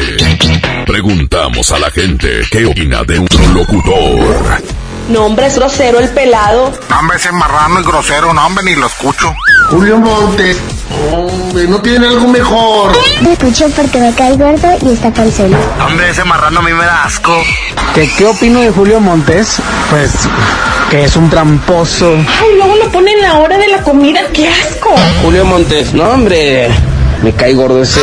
preguntamos 0.86 1.70
a 1.70 1.78
la 1.78 1.92
gente 1.92 2.42
qué 2.50 2.66
opina 2.66 3.04
de 3.04 3.20
un 3.20 3.28
locutor. 3.54 4.60
No, 5.08 5.26
hombre, 5.26 5.46
es 5.46 5.56
grosero 5.56 5.98
el 5.98 6.08
pelado. 6.10 6.72
Hombre, 6.98 7.16
ese 7.16 7.30
marrano 7.32 7.80
y 7.80 7.84
grosero, 7.84 8.32
no, 8.32 8.46
hombre, 8.46 8.64
ni 8.64 8.74
lo 8.74 8.86
escucho. 8.86 9.34
Julio 9.70 9.98
Montes, 9.98 10.56
hombre, 11.12 11.66
no 11.66 11.80
tiene 11.80 12.06
algo 12.06 12.26
mejor. 12.28 12.92
Lo 13.22 13.30
escucho 13.30 13.68
porque 13.76 13.98
me 13.98 14.12
cae 14.14 14.36
gordo 14.36 14.68
y 14.82 14.92
está 14.92 15.12
panzón. 15.12 15.54
Hombre, 15.86 16.10
ese 16.10 16.24
marrano 16.24 16.60
a 16.60 16.62
mí 16.62 16.72
me 16.72 16.84
da 16.84 17.04
asco. 17.04 17.36
¿Qué, 17.94 18.10
¿Qué 18.16 18.26
opino 18.26 18.60
de 18.60 18.70
Julio 18.70 18.98
Montes? 19.00 19.58
Pues 19.90 20.12
que 20.90 21.04
es 21.04 21.16
un 21.16 21.28
tramposo. 21.28 22.14
Ay, 22.40 22.56
luego 22.56 22.76
lo 22.76 22.90
ponen 22.90 23.20
la 23.20 23.38
hora 23.38 23.58
de 23.58 23.68
la 23.68 23.82
comida, 23.82 24.20
qué 24.32 24.48
asco. 24.48 24.94
Julio 25.22 25.44
Montes, 25.44 25.92
no 25.92 26.04
hombre, 26.04 26.68
me 27.24 27.32
cae 27.32 27.54
gordo 27.54 27.80
ese. 27.80 28.00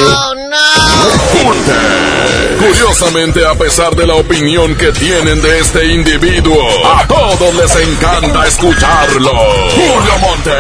Curiosamente, 2.57 3.45
a 3.45 3.53
pesar 3.53 3.95
de 3.95 4.07
la 4.07 4.16
opinión 4.16 4.75
que 4.75 4.91
tienen 4.91 5.39
de 5.41 5.59
este 5.59 5.85
individuo, 5.94 6.57
a 6.88 7.05
todos 7.07 7.53
les 7.53 7.75
encanta 7.75 8.47
escucharlo. 8.47 9.31
Julio 9.75 10.17
Montes. 10.21 10.53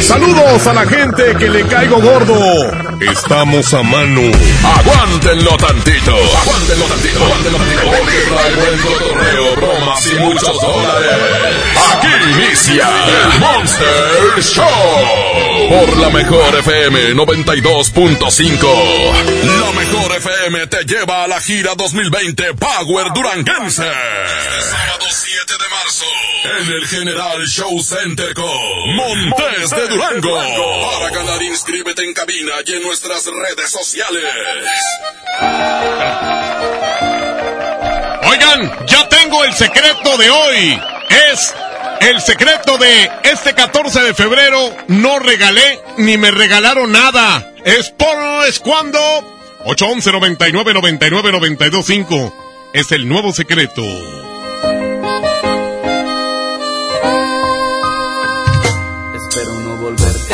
Saludos 0.00 0.66
a 0.66 0.72
la 0.74 0.86
gente 0.86 1.34
que 1.38 1.48
le 1.48 1.62
caigo 1.66 1.98
gordo. 2.00 2.34
Estamos 3.00 3.72
a 3.74 3.82
mano. 3.82 4.20
Aguántenlo 4.62 5.56
tantito. 5.56 6.14
Aguántenlo 6.14 6.84
tantito. 6.86 7.24
Aguántenlo 7.24 7.58
tantito. 7.58 7.82
Porque 7.84 8.18
trae 8.28 8.54
buen 8.54 8.78
cotorreo, 8.80 9.56
bromas 9.56 10.06
y 10.06 10.14
muchos 10.16 10.60
dólares. 10.60 11.10
Aquí 11.92 12.08
inicia 12.32 12.88
el 13.06 13.40
Monster 13.40 14.42
Show. 14.42 15.68
Por 15.68 15.96
la 15.98 16.10
mejor 16.10 16.58
FM 16.58 17.14
92.5. 17.14 18.66
La 19.60 19.72
mejor 19.72 20.16
FM 20.16 20.66
te 20.66 20.84
lleva 20.84 21.24
a 21.24 21.26
la 21.28 21.40
gira 21.40 21.74
2020 21.76 22.54
Power 22.54 23.12
Duranguense. 23.14 23.82
Sábado 23.82 25.06
7 25.08 25.52
de 25.52 25.68
marzo. 25.70 26.04
En 26.60 26.68
el 26.72 26.86
General 26.86 27.46
Show 27.46 27.82
Center 27.82 28.34
con 28.34 28.46
Montes 28.96 29.70
de 29.70 29.83
Durango. 29.88 30.34
Para 30.90 31.10
ganar, 31.10 31.42
inscríbete 31.42 32.04
en 32.04 32.14
cabina 32.14 32.52
y 32.64 32.74
en 32.74 32.82
nuestras 32.82 33.24
redes 33.26 33.70
sociales. 33.70 34.24
Oigan, 38.28 38.86
ya 38.86 39.08
tengo 39.08 39.44
el 39.44 39.54
secreto 39.54 40.16
de 40.16 40.30
hoy. 40.30 40.80
Es 41.32 41.54
el 42.00 42.20
secreto 42.20 42.78
de 42.78 43.10
este 43.24 43.54
14 43.54 44.00
de 44.00 44.14
febrero. 44.14 44.74
No 44.88 45.18
regalé 45.18 45.80
ni 45.98 46.16
me 46.16 46.30
regalaron 46.30 46.92
nada. 46.92 47.52
Es 47.64 47.90
por 47.90 48.46
es 48.46 48.60
cuando 48.60 48.98
811 49.64 50.12
99 50.12 50.74
99 50.74 51.32
92 51.32 51.86
5 51.86 52.70
es 52.74 52.92
el 52.92 53.08
nuevo 53.08 53.32
secreto. 53.32 53.82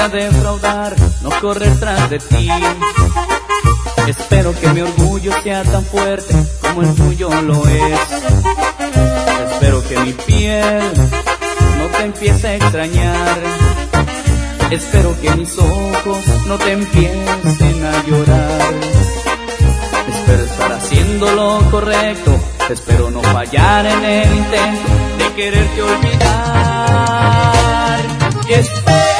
A 0.00 0.08
defraudar, 0.08 0.96
no 1.20 1.30
correr 1.40 1.78
tras 1.78 2.08
de 2.08 2.18
ti. 2.18 2.48
Espero 4.06 4.58
que 4.58 4.68
mi 4.68 4.80
orgullo 4.80 5.30
sea 5.42 5.62
tan 5.62 5.84
fuerte 5.84 6.34
como 6.62 6.80
el 6.82 6.94
tuyo 6.94 7.28
lo 7.42 7.66
es. 7.68 8.00
Espero 9.52 9.86
que 9.86 9.98
mi 10.00 10.12
piel 10.12 10.80
no 11.78 11.86
te 11.88 12.04
empiece 12.04 12.48
a 12.48 12.54
extrañar. 12.56 13.38
Espero 14.70 15.20
que 15.20 15.30
mis 15.32 15.58
ojos 15.58 16.24
no 16.46 16.56
te 16.56 16.72
empiecen 16.72 17.84
a 17.84 18.02
llorar. 18.06 18.74
Espero 20.08 20.44
estar 20.44 20.72
haciendo 20.72 21.30
lo 21.32 21.70
correcto. 21.70 22.40
Espero 22.70 23.10
no 23.10 23.20
fallar 23.20 23.84
en 23.84 24.04
el 24.04 24.34
intento 24.34 24.88
de 25.18 25.32
quererte 25.34 25.82
olvidar. 25.82 27.20
Espero 28.48 29.19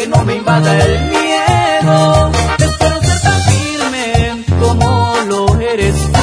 que 0.00 0.06
no 0.06 0.24
me 0.24 0.36
invada 0.36 0.78
el 0.82 0.98
miedo. 1.10 2.30
Espero 2.58 3.02
ser 3.02 3.20
tan 3.20 3.40
firme 3.50 4.44
como 4.58 5.14
lo 5.28 5.60
eres 5.60 5.94
tú. 5.94 6.18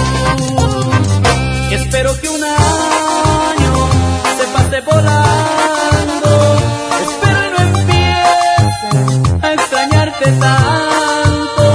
Espero 1.71 2.19
que 2.19 2.27
un 2.29 2.43
año 2.43 3.73
se 4.37 4.45
pase 4.55 4.81
volando. 4.81 6.29
Espero 7.05 7.45
y 7.45 7.49
no 7.53 7.59
empiece 7.79 9.45
a 9.45 9.53
extrañarte 9.53 10.25
tanto. 10.45 11.65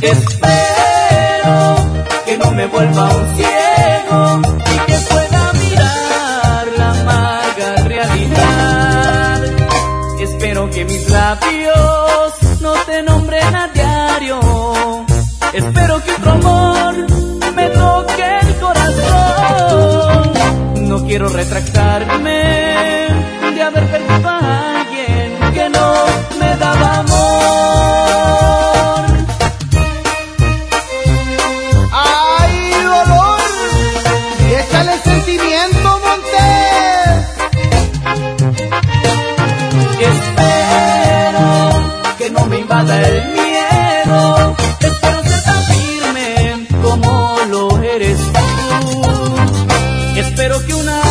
Espero 0.00 1.56
que 2.24 2.38
no 2.38 2.50
me 2.52 2.66
vuelva 2.68 3.04
un 3.04 3.36
ciego 3.36 4.40
labios 11.26 12.60
no 12.60 12.72
te 12.86 13.02
nombren 13.02 13.56
a 13.56 13.66
diario. 13.68 14.38
Espero 15.52 16.00
que 16.04 16.12
otro 16.12 16.30
amor 16.30 16.94
me 17.56 17.68
toque 17.70 18.38
el 18.42 18.54
corazón. 18.60 20.32
No 20.88 21.04
quiero 21.04 21.28
retractarme 21.28 22.65
Y 50.46 50.48
espero 50.48 50.64
que 50.64 50.74
un 50.74 51.05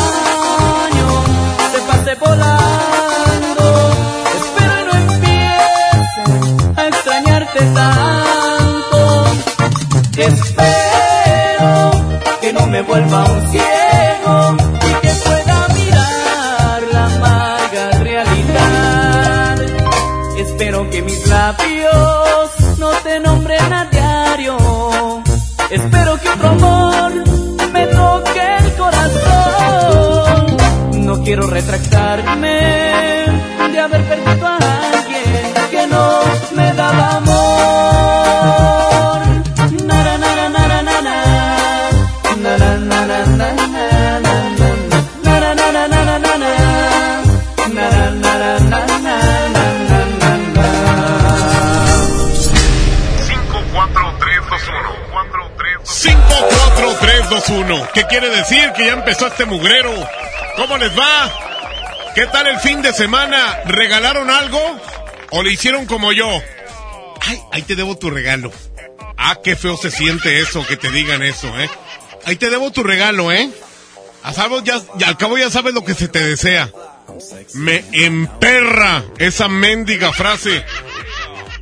54321. 57.46 57.90
¿Qué 57.94 58.04
quiere 58.06 58.30
decir? 58.30 58.72
Que 58.74 58.86
ya 58.86 58.94
empezó 58.94 59.28
este 59.28 59.46
mugrero. 59.46 59.92
¿Cómo 60.56 60.78
les 60.78 60.98
va? 60.98 61.32
¿Qué 62.16 62.26
tal 62.28 62.48
el 62.48 62.60
fin 62.60 62.82
de 62.82 62.94
semana? 62.94 63.62
¿Regalaron 63.66 64.30
algo? 64.30 64.60
¿O 65.32 65.44
le 65.44 65.52
hicieron 65.52 65.86
como 65.86 66.12
yo? 66.12 66.28
Ay, 67.22 67.40
ahí 67.52 67.62
te 67.62 67.76
debo 67.76 67.98
tu 67.98 68.10
regalo. 68.10 68.52
Ah, 69.18 69.40
qué 69.44 69.56
feo 69.56 69.78
se 69.78 69.92
siente 69.92 70.40
eso, 70.40 70.66
que 70.66 70.78
te 70.78 70.90
digan 70.90 71.22
eso, 71.24 71.48
¿eh? 71.60 71.70
Ahí 72.26 72.36
te 72.36 72.50
debo 72.50 72.72
tu 72.72 72.84
regalo, 72.84 73.32
¿eh? 73.32 73.50
A 74.24 74.34
salvo 74.34 74.64
ya, 74.64 74.82
ya, 74.98 75.08
al 75.08 75.18
cabo 75.18 75.38
ya 75.38 75.50
sabes 75.52 75.74
lo 75.74 75.84
que 75.84 75.94
se 75.94 76.08
te 76.08 76.24
desea. 76.24 76.70
Me 77.54 77.84
emperra 77.92 79.04
esa 79.20 79.48
mendiga 79.48 80.12
frase. 80.14 80.66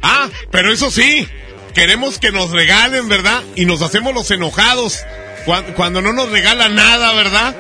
Ah, 0.02 0.30
pero 0.52 0.72
eso 0.72 0.90
sí, 0.90 1.28
queremos 1.74 2.20
que 2.20 2.32
nos 2.32 2.52
regalen, 2.52 3.10
¿verdad? 3.10 3.44
Y 3.56 3.66
nos 3.66 3.82
hacemos 3.82 4.14
los 4.14 4.32
enojados 4.32 5.04
cuando, 5.46 6.02
no 6.02 6.14
nos 6.14 6.30
regalan 6.30 6.76
nada, 6.76 7.14
¿verdad? 7.14 7.56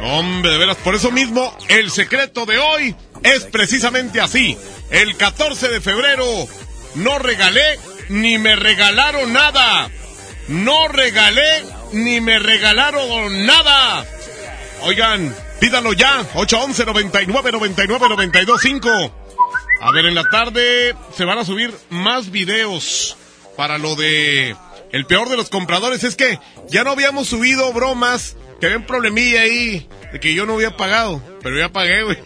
Hombre, 0.00 0.50
de 0.50 0.58
veras, 0.58 0.76
por 0.78 0.94
eso 0.94 1.10
mismo 1.10 1.56
el 1.68 1.90
secreto 1.90 2.46
de 2.46 2.58
hoy 2.58 2.94
es 3.22 3.44
precisamente 3.44 4.20
así. 4.20 4.56
El 4.90 5.16
14 5.16 5.68
de 5.68 5.80
febrero 5.80 6.26
no 6.96 7.18
regalé 7.18 7.78
ni 8.08 8.38
me 8.38 8.56
regalaron 8.56 9.32
nada. 9.32 9.90
No 10.48 10.88
regalé 10.88 11.64
ni 11.92 12.20
me 12.20 12.38
regalaron 12.38 13.46
nada. 13.46 14.04
Oigan, 14.82 15.34
pídalo 15.60 15.92
ya. 15.92 16.20
811 16.34 16.84
99 16.84 17.52
99 17.52 18.08
92 18.08 18.60
5. 18.60 19.14
A 19.80 19.90
ver, 19.92 20.06
en 20.06 20.14
la 20.14 20.24
tarde 20.24 20.94
se 21.16 21.24
van 21.24 21.38
a 21.38 21.44
subir 21.44 21.72
más 21.90 22.30
videos 22.30 23.16
para 23.56 23.78
lo 23.78 23.94
de 23.94 24.56
el 24.94 25.06
peor 25.06 25.28
de 25.28 25.36
los 25.36 25.50
compradores. 25.50 26.04
Es 26.04 26.14
que 26.14 26.38
ya 26.68 26.84
no 26.84 26.92
habíamos 26.92 27.26
subido 27.26 27.72
bromas, 27.72 28.36
que 28.60 28.66
había 28.66 28.78
un 28.78 28.86
problemilla 28.86 29.40
ahí 29.40 29.88
de 30.12 30.20
que 30.20 30.34
yo 30.34 30.46
no 30.46 30.54
había 30.54 30.76
pagado, 30.76 31.20
pero 31.42 31.58
ya 31.58 31.70
pagué, 31.70 32.04
güey. 32.04 32.18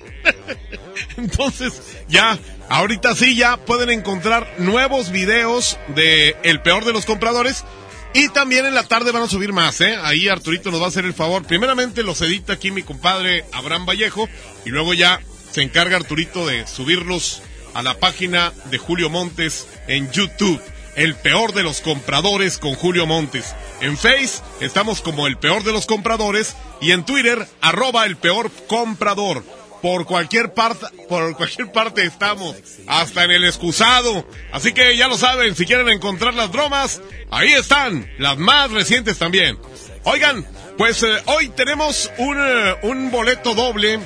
Entonces, 1.16 1.80
ya, 2.08 2.38
ahorita 2.68 3.14
sí 3.14 3.34
ya 3.36 3.56
pueden 3.56 3.88
encontrar 3.88 4.56
nuevos 4.58 5.10
videos 5.10 5.78
de 5.94 6.36
el 6.42 6.60
peor 6.60 6.84
de 6.84 6.92
los 6.92 7.06
compradores. 7.06 7.64
Y 8.12 8.28
también 8.28 8.66
en 8.66 8.74
la 8.74 8.84
tarde 8.84 9.12
van 9.12 9.22
a 9.22 9.28
subir 9.28 9.54
más, 9.54 9.80
¿eh? 9.80 9.96
Ahí 10.02 10.28
Arturito 10.28 10.70
nos 10.70 10.82
va 10.82 10.86
a 10.86 10.88
hacer 10.88 11.06
el 11.06 11.14
favor. 11.14 11.46
Primeramente 11.46 12.02
los 12.02 12.20
edita 12.20 12.54
aquí 12.54 12.70
mi 12.70 12.82
compadre 12.82 13.46
Abraham 13.52 13.86
Vallejo 13.86 14.28
y 14.66 14.70
luego 14.70 14.92
ya 14.92 15.20
se 15.52 15.62
encarga 15.62 15.96
Arturito 15.96 16.46
de 16.46 16.66
subirlos 16.66 17.40
a 17.72 17.82
la 17.82 17.98
página 17.98 18.52
de 18.70 18.76
Julio 18.76 19.08
Montes 19.08 19.66
en 19.86 20.10
YouTube. 20.12 20.60
El 20.98 21.14
peor 21.14 21.54
de 21.54 21.62
los 21.62 21.80
compradores 21.80 22.58
con 22.58 22.74
Julio 22.74 23.06
Montes. 23.06 23.54
En 23.80 23.96
Face 23.96 24.42
estamos 24.60 25.00
como 25.00 25.28
el 25.28 25.38
peor 25.38 25.62
de 25.62 25.70
los 25.70 25.86
compradores 25.86 26.56
y 26.80 26.90
en 26.90 27.04
Twitter 27.04 27.46
arroba 27.60 28.04
el 28.04 28.16
peor 28.16 28.50
comprador. 28.66 29.44
Por 29.80 30.06
cualquier 30.06 30.54
parte, 30.54 30.86
por 31.08 31.36
cualquier 31.36 31.70
parte 31.70 32.04
estamos, 32.04 32.56
hasta 32.88 33.22
en 33.22 33.30
el 33.30 33.44
excusado. 33.44 34.26
Así 34.50 34.72
que 34.72 34.96
ya 34.96 35.06
lo 35.06 35.16
saben, 35.16 35.54
si 35.54 35.66
quieren 35.66 35.88
encontrar 35.88 36.34
las 36.34 36.50
bromas, 36.50 37.00
ahí 37.30 37.52
están, 37.52 38.10
las 38.18 38.36
más 38.36 38.72
recientes 38.72 39.18
también. 39.18 39.56
Oigan, 40.02 40.44
pues 40.76 41.04
eh, 41.04 41.22
hoy 41.26 41.50
tenemos 41.50 42.10
un, 42.18 42.38
eh, 42.40 42.74
un 42.82 43.12
boleto 43.12 43.54
doble 43.54 44.00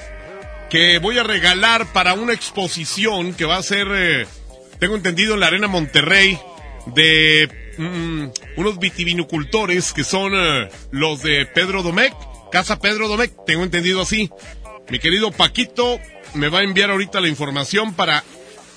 que 0.68 0.98
voy 0.98 1.16
a 1.16 1.22
regalar 1.22 1.90
para 1.94 2.12
una 2.12 2.34
exposición 2.34 3.32
que 3.32 3.46
va 3.46 3.56
a 3.56 3.62
ser, 3.62 3.88
eh, 3.94 4.26
tengo 4.78 4.94
entendido, 4.94 5.32
en 5.32 5.40
la 5.40 5.46
Arena 5.46 5.68
Monterrey 5.68 6.38
de 6.86 7.74
mm, 7.78 8.58
unos 8.60 8.78
vitivinicultores 8.78 9.92
que 9.92 10.04
son 10.04 10.32
eh, 10.34 10.68
los 10.90 11.22
de 11.22 11.46
Pedro 11.46 11.82
Domecq, 11.82 12.14
Casa 12.50 12.78
Pedro 12.78 13.08
Domecq, 13.08 13.44
tengo 13.46 13.62
entendido 13.62 14.02
así. 14.02 14.30
Mi 14.88 14.98
querido 14.98 15.30
Paquito 15.30 15.98
me 16.34 16.48
va 16.48 16.60
a 16.60 16.64
enviar 16.64 16.90
ahorita 16.90 17.20
la 17.20 17.28
información 17.28 17.94
para, 17.94 18.24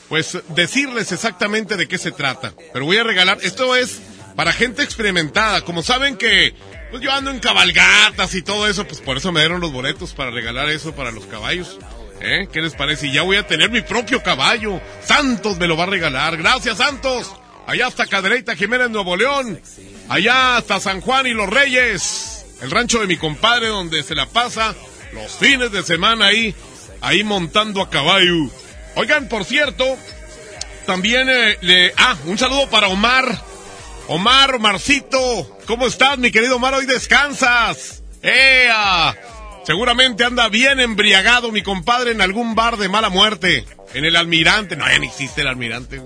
pues, 0.07 0.38
decirles 0.50 1.12
exactamente 1.12 1.75
de 1.75 1.88
qué 1.88 1.98
se 1.98 2.12
trata. 2.12 2.54
Pero 2.74 2.86
voy 2.86 2.98
a 2.98 3.04
regalar, 3.04 3.40
esto 3.42 3.75
es 3.75 4.02
para 4.36 4.54
gente 4.54 4.84
experimentada. 4.84 5.62
Como 5.62 5.84
saben 5.84 6.16
que, 6.16 6.54
pues 6.92 7.02
yo 7.02 7.12
ando 7.12 7.31
en 7.31 7.40
cabalgatas 7.40 8.34
y 8.36 8.42
todo 8.42 8.68
eso, 8.68 8.86
pues 8.88 9.02
por 9.02 9.18
eso 9.18 9.31
me 9.31 9.42
dieron 9.42 9.62
los 9.62 9.72
boletos 9.72 10.13
para 10.13 10.31
regalar 10.31 10.69
eso 10.69 10.96
para 10.96 11.12
los 11.12 11.25
caballos. 11.25 11.78
¿Eh? 12.22 12.48
¿Qué 12.52 12.62
les 12.62 12.75
parece? 12.75 13.07
Y 13.07 13.13
ya 13.13 13.24
voy 13.24 13.36
a 13.36 13.46
tener 13.46 13.69
mi 13.69 13.81
propio 13.81 14.24
caballo. 14.24 14.81
Santos 15.04 15.57
me 15.57 15.68
lo 15.68 15.75
va 15.75 15.84
a 15.84 15.88
regalar. 15.88 16.38
Gracias, 16.38 16.78
Santos. 16.78 17.36
Allá 17.68 17.88
hasta 17.88 18.06
Cadereyta 18.06 18.56
Jiménez, 18.56 18.90
Nuevo 18.90 19.18
León. 19.18 19.60
Allá 20.10 20.58
hasta 20.58 20.80
San 20.80 21.02
Juan 21.02 21.26
y 21.28 21.34
los 21.34 21.50
Reyes. 21.50 22.46
El 22.62 22.72
rancho 22.72 23.00
de 23.00 23.08
mi 23.08 23.18
compadre 23.18 23.68
donde 23.68 24.04
se 24.04 24.16
la 24.16 24.28
pasa 24.28 24.76
los 25.14 25.32
fines 25.32 25.72
de 25.72 25.84
semana 25.84 26.28
ahí, 26.28 26.54
ahí 27.02 27.24
montando 27.24 27.82
a 27.82 27.90
caballo. 27.90 28.50
Oigan, 28.96 29.28
por 29.28 29.46
cierto, 29.46 29.98
también 30.86 31.28
eh, 31.30 31.58
le... 31.62 31.94
Ah, 31.98 32.16
un 32.26 32.38
saludo 32.38 32.70
para 32.70 32.88
Omar. 32.88 33.42
Omar, 34.08 34.56
Omarcito. 34.56 35.58
¿Cómo 35.66 35.88
estás, 35.88 36.18
mi 36.18 36.32
querido 36.32 36.58
Omar? 36.58 36.76
Hoy 36.76 36.86
descansas. 36.86 38.04
¡Ea! 38.22 39.16
Seguramente 39.66 40.24
anda 40.24 40.48
bien 40.48 40.80
embriagado 40.80 41.52
mi 41.52 41.64
compadre 41.64 42.12
en 42.12 42.22
algún 42.22 42.54
bar 42.54 42.78
de 42.78 42.88
mala 42.88 43.10
muerte. 43.10 43.66
En 43.96 44.06
el 44.06 44.16
almirante. 44.16 44.76
No, 44.76 44.88
ya 44.88 45.00
no 45.00 45.06
existe 45.06 45.42
el 45.42 45.48
almirante. 45.48 46.02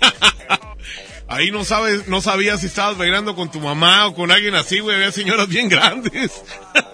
Ahí 1.34 1.50
no 1.50 1.64
sabes, 1.64 2.06
no 2.06 2.20
sabías 2.20 2.60
si 2.60 2.66
estabas 2.66 2.96
bailando 2.96 3.34
con 3.34 3.50
tu 3.50 3.58
mamá 3.58 4.06
o 4.06 4.14
con 4.14 4.30
alguien 4.30 4.54
así, 4.54 4.78
güey. 4.78 4.94
Había 4.94 5.10
señoras 5.10 5.48
bien 5.48 5.68
grandes. 5.68 6.30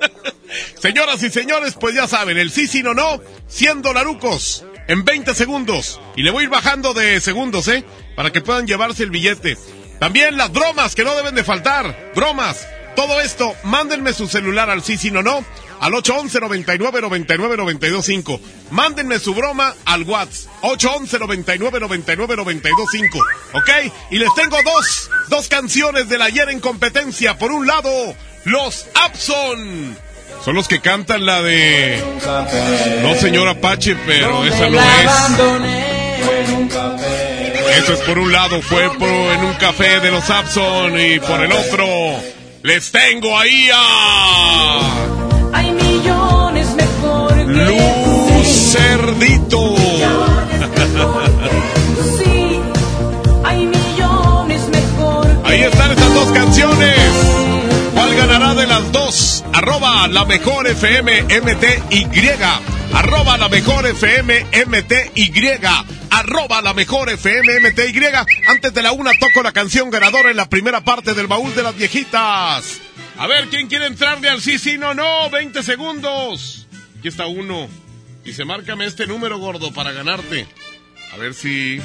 Señoras 0.80 1.22
y 1.22 1.28
señores, 1.28 1.76
pues 1.78 1.94
ya 1.94 2.08
saben, 2.08 2.38
el 2.38 2.50
sí, 2.50 2.66
sí, 2.66 2.82
no, 2.82 2.94
no, 2.94 3.20
100 3.48 3.82
dolarucos 3.82 4.64
en 4.88 5.04
20 5.04 5.34
segundos. 5.34 6.00
Y 6.16 6.22
le 6.22 6.30
voy 6.30 6.40
a 6.40 6.44
ir 6.44 6.50
bajando 6.50 6.94
de 6.94 7.20
segundos, 7.20 7.68
¿eh? 7.68 7.84
Para 8.16 8.32
que 8.32 8.40
puedan 8.40 8.66
llevarse 8.66 9.02
el 9.02 9.10
billete. 9.10 9.58
También 9.98 10.38
las 10.38 10.50
bromas 10.50 10.94
que 10.94 11.04
no 11.04 11.14
deben 11.14 11.34
de 11.34 11.44
faltar. 11.44 12.12
Bromas. 12.16 12.66
Todo 12.96 13.20
esto, 13.20 13.54
mándenme 13.62 14.14
su 14.14 14.26
celular 14.26 14.70
al 14.70 14.82
sí, 14.82 14.96
sí, 14.96 15.10
no, 15.10 15.22
no. 15.22 15.44
Al 15.80 15.94
811 15.94 16.40
99 16.40 17.00
99 17.00 17.56
925. 17.56 18.40
Mándenme 18.70 19.18
su 19.18 19.34
broma 19.34 19.74
al 19.86 20.02
WhatsApp. 20.02 20.52
811 20.60 21.18
99 21.18 21.80
99 21.80 22.36
925. 22.36 23.18
¿Ok? 23.54 23.70
Y 24.10 24.18
les 24.18 24.32
tengo 24.34 24.58
dos, 24.62 25.10
dos 25.28 25.48
canciones 25.48 26.08
del 26.10 26.20
ayer 26.20 26.50
en 26.50 26.60
competencia. 26.60 27.38
Por 27.38 27.50
un 27.50 27.66
lado, 27.66 27.90
los 28.44 28.86
Abson. 28.94 29.96
Son 30.44 30.54
los 30.54 30.68
que 30.68 30.80
cantan 30.80 31.24
la 31.24 31.42
de... 31.42 32.02
No, 33.02 33.14
señor 33.14 33.48
Apache, 33.48 33.96
pero 34.06 34.44
esa 34.44 34.68
no 34.68 34.78
es. 34.80 35.10
Eso 37.78 37.94
es 37.94 38.00
por 38.00 38.18
un 38.18 38.32
lado, 38.32 38.60
fue 38.62 38.90
por, 38.98 39.08
en 39.08 39.44
un 39.44 39.54
café 39.54 40.00
de 40.00 40.10
los 40.10 40.28
Abson 40.28 40.98
y 41.00 41.20
por 41.20 41.40
el 41.42 41.52
otro, 41.52 41.86
les 42.62 42.90
tengo 42.90 43.38
ahí 43.38 43.70
a... 43.72 45.19
Lucerdito. 47.66 49.10
Ahí 55.44 55.62
están 55.62 55.90
estas 55.90 56.14
dos 56.14 56.30
canciones. 56.30 56.96
¿Cuál 57.92 58.14
ganará 58.14 58.54
de 58.54 58.66
las 58.68 58.92
dos? 58.92 59.44
Arroba 59.52 60.06
la 60.08 60.24
mejor 60.24 60.68
FM 60.68 61.22
MTY. 61.22 62.06
Arroba 62.94 63.36
la 63.36 63.48
mejor 63.48 63.86
FM 63.86 64.46
MTY. 64.66 65.32
Arroba 66.10 66.62
la 66.62 66.72
mejor 66.72 67.08
FM. 67.10 67.74
Antes 68.48 68.72
de 68.74 68.82
la 68.82 68.92
una 68.92 69.10
toco 69.18 69.42
la 69.42 69.50
canción 69.52 69.90
ganadora 69.90 70.30
en 70.30 70.36
la 70.36 70.48
primera 70.48 70.82
parte 70.82 71.14
del 71.14 71.26
baúl 71.26 71.52
de 71.54 71.62
las 71.64 71.74
viejitas. 71.76 72.80
A 73.18 73.26
ver, 73.26 73.48
¿quién 73.48 73.66
quiere 73.66 73.86
entrarle 73.86 74.28
al 74.28 74.40
sí, 74.40 74.58
sí, 74.58 74.78
no, 74.78 74.94
no? 74.94 75.28
20 75.30 75.62
segundos. 75.62 76.59
Aquí 77.00 77.08
está 77.08 77.26
uno. 77.26 77.66
Dice, 78.24 78.44
márcame 78.44 78.84
este 78.84 79.06
número, 79.06 79.38
gordo, 79.38 79.72
para 79.72 79.90
ganarte. 79.92 80.44
A 81.14 81.16
ver 81.16 81.32
si... 81.32 81.80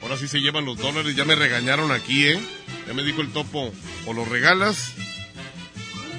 Ahora 0.00 0.16
sí 0.16 0.26
se 0.26 0.38
llevan 0.38 0.64
los 0.64 0.78
dólares. 0.78 1.14
Ya 1.14 1.26
me 1.26 1.34
regañaron 1.34 1.92
aquí, 1.92 2.24
¿eh? 2.28 2.40
Ya 2.86 2.94
me 2.94 3.02
dijo 3.02 3.20
el 3.20 3.28
topo. 3.30 3.70
O 4.06 4.14
lo 4.14 4.24
regalas 4.24 4.94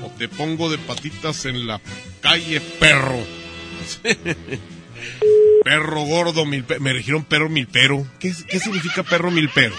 o 0.05 0.11
te 0.17 0.29
pongo 0.29 0.69
de 0.69 0.77
patitas 0.77 1.45
en 1.45 1.65
la 1.65 1.81
calle, 2.21 2.61
perro. 2.61 3.17
perro 5.63 6.01
gordo, 6.03 6.45
mil 6.45 6.63
me 6.79 6.93
dijeron 6.93 7.23
perro 7.23 7.49
milpero. 7.49 8.05
¿Qué, 8.19 8.31
¿Qué 8.47 8.59
significa 8.59 9.01
perro 9.01 9.31
milpero? 9.31 9.73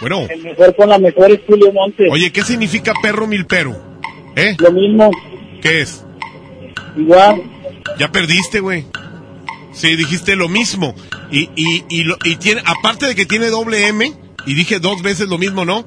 Bueno, 0.00 0.26
El 0.30 0.42
mejor 0.42 0.74
con 0.74 0.88
la 0.88 0.98
mejor 0.98 1.30
es 1.30 1.40
Julio 1.46 1.70
Montes. 1.72 2.08
oye, 2.10 2.32
¿qué 2.32 2.42
significa 2.42 2.94
perro 3.02 3.26
milpero? 3.26 4.00
¿Eh? 4.34 4.56
Lo 4.58 4.72
mismo, 4.72 5.10
¿Qué 5.60 5.82
es? 5.82 6.04
igual. 6.96 7.42
Ya 7.98 8.10
perdiste, 8.12 8.60
güey. 8.60 8.86
Sí, 9.74 9.96
dijiste 9.96 10.36
lo 10.36 10.48
mismo. 10.48 10.94
Y, 11.30 11.48
y, 11.56 11.84
y, 11.88 12.04
lo- 12.04 12.18
y 12.24 12.36
tiene, 12.36 12.62
aparte 12.66 13.06
de 13.06 13.14
que 13.14 13.24
tiene 13.26 13.46
doble 13.48 13.86
M, 13.88 14.12
y 14.46 14.54
dije 14.54 14.80
dos 14.80 15.02
veces 15.02 15.28
lo 15.28 15.38
mismo, 15.38 15.64
¿no? 15.64 15.86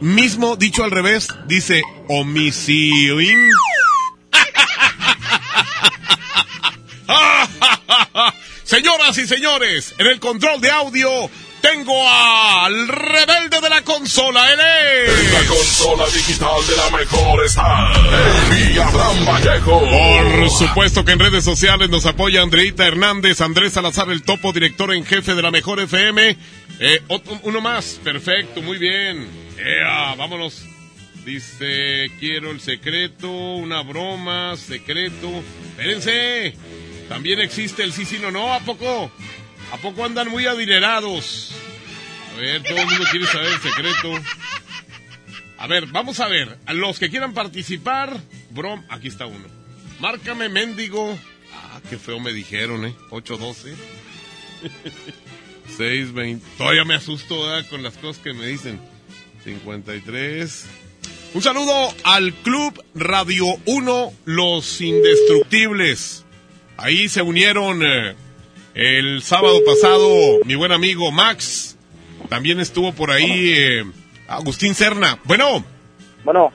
Mismo 0.00 0.56
dicho 0.56 0.84
al 0.84 0.90
revés, 0.90 1.28
dice 1.46 1.82
homicidio. 2.08 3.16
Señoras 8.64 9.16
y 9.18 9.26
señores, 9.26 9.94
en 9.98 10.06
el 10.08 10.18
control 10.20 10.60
de 10.60 10.70
audio 10.70 11.10
tengo 11.72 12.08
al 12.08 12.88
rebelde 12.88 13.60
de 13.60 13.68
la 13.70 13.82
consola, 13.82 14.52
él 14.52 14.60
es. 14.60 15.32
La 15.32 15.44
consola 15.48 16.04
digital 16.06 16.66
de 16.68 16.76
la 16.76 16.96
mejor 16.98 17.44
está 17.44 17.92
el 18.56 18.78
Abraham 18.80 19.26
Vallejo. 19.26 19.80
Por 19.80 20.50
supuesto 20.50 21.04
que 21.04 21.12
en 21.12 21.18
redes 21.18 21.44
sociales 21.44 21.88
nos 21.90 22.06
apoya 22.06 22.42
Andreita 22.42 22.86
Hernández, 22.86 23.40
Andrés 23.40 23.72
Salazar, 23.72 24.10
el 24.10 24.22
topo 24.22 24.52
director 24.52 24.92
en 24.92 25.04
jefe 25.04 25.34
de 25.34 25.42
la 25.42 25.50
mejor 25.50 25.80
FM. 25.80 26.36
Eh, 26.78 27.02
otro- 27.08 27.40
uno 27.42 27.60
más, 27.60 28.00
perfecto, 28.04 28.62
muy 28.62 28.78
bien. 28.78 29.26
Ea, 29.58 30.14
vámonos. 30.16 30.62
Dice, 31.24 32.06
quiero 32.20 32.52
el 32.52 32.60
secreto, 32.60 33.28
una 33.30 33.82
broma, 33.82 34.56
secreto. 34.56 35.28
Espérense. 35.70 36.54
También 37.08 37.40
existe 37.40 37.82
el 37.82 37.92
sí, 37.92 38.04
sí, 38.04 38.18
no, 38.20 38.30
no. 38.30 38.52
¿A 38.52 38.60
poco? 38.60 39.10
¿A 39.72 39.76
poco 39.78 40.04
andan 40.04 40.30
muy 40.30 40.46
adinerados? 40.46 41.52
A 42.34 42.40
ver, 42.40 42.62
todo 42.62 42.78
el 42.78 42.86
mundo 42.86 43.04
quiere 43.10 43.26
saber 43.26 43.52
el 43.52 43.60
secreto. 43.60 44.12
A 45.58 45.66
ver, 45.66 45.86
vamos 45.86 46.20
a 46.20 46.28
ver. 46.28 46.58
Los 46.68 46.98
que 46.98 47.10
quieran 47.10 47.34
participar, 47.34 48.20
brom, 48.50 48.84
aquí 48.88 49.08
está 49.08 49.26
uno. 49.26 49.46
Márcame, 50.00 50.48
mendigo. 50.48 51.18
Ah, 51.54 51.80
qué 51.88 51.98
feo 51.98 52.20
me 52.20 52.32
dijeron, 52.32 52.84
¿eh? 52.84 52.94
812. 53.10 53.74
620. 55.76 56.46
Todavía 56.58 56.84
me 56.84 56.94
asusto 56.94 57.36
con 57.70 57.82
las 57.82 57.94
cosas 57.96 58.22
que 58.22 58.32
me 58.32 58.46
dicen. 58.46 58.80
53. 59.44 60.66
Un 61.34 61.42
saludo 61.42 61.94
al 62.04 62.32
Club 62.34 62.82
Radio 62.94 63.46
1 63.64 64.12
Los 64.24 64.80
Indestructibles. 64.80 66.24
Ahí 66.76 67.08
se 67.08 67.22
unieron 67.22 67.82
eh, 67.84 68.14
el 68.76 69.22
sábado 69.22 69.64
pasado 69.64 70.08
mi 70.44 70.54
buen 70.54 70.70
amigo 70.70 71.10
Max. 71.10 71.76
También 72.28 72.60
estuvo 72.60 72.92
por 72.92 73.10
ahí 73.10 73.52
eh, 73.52 73.84
Agustín 74.28 74.74
Serna. 74.74 75.18
Bueno. 75.24 75.64
Bueno. 76.24 76.52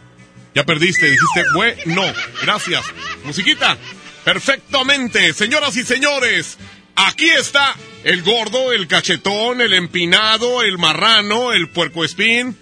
Ya 0.53 0.63
perdiste, 0.63 1.05
dijiste, 1.05 1.43
bueno, 1.55 2.03
gracias. 2.43 2.83
Musiquita. 3.23 3.77
Perfectamente, 4.23 5.33
señoras 5.33 5.75
y 5.77 5.83
señores. 5.83 6.57
Aquí 6.95 7.29
está 7.29 7.75
el 8.03 8.21
gordo, 8.21 8.71
el 8.71 8.87
cachetón, 8.87 9.61
el 9.61 9.73
empinado, 9.73 10.61
el 10.61 10.77
marrano, 10.77 11.53
el 11.53 11.69
puercoespín. 11.69 12.55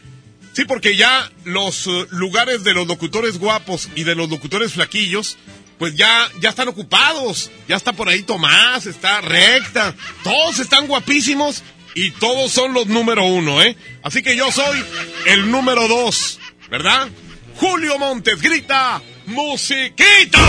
Sí, 0.54 0.64
porque 0.66 0.96
ya 0.96 1.30
los 1.44 1.88
eh, 1.88 2.06
lugares 2.12 2.64
de 2.64 2.74
los 2.74 2.88
locutores 2.88 3.40
guapos 3.40 3.90
y 3.96 4.04
de 4.04 4.16
los 4.16 4.30
locutores 4.30 4.74
flaquillos, 4.74 5.38
pues 5.80 5.96
ya, 5.96 6.30
ya 6.42 6.50
están 6.50 6.68
ocupados. 6.68 7.50
Ya 7.68 7.78
está 7.78 7.94
por 7.94 8.10
ahí 8.10 8.22
Tomás, 8.22 8.86
está 8.86 9.22
recta. 9.22 9.96
Todos 10.24 10.60
están 10.60 10.86
guapísimos 10.88 11.64
y 11.96 12.12
todos 12.12 12.52
son 12.52 12.74
los 12.74 12.86
número 12.88 13.24
uno, 13.24 13.64
¿eh? 13.64 13.78
Así 14.04 14.22
que 14.22 14.36
yo 14.36 14.52
soy 14.52 14.84
el 15.26 15.50
número 15.50 15.88
dos, 15.88 16.38
¿verdad? 16.70 17.08
Julio 17.56 17.98
Montes 17.98 18.42
grita, 18.42 19.02
musiquita. 19.26 20.40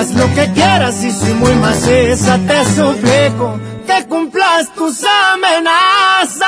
Haz 0.00 0.14
lo 0.14 0.34
que 0.34 0.50
quieras 0.54 1.04
y 1.04 1.10
si 1.10 1.34
muy 1.34 1.54
maciza 1.56 2.38
te 2.48 2.64
suplico 2.74 3.60
que 3.86 4.06
cumplas 4.08 4.74
tus 4.74 5.04
amenazas. 5.04 6.40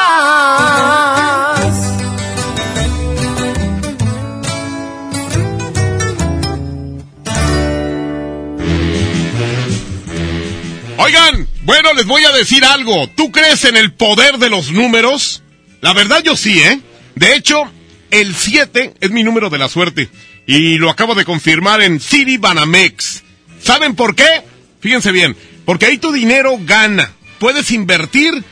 Oigan, 10.96 11.46
bueno, 11.64 11.92
les 11.92 12.06
voy 12.06 12.24
a 12.24 12.32
decir 12.32 12.64
algo. 12.64 13.06
¿Tú 13.14 13.30
crees 13.30 13.66
en 13.66 13.76
el 13.76 13.92
poder 13.92 14.38
de 14.38 14.48
los 14.48 14.72
números? 14.72 15.42
La 15.82 15.92
verdad 15.92 16.22
yo 16.24 16.38
sí, 16.38 16.58
¿eh? 16.58 16.80
De 17.16 17.36
hecho, 17.36 17.70
el 18.10 18.34
7 18.34 18.94
es 18.98 19.10
mi 19.10 19.22
número 19.22 19.50
de 19.50 19.58
la 19.58 19.68
suerte. 19.68 20.08
Y 20.46 20.78
lo 20.78 20.88
acabo 20.88 21.14
de 21.14 21.26
confirmar 21.26 21.82
en 21.82 22.00
City 22.00 22.38
Banamex. 22.38 23.24
¿Saben 23.62 23.94
por 23.94 24.14
qué? 24.14 24.42
Fíjense 24.80 25.12
bien, 25.12 25.36
porque 25.64 25.86
ahí 25.86 25.96
tu 25.98 26.12
dinero 26.12 26.58
gana. 26.64 27.12
Puedes 27.38 27.70
invertir 27.70 28.44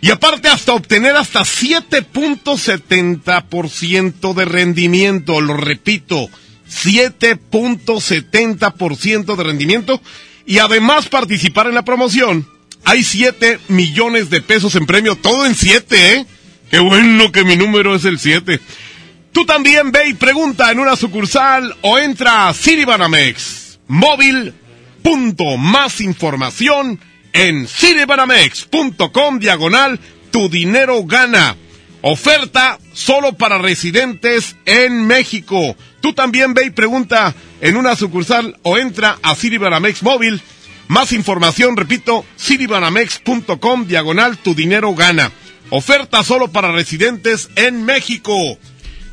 y 0.00 0.10
aparte 0.10 0.48
hasta 0.48 0.72
obtener 0.72 1.14
hasta 1.16 1.40
7.70% 1.40 4.34
de 4.34 4.44
rendimiento. 4.44 5.40
Lo 5.40 5.56
repito, 5.56 6.28
7.70% 6.68 9.36
de 9.36 9.42
rendimiento. 9.42 10.00
Y 10.46 10.58
además 10.58 11.08
participar 11.08 11.66
en 11.66 11.74
la 11.74 11.84
promoción. 11.84 12.48
Hay 12.84 13.02
7 13.02 13.58
millones 13.68 14.30
de 14.30 14.42
pesos 14.42 14.76
en 14.76 14.86
premio, 14.86 15.16
todo 15.16 15.44
en 15.44 15.56
7, 15.56 16.14
¿eh? 16.14 16.24
Qué 16.70 16.78
bueno 16.78 17.32
que 17.32 17.42
mi 17.42 17.56
número 17.56 17.96
es 17.96 18.04
el 18.04 18.20
7. 18.20 18.60
Tú 19.32 19.44
también 19.44 19.90
ve 19.90 20.08
y 20.08 20.14
pregunta 20.14 20.70
en 20.70 20.78
una 20.78 20.94
sucursal 20.94 21.74
o 21.82 21.98
entra 21.98 22.48
a 22.48 22.54
Citibanamex. 22.54 23.65
Móvil. 23.88 24.54
Punto. 25.02 25.56
Más 25.56 26.00
información 26.00 27.00
en 27.32 27.66
cinebanamex.com 27.68 29.38
diagonal 29.38 30.00
tu 30.30 30.48
dinero 30.48 31.04
gana. 31.04 31.56
Oferta 32.02 32.78
solo 32.92 33.32
para 33.32 33.58
residentes 33.58 34.56
en 34.64 35.06
México. 35.06 35.76
Tú 36.00 36.12
también 36.12 36.54
ve 36.54 36.66
y 36.66 36.70
pregunta 36.70 37.34
en 37.60 37.76
una 37.76 37.96
sucursal 37.96 38.58
o 38.62 38.78
entra 38.78 39.18
a 39.22 39.34
Cinebanamex 39.34 40.02
móvil. 40.02 40.40
Más 40.88 41.12
información, 41.12 41.76
repito, 41.76 42.24
cinebanamex.com 42.38 43.86
diagonal 43.86 44.38
tu 44.38 44.54
dinero 44.54 44.94
gana. 44.94 45.32
Oferta 45.70 46.22
solo 46.22 46.48
para 46.48 46.70
residentes 46.70 47.48
en 47.56 47.84
México. 47.84 48.36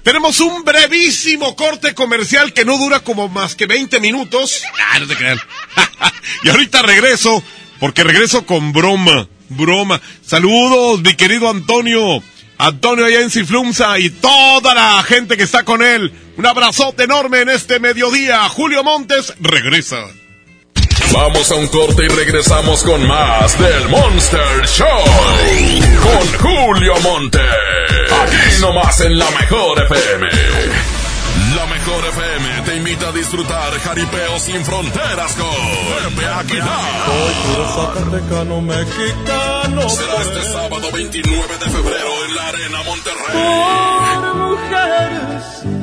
Tenemos 0.04 0.42
un 0.42 0.64
brevísimo 0.66 1.56
corte 1.56 1.96
comercial 1.96 2.52
que 2.52 2.66
no 2.66 2.78
dura 2.78 3.00
como 3.00 3.30
más 3.30 3.56
que 3.56 3.68
20 3.68 4.02
minutos. 4.02 4.62
Ah, 4.92 5.00
no 5.00 5.08
te 5.08 5.16
crean. 5.16 5.40
y 6.44 6.50
ahorita 6.50 6.82
regreso, 6.82 7.42
porque 7.80 8.04
regreso 8.04 8.46
con 8.46 8.74
broma. 8.74 9.28
Broma. 9.48 10.02
Saludos, 10.26 11.02
mi 11.02 11.16
querido 11.16 11.50
Antonio. 11.50 12.22
Antonio 12.58 13.06
allá 13.06 13.22
en 13.22 13.32
y 14.00 14.10
toda 14.10 14.76
la 14.76 15.02
gente 15.04 15.38
que 15.38 15.44
está 15.44 15.64
con 15.64 15.82
él. 15.82 16.12
Un 16.36 16.46
abrazote 16.46 17.04
enorme 17.04 17.42
en 17.42 17.50
este 17.50 17.80
mediodía. 17.80 18.48
Julio 18.50 18.84
Montes 18.84 19.34
regresa. 19.40 20.06
Vamos 21.12 21.52
a 21.52 21.56
un 21.56 21.68
corte 21.68 22.06
y 22.06 22.08
regresamos 22.08 22.84
con 22.84 23.06
más 23.08 23.58
del 23.60 23.90
Monster 23.90 24.66
Show. 24.68 24.88
Con 26.02 26.40
Julio 26.40 26.94
Monte. 27.02 27.40
Aquí 27.40 28.62
nomás 28.62 29.00
en 29.02 29.18
la 29.18 29.30
mejor 29.32 29.84
FM. 29.84 30.28
La 31.56 31.66
mejor 31.68 32.06
FM 32.06 32.62
te 32.66 32.76
invita 32.76 33.10
a 33.10 33.12
disfrutar 33.12 33.80
jaripeo 33.80 34.40
sin 34.40 34.64
fronteras 34.64 35.36
con 35.36 36.16
Pepe 36.16 36.28
Aguilar. 36.28 37.06
Soy 37.06 37.34
puro 37.44 37.68
zacatecano 37.76 38.62
mexicano. 38.62 39.90
Será 39.90 40.22
este 40.22 40.44
sábado 40.52 40.90
29 40.92 41.58
de 41.60 41.70
febrero 41.70 42.26
en 42.28 42.36
la 42.36 42.48
Arena 42.48 42.84
Monterrey. 42.84 43.34
Por 43.34 44.36
mujeres 44.36 45.83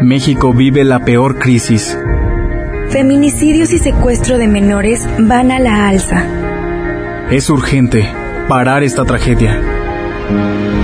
México 0.01 0.53
vive 0.53 0.83
la 0.83 1.05
peor 1.05 1.39
crisis. 1.39 1.97
Feminicidios 2.89 3.71
y 3.71 3.79
secuestro 3.79 4.37
de 4.37 4.49
menores 4.49 5.07
van 5.17 5.51
a 5.51 5.59
la 5.59 5.87
alza. 5.87 6.25
Es 7.31 7.49
urgente 7.49 8.11
parar 8.47 8.83
esta 8.83 9.05
tragedia. 9.05 9.61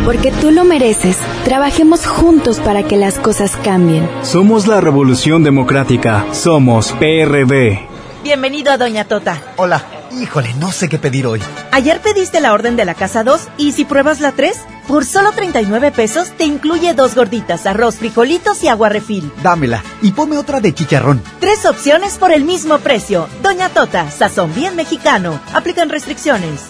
Porque 0.06 0.32
tú 0.32 0.52
lo 0.52 0.64
mereces. 0.64 1.18
Trabajemos 1.44 2.06
juntos 2.08 2.60
para 2.60 2.84
que 2.84 2.98
las 2.98 3.20
cosas 3.20 3.56
cambien. 3.64 4.10
Somos 4.24 4.68
la 4.68 4.82
Revolución 4.82 5.44
Democrática. 5.44 6.26
Somos 6.32 6.92
PRD. 6.94 7.88
Bienvenido 8.24 8.72
a 8.72 8.78
Doña 8.78 9.06
Tota. 9.06 9.42
Hola. 9.58 9.84
Híjole, 10.20 10.56
no 10.56 10.72
sé 10.72 10.90
qué 10.90 10.98
pedir 10.98 11.28
hoy. 11.28 11.40
Ayer 11.72 12.02
pediste 12.02 12.42
la 12.42 12.54
orden 12.54 12.76
de 12.76 12.84
la 12.84 12.96
casa 12.96 13.24
2 13.24 13.48
y 13.58 13.74
si 13.74 13.86
pruebas 13.86 14.20
la 14.20 14.32
3, 14.32 14.58
por 14.88 15.06
solo 15.06 15.32
39 15.34 15.92
pesos 15.92 16.32
te 16.32 16.46
incluye 16.46 16.96
dos 16.96 17.14
gorditas, 17.14 17.68
arroz, 17.68 17.98
frijolitos 17.98 18.64
y 18.64 18.70
agua 18.70 18.90
refil. 18.90 19.32
Dámela 19.44 19.84
y 20.02 20.12
ponme 20.12 20.40
otra 20.40 20.62
de 20.62 20.74
chicharrón. 20.74 21.22
Tres 21.40 21.64
opciones 21.68 22.18
por 22.18 22.32
el 22.32 22.44
mismo 22.44 22.80
precio. 22.80 23.28
Doña 23.44 23.70
Tota, 23.70 24.10
sazón 24.10 24.54
bien 24.56 24.76
mexicano. 24.76 25.40
Aplican 25.54 25.90
restricciones. 25.90 26.70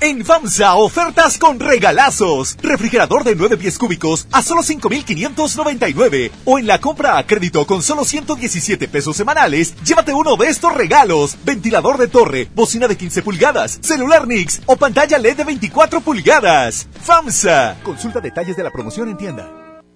En 0.00 0.24
FAMSA, 0.24 0.76
ofertas 0.76 1.38
con 1.38 1.58
regalazos. 1.58 2.56
Refrigerador 2.62 3.24
de 3.24 3.34
9 3.34 3.56
pies 3.56 3.76
cúbicos 3.76 4.28
a 4.30 4.42
solo 4.42 4.62
5,599. 4.62 6.30
O 6.44 6.60
en 6.60 6.68
la 6.68 6.80
compra 6.80 7.18
a 7.18 7.26
crédito 7.26 7.66
con 7.66 7.82
solo 7.82 8.04
117 8.04 8.86
pesos 8.86 9.16
semanales, 9.16 9.74
llévate 9.82 10.14
uno 10.14 10.36
de 10.36 10.46
estos 10.46 10.72
regalos. 10.72 11.36
Ventilador 11.44 11.98
de 11.98 12.06
torre, 12.06 12.48
bocina 12.54 12.86
de 12.86 12.96
15 12.96 13.22
pulgadas, 13.22 13.78
celular 13.82 14.28
Nix 14.28 14.60
o 14.66 14.76
pantalla 14.76 15.18
LED 15.18 15.38
de 15.38 15.44
24 15.44 16.00
pulgadas. 16.00 16.86
FAMSA. 17.02 17.78
Consulta 17.82 18.20
detalles 18.20 18.56
de 18.56 18.62
la 18.62 18.70
promoción 18.70 19.08
en 19.08 19.16
tienda. 19.16 19.67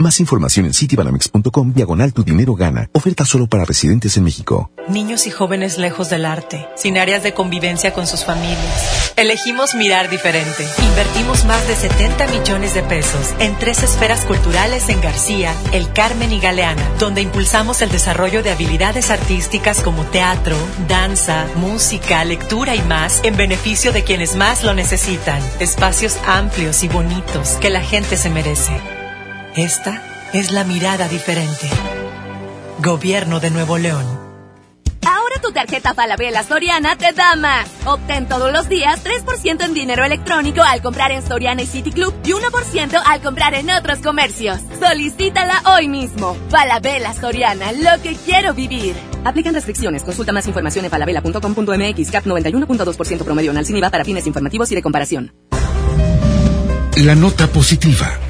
Más 0.00 0.18
información 0.18 0.64
en 0.64 0.72
citibanamex.com 0.72 1.74
diagonal 1.74 2.14
tu 2.14 2.24
dinero 2.24 2.54
gana. 2.54 2.88
Oferta 2.94 3.26
solo 3.26 3.48
para 3.48 3.66
residentes 3.66 4.16
en 4.16 4.24
México. 4.24 4.70
Niños 4.88 5.26
y 5.26 5.30
jóvenes 5.30 5.76
lejos 5.76 6.08
del 6.08 6.24
arte, 6.24 6.66
sin 6.74 6.96
áreas 6.96 7.22
de 7.22 7.34
convivencia 7.34 7.92
con 7.92 8.06
sus 8.06 8.24
familias. 8.24 9.12
Elegimos 9.18 9.74
mirar 9.74 10.08
diferente. 10.08 10.66
Invertimos 10.82 11.44
más 11.44 11.68
de 11.68 11.76
70 11.76 12.28
millones 12.28 12.72
de 12.72 12.82
pesos 12.82 13.34
en 13.40 13.54
tres 13.58 13.82
esferas 13.82 14.24
culturales 14.24 14.88
en 14.88 15.02
García, 15.02 15.52
El 15.70 15.92
Carmen 15.92 16.32
y 16.32 16.40
Galeana, 16.40 16.82
donde 16.98 17.20
impulsamos 17.20 17.82
el 17.82 17.90
desarrollo 17.90 18.42
de 18.42 18.52
habilidades 18.52 19.10
artísticas 19.10 19.82
como 19.82 20.04
teatro, 20.04 20.56
danza, 20.88 21.46
música, 21.56 22.24
lectura 22.24 22.74
y 22.74 22.80
más 22.80 23.20
en 23.22 23.36
beneficio 23.36 23.92
de 23.92 24.02
quienes 24.02 24.34
más 24.34 24.64
lo 24.64 24.72
necesitan. 24.72 25.42
Espacios 25.58 26.16
amplios 26.26 26.84
y 26.84 26.88
bonitos 26.88 27.58
que 27.60 27.68
la 27.68 27.82
gente 27.82 28.16
se 28.16 28.30
merece. 28.30 28.80
Esta 29.56 30.00
es 30.32 30.52
la 30.52 30.62
mirada 30.62 31.08
diferente. 31.08 31.68
Gobierno 32.78 33.40
de 33.40 33.50
Nuevo 33.50 33.78
León. 33.78 34.06
Ahora 35.04 35.40
tu 35.42 35.50
tarjeta 35.50 35.92
Falabella 35.92 36.44
Soriana 36.44 36.94
te 36.94 37.12
da 37.12 37.34
más. 37.34 37.68
Obtén 37.84 38.28
todos 38.28 38.52
los 38.52 38.68
días 38.68 39.02
3% 39.04 39.64
en 39.64 39.74
dinero 39.74 40.04
electrónico 40.04 40.62
al 40.62 40.82
comprar 40.82 41.10
en 41.10 41.26
Soriana 41.26 41.62
y 41.62 41.66
City 41.66 41.90
Club 41.90 42.14
y 42.24 42.30
1% 42.30 43.02
al 43.04 43.20
comprar 43.22 43.54
en 43.54 43.70
otros 43.70 43.98
comercios. 43.98 44.60
Solicítala 44.78 45.62
hoy 45.66 45.88
mismo. 45.88 46.36
Falabella 46.48 47.12
Soriana, 47.12 47.72
lo 47.72 48.00
que 48.02 48.14
quiero 48.14 48.54
vivir. 48.54 48.94
Aplican 49.24 49.52
restricciones. 49.52 50.04
Consulta 50.04 50.30
más 50.30 50.46
información 50.46 50.84
en 50.84 50.92
falabella.com.mx. 50.92 52.10
CAP 52.12 52.24
91.2% 52.24 53.24
promedio 53.24 53.50
anual 53.50 53.66
sin 53.66 53.76
IVA 53.76 53.90
para 53.90 54.04
fines 54.04 54.28
informativos 54.28 54.70
y 54.70 54.76
de 54.76 54.82
comparación. 54.82 55.32
La 56.96 57.16
nota 57.16 57.48
positiva. 57.48 58.29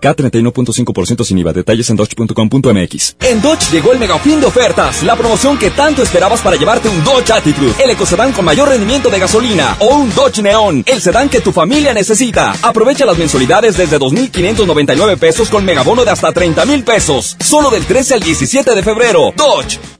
K31.5% 0.00 1.24
sin 1.24 1.38
IVA. 1.38 1.52
Detalles 1.52 1.90
en 1.90 1.96
dodge.com.mx. 1.96 3.16
En 3.20 3.42
Dodge 3.42 3.70
llegó 3.70 3.92
el 3.92 3.98
mega 3.98 4.18
fin 4.18 4.40
de 4.40 4.46
ofertas, 4.46 5.02
la 5.02 5.16
promoción 5.16 5.58
que 5.58 5.70
tanto 5.70 6.02
esperabas 6.02 6.40
para 6.40 6.56
llevarte 6.56 6.88
un 6.88 7.02
Dodge 7.04 7.32
Attitude, 7.32 7.74
el 7.82 7.90
ecocedán 7.90 8.32
con 8.32 8.44
mayor 8.44 8.68
rendimiento 8.68 9.10
de 9.10 9.18
gasolina, 9.18 9.76
o 9.80 9.96
un 9.96 10.14
Dodge 10.14 10.42
Neon, 10.42 10.84
el 10.86 11.00
sedán 11.00 11.28
que 11.28 11.40
tu 11.40 11.52
familia 11.52 11.92
necesita. 11.92 12.54
Aprovecha 12.62 13.04
las 13.04 13.18
mensualidades 13.18 13.76
desde 13.76 13.98
2.599 13.98 15.18
pesos 15.18 15.48
con 15.48 15.64
megabono 15.64 16.04
de 16.04 16.10
hasta 16.10 16.32
30 16.32 16.64
mil 16.66 16.84
pesos, 16.84 17.36
solo 17.40 17.70
del 17.70 17.84
13 17.84 18.14
al 18.14 18.20
17 18.20 18.74
de 18.74 18.82
febrero. 18.82 19.32
Dodge. 19.36 19.99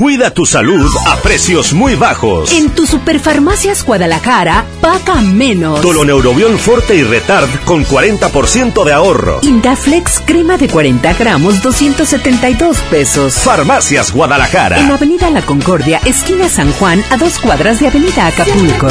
Cuida 0.00 0.32
tu 0.32 0.46
salud 0.46 0.90
a 1.08 1.16
precios 1.16 1.74
muy 1.74 1.94
bajos. 1.94 2.52
En 2.52 2.70
tu 2.70 2.86
Superfarmacias 2.86 3.84
Guadalajara, 3.84 4.64
paga 4.80 5.20
menos. 5.20 5.82
Doloneurobión 5.82 6.58
Forte 6.58 6.96
y 6.96 7.02
Retard 7.04 7.50
con 7.66 7.84
40% 7.84 8.82
de 8.82 8.94
ahorro. 8.94 9.40
Indaflex 9.42 10.22
crema 10.24 10.56
de 10.56 10.68
40 10.68 11.12
gramos, 11.12 11.60
272 11.60 12.78
pesos. 12.90 13.34
Farmacias 13.34 14.10
Guadalajara. 14.10 14.80
En 14.80 14.90
Avenida 14.90 15.28
La 15.28 15.42
Concordia, 15.42 16.00
esquina 16.06 16.48
San 16.48 16.72
Juan, 16.72 17.04
a 17.10 17.18
dos 17.18 17.38
cuadras 17.38 17.78
de 17.78 17.88
Avenida 17.88 18.26
Acapulco. 18.26 18.86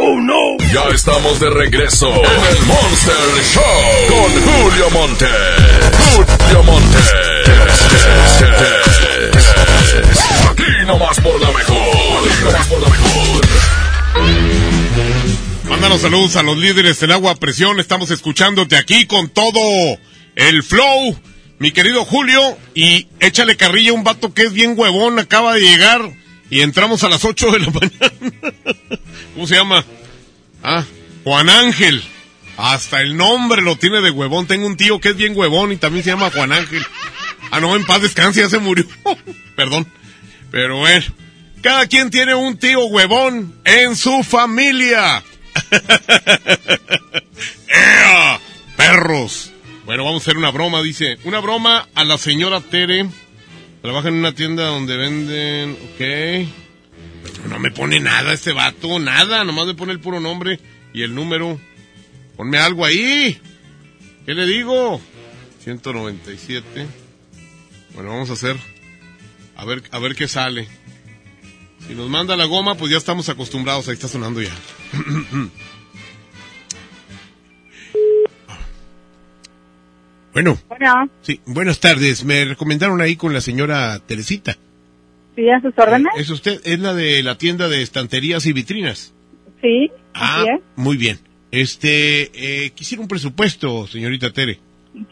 ¡Oh, 0.00 0.20
no! 0.20 0.58
Ya 0.74 0.92
estamos 0.92 1.38
de 1.38 1.50
regreso 1.50 2.08
en 2.08 2.56
el 2.56 2.62
Monster 2.66 3.44
Show 3.44 3.62
con 4.08 4.42
Julio 4.42 4.90
Monte. 4.90 5.28
Julio 6.16 6.64
Monte. 6.64 7.31
Mándanos 15.68 16.00
saludos 16.02 16.36
a 16.36 16.42
los 16.42 16.56
líderes 16.58 17.00
del 17.00 17.12
agua 17.12 17.34
presión. 17.36 17.80
Estamos 17.80 18.10
escuchándote 18.10 18.76
aquí 18.76 19.06
con 19.06 19.28
todo 19.28 19.58
el 20.36 20.62
flow, 20.62 21.18
mi 21.58 21.72
querido 21.72 22.04
Julio. 22.04 22.56
Y 22.74 23.08
échale 23.20 23.56
carrilla 23.56 23.92
un 23.92 24.04
vato 24.04 24.32
que 24.34 24.42
es 24.42 24.52
bien 24.52 24.74
huevón, 24.76 25.18
acaba 25.18 25.54
de 25.54 25.60
llegar. 25.60 26.02
Y 26.50 26.60
entramos 26.60 27.02
a 27.04 27.08
las 27.08 27.24
8 27.24 27.50
de 27.52 27.58
la 27.60 27.70
mañana. 27.70 28.12
¿Cómo 29.34 29.46
se 29.46 29.54
llama? 29.56 29.84
Ah, 30.62 30.84
Juan 31.24 31.48
Ángel. 31.48 32.02
Hasta 32.58 33.00
el 33.00 33.16
nombre 33.16 33.62
lo 33.62 33.76
tiene 33.76 34.02
de 34.02 34.10
huevón. 34.10 34.46
Tengo 34.46 34.66
un 34.66 34.76
tío 34.76 35.00
que 35.00 35.10
es 35.10 35.16
bien 35.16 35.32
huevón 35.36 35.72
y 35.72 35.76
también 35.76 36.04
se 36.04 36.10
llama 36.10 36.30
Juan 36.30 36.52
Ángel. 36.52 36.84
Ah, 37.52 37.60
no, 37.60 37.76
en 37.76 37.84
paz 37.84 38.00
descanse, 38.00 38.40
ya 38.40 38.48
se 38.48 38.58
murió. 38.58 38.86
Perdón. 39.56 39.86
Pero 40.50 40.78
bueno, 40.78 41.04
cada 41.60 41.86
quien 41.86 42.08
tiene 42.08 42.34
un 42.34 42.56
tío 42.56 42.86
huevón 42.86 43.54
en 43.66 43.94
su 43.94 44.22
familia. 44.22 45.22
Perros. 48.76 49.52
Bueno, 49.84 50.02
vamos 50.02 50.22
a 50.22 50.24
hacer 50.24 50.38
una 50.38 50.50
broma, 50.50 50.80
dice. 50.80 51.18
Una 51.24 51.40
broma 51.40 51.88
a 51.94 52.04
la 52.04 52.16
señora 52.16 52.62
Tere. 52.62 53.06
Trabaja 53.82 54.08
en 54.08 54.14
una 54.14 54.34
tienda 54.34 54.68
donde 54.68 54.96
venden... 54.96 55.76
Ok. 55.92 56.00
No 57.50 57.58
me 57.58 57.70
pone 57.70 58.00
nada 58.00 58.32
este 58.32 58.52
vato, 58.52 58.98
nada. 58.98 59.44
Nomás 59.44 59.66
me 59.66 59.74
pone 59.74 59.92
el 59.92 60.00
puro 60.00 60.20
nombre 60.20 60.58
y 60.94 61.02
el 61.02 61.14
número. 61.14 61.60
Ponme 62.34 62.56
algo 62.56 62.86
ahí. 62.86 63.38
¿Qué 64.24 64.32
le 64.32 64.46
digo? 64.46 65.02
197. 65.64 67.01
Bueno, 67.94 68.10
vamos 68.10 68.30
a 68.30 68.34
hacer. 68.34 68.56
A 69.56 69.64
ver, 69.64 69.82
a 69.90 69.98
ver 69.98 70.14
qué 70.14 70.28
sale. 70.28 70.66
Si 71.86 71.94
nos 71.94 72.08
manda 72.08 72.36
la 72.36 72.44
goma, 72.44 72.76
pues 72.76 72.90
ya 72.90 72.96
estamos 72.98 73.28
acostumbrados. 73.28 73.88
Ahí 73.88 73.94
está 73.94 74.08
sonando 74.08 74.40
ya. 74.40 74.50
bueno. 80.32 80.58
Bueno, 80.68 81.10
Sí, 81.22 81.40
buenas 81.46 81.80
tardes. 81.80 82.24
Me 82.24 82.44
recomendaron 82.44 83.00
ahí 83.00 83.16
con 83.16 83.32
la 83.34 83.40
señora 83.40 83.98
Teresita. 84.00 84.56
¿sí 85.36 85.48
a 85.48 85.60
sus 85.60 85.72
órdenes? 85.78 86.12
¿Es 86.16 86.30
usted? 86.30 86.60
¿Es 86.64 86.78
la 86.78 86.94
de 86.94 87.22
la 87.22 87.38
tienda 87.38 87.68
de 87.68 87.82
estanterías 87.82 88.44
y 88.46 88.52
vitrinas? 88.52 89.12
Sí, 89.60 89.90
Ah, 90.14 90.40
así 90.42 90.50
es. 90.50 90.60
muy 90.76 90.96
bien. 90.96 91.18
Este, 91.50 92.64
eh, 92.64 92.70
quisiera 92.70 93.02
un 93.02 93.08
presupuesto, 93.08 93.86
señorita 93.86 94.30
Tere. 94.32 94.58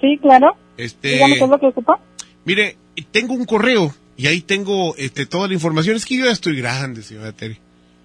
Sí, 0.00 0.18
claro. 0.20 0.56
Este, 0.76 1.12
Dígame 1.12 1.36
qué 1.38 1.44
es 1.44 1.50
lo 1.50 1.58
que 1.58 1.66
ocupa. 1.66 1.98
Mire, 2.44 2.76
tengo 3.10 3.34
un 3.34 3.44
correo 3.44 3.94
y 4.16 4.26
ahí 4.26 4.40
tengo 4.40 4.94
este 4.96 5.26
toda 5.26 5.48
la 5.48 5.54
información. 5.54 5.96
Es 5.96 6.04
que 6.04 6.16
yo 6.16 6.24
ya 6.26 6.32
estoy 6.32 6.56
grande, 6.56 7.02
señora 7.02 7.32
Tere. 7.32 7.58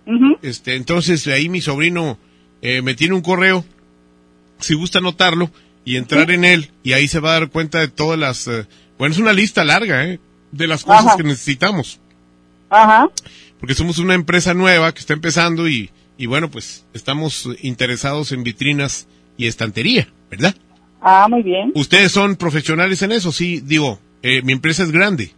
Ujú. 0.06 0.38
Este, 0.42 0.76
entonces 0.76 1.26
ahí 1.28 1.50
mi 1.50 1.62
sobrino 1.62 2.18
eh, 2.62 2.82
me 2.82 2.96
tiene 2.96 3.16
un 3.16 3.22
correo. 3.22 3.66
Si 4.60 4.74
gusta 4.74 5.00
anotarlo 5.00 5.52
y 5.84 5.98
entrar 5.98 6.32
en 6.32 6.46
él 6.46 6.72
y 6.84 6.94
ahí 6.94 7.08
se 7.08 7.20
va 7.20 7.32
a 7.32 7.40
dar 7.40 7.50
cuenta 7.50 7.80
de 7.80 7.88
todas 7.88 8.18
las. 8.18 8.48
eh, 8.48 8.66
bueno, 8.98 9.14
es 9.14 9.20
una 9.20 9.34
lista 9.34 9.64
larga, 9.66 10.06
¿eh? 10.06 10.20
De 10.52 10.68
las 10.68 10.84
cosas 10.84 11.08
Ajá. 11.08 11.18
que 11.18 11.24
necesitamos. 11.24 12.00
Ajá. 12.70 13.10
Porque 13.60 13.76
somos 13.76 13.98
una 14.00 14.14
empresa 14.14 14.54
nueva 14.54 14.94
que 14.94 15.00
está 15.00 15.14
empezando 15.14 15.68
y, 15.68 15.90
y 16.18 16.28
bueno, 16.28 16.50
pues 16.50 16.86
estamos 16.94 17.50
interesados 17.62 18.32
en 18.32 18.44
vitrinas 18.44 19.08
y 19.38 19.48
estantería, 19.48 20.08
¿verdad? 20.32 20.56
Ah, 21.02 21.28
muy 21.30 21.44
bien. 21.44 21.72
Ustedes 21.76 22.12
son 22.12 22.36
profesionales 22.36 23.02
en 23.02 23.12
eso, 23.12 23.32
sí, 23.32 23.62
digo, 23.64 24.00
eh, 24.28 24.42
mi 24.44 24.54
empresa 24.54 24.84
es 24.84 24.92
grande. 24.92 25.32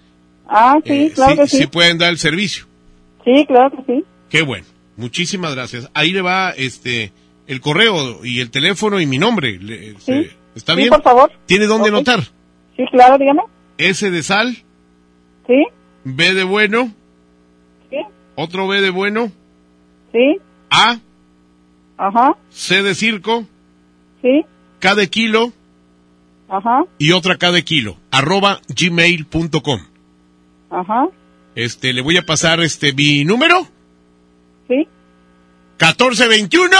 Ah, 0.47 0.77
sí, 0.85 0.91
Eh, 0.93 1.11
claro 1.13 1.31
sí, 1.33 1.37
que 1.41 1.47
sí. 1.47 1.57
sí 1.57 1.67
pueden 1.67 1.97
dar 1.97 2.09
el 2.09 2.17
servicio. 2.17 2.65
Sí, 3.25 3.45
claro 3.47 3.71
que 3.71 3.93
sí. 3.93 4.03
Qué 4.29 4.41
bueno. 4.41 4.65
Muchísimas 4.95 5.53
gracias. 5.53 5.89
Ahí 5.93 6.11
le 6.11 6.21
va 6.21 6.51
este 6.51 7.11
el 7.47 7.61
correo 7.61 8.25
y 8.25 8.39
el 8.41 8.49
teléfono 8.49 8.99
y 8.99 9.05
mi 9.05 9.17
nombre. 9.17 9.59
Le- 9.59 9.91
Sí. 9.93 9.99
se- 9.99 10.31
¿Está 10.55 10.73
Sí, 10.73 10.77
bien? 10.79 10.89
por 10.89 11.03
favor. 11.03 11.31
¿Tiene 11.45 11.65
dónde 11.65 11.89
Ok. 11.89 11.95
anotar? 11.95 12.21
Sí, 12.75 12.83
claro, 12.91 13.17
dígame. 13.17 13.41
S 13.77 14.09
de 14.09 14.23
sal, 14.23 14.57
Sí, 15.45 15.65
B 16.03 16.33
de 16.33 16.43
bueno, 16.43 16.91
sí, 17.89 17.97
otro 18.35 18.67
B 18.67 18.81
de 18.81 18.89
bueno, 18.89 19.31
sí. 20.11 20.39
A, 20.69 20.99
Ajá, 21.97 22.35
C 22.49 22.81
de 22.83 22.95
circo, 22.95 23.45
sí, 24.21 24.45
K 24.79 24.95
de 24.95 25.09
kilo 25.09 25.53
ajá, 26.49 26.85
y 26.97 27.11
otra 27.11 27.35
de 27.51 27.63
kilo, 27.63 27.97
arroba 28.11 28.61
gmail.com. 28.67 29.81
ajá. 30.69 31.07
Este, 31.55 31.91
le 31.91 32.01
voy 32.01 32.17
a 32.17 32.25
pasar 32.25 32.59
este 32.59 32.93
mi 32.93 33.25
número. 33.25 33.67
Sí. 34.67 34.87
1421 35.79 36.77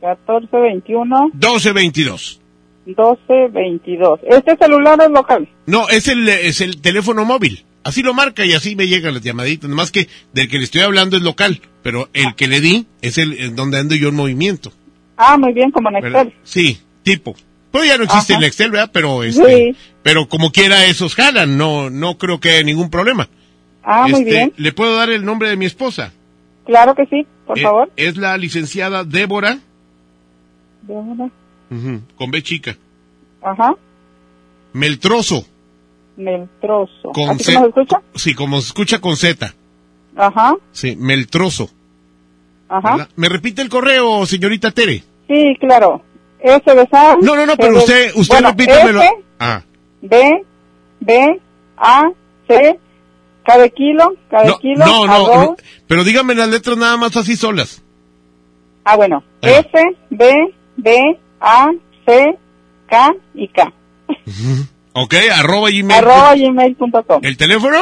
1421 0.00 1.30
1222. 1.34 2.40
1222. 2.86 4.20
¿Este 4.24 4.56
celular 4.56 4.98
es 5.02 5.10
local? 5.10 5.48
No, 5.66 5.88
es 5.90 6.08
el, 6.08 6.28
es 6.28 6.60
el 6.60 6.80
teléfono 6.80 7.24
móvil. 7.24 7.64
Así 7.82 8.02
lo 8.02 8.14
marca 8.14 8.44
y 8.44 8.52
así 8.52 8.76
me 8.76 8.88
llegan 8.88 9.14
las 9.14 9.22
llamaditas. 9.22 9.68
Nomás 9.68 9.90
que 9.90 10.08
del 10.32 10.48
que 10.48 10.58
le 10.58 10.64
estoy 10.64 10.82
hablando 10.82 11.16
es 11.16 11.22
local, 11.22 11.60
pero 11.82 12.08
el 12.12 12.34
que 12.34 12.48
le 12.48 12.60
di 12.60 12.86
es 13.00 13.18
el 13.18 13.54
donde 13.54 13.78
ando 13.78 13.94
yo 13.94 14.08
en 14.08 14.16
movimiento. 14.16 14.72
Ah, 15.16 15.36
muy 15.36 15.52
bien, 15.52 15.70
como 15.70 15.90
en. 15.90 15.96
Excel. 15.96 16.34
Sí, 16.42 16.78
tipo. 17.02 17.34
Pues 17.70 17.86
ya 17.88 17.96
no 17.98 18.04
existe 18.04 18.32
Ajá. 18.34 18.40
el 18.40 18.46
Excel, 18.48 18.70
¿verdad? 18.72 18.90
Pero 18.92 19.22
este, 19.22 19.72
Sí. 19.72 19.76
pero 20.02 20.28
como 20.28 20.50
quiera 20.50 20.86
esos 20.86 21.14
jalan, 21.14 21.56
no, 21.56 21.88
no 21.90 22.18
creo 22.18 22.40
que 22.40 22.50
haya 22.50 22.64
ningún 22.64 22.90
problema. 22.90 23.28
Ah, 23.82 24.02
muy 24.08 24.20
Este, 24.20 24.30
bien. 24.30 24.52
¿Le 24.56 24.72
puedo 24.72 24.96
dar 24.96 25.08
el 25.10 25.24
nombre 25.24 25.48
de 25.48 25.56
mi 25.56 25.66
esposa? 25.66 26.12
Claro 26.66 26.94
que 26.94 27.06
sí, 27.06 27.26
por 27.46 27.58
Eh, 27.58 27.62
favor. 27.62 27.90
Es 27.96 28.16
la 28.16 28.36
licenciada 28.36 29.04
Débora, 29.04 29.58
Débora. 30.82 31.30
con 32.16 32.30
B 32.30 32.42
chica, 32.42 32.76
Ajá, 33.42 33.74
Meltroso, 34.72 35.44
Meltroso. 36.16 37.10
con 37.12 37.30
¿Así 37.30 37.44
como 37.54 37.64
se 37.64 37.68
escucha? 37.68 38.02
sí, 38.14 38.34
como 38.34 38.60
se 38.60 38.66
escucha 38.66 38.98
con 39.00 39.16
Z, 39.16 39.54
Ajá, 40.16 40.54
sí, 40.72 40.96
Meltroso. 40.96 41.70
ajá. 42.68 42.90
¿verdad? 42.96 43.08
¿Me 43.16 43.28
repite 43.28 43.62
el 43.62 43.68
correo, 43.68 44.26
señorita 44.26 44.70
Tere? 44.72 45.02
Sí, 45.28 45.56
claro. 45.60 46.02
S 46.42 46.74
de 46.74 46.86
sal. 46.88 47.18
No, 47.22 47.36
no, 47.36 47.46
no, 47.46 47.56
pero 47.56 47.72
de- 47.72 47.78
usted, 47.78 48.12
usted 48.14 48.34
bueno, 48.34 48.48
repítamelo. 48.50 49.02
S, 49.02 49.10
Ah, 49.38 49.62
B, 50.02 50.42
B, 51.00 51.40
A, 51.76 52.10
C, 52.48 52.78
K 53.44 53.58
de 53.58 53.70
kilo, 53.70 54.12
K 54.30 54.42
de 54.42 54.48
no, 54.48 54.58
kilo, 54.58 54.84
no, 54.86 55.06
no, 55.06 55.56
pero 55.86 56.04
dígame 56.04 56.34
las 56.34 56.48
letras 56.48 56.76
nada 56.76 56.96
más 56.96 57.16
así 57.16 57.36
solas. 57.36 57.82
Ah, 58.84 58.96
bueno. 58.96 59.22
Ah. 59.42 59.48
S, 59.50 59.70
B, 60.10 60.34
B, 60.76 61.18
A, 61.40 61.70
C, 62.06 62.36
K 62.88 63.14
y 63.34 63.48
K. 63.48 63.72
Ok, 64.92 65.14
arroba 65.36 65.70
gmail. 65.70 65.92
Arroba 65.98 66.34
gmail.com. 66.34 67.20
¿El 67.22 67.36
teléfono? 67.36 67.78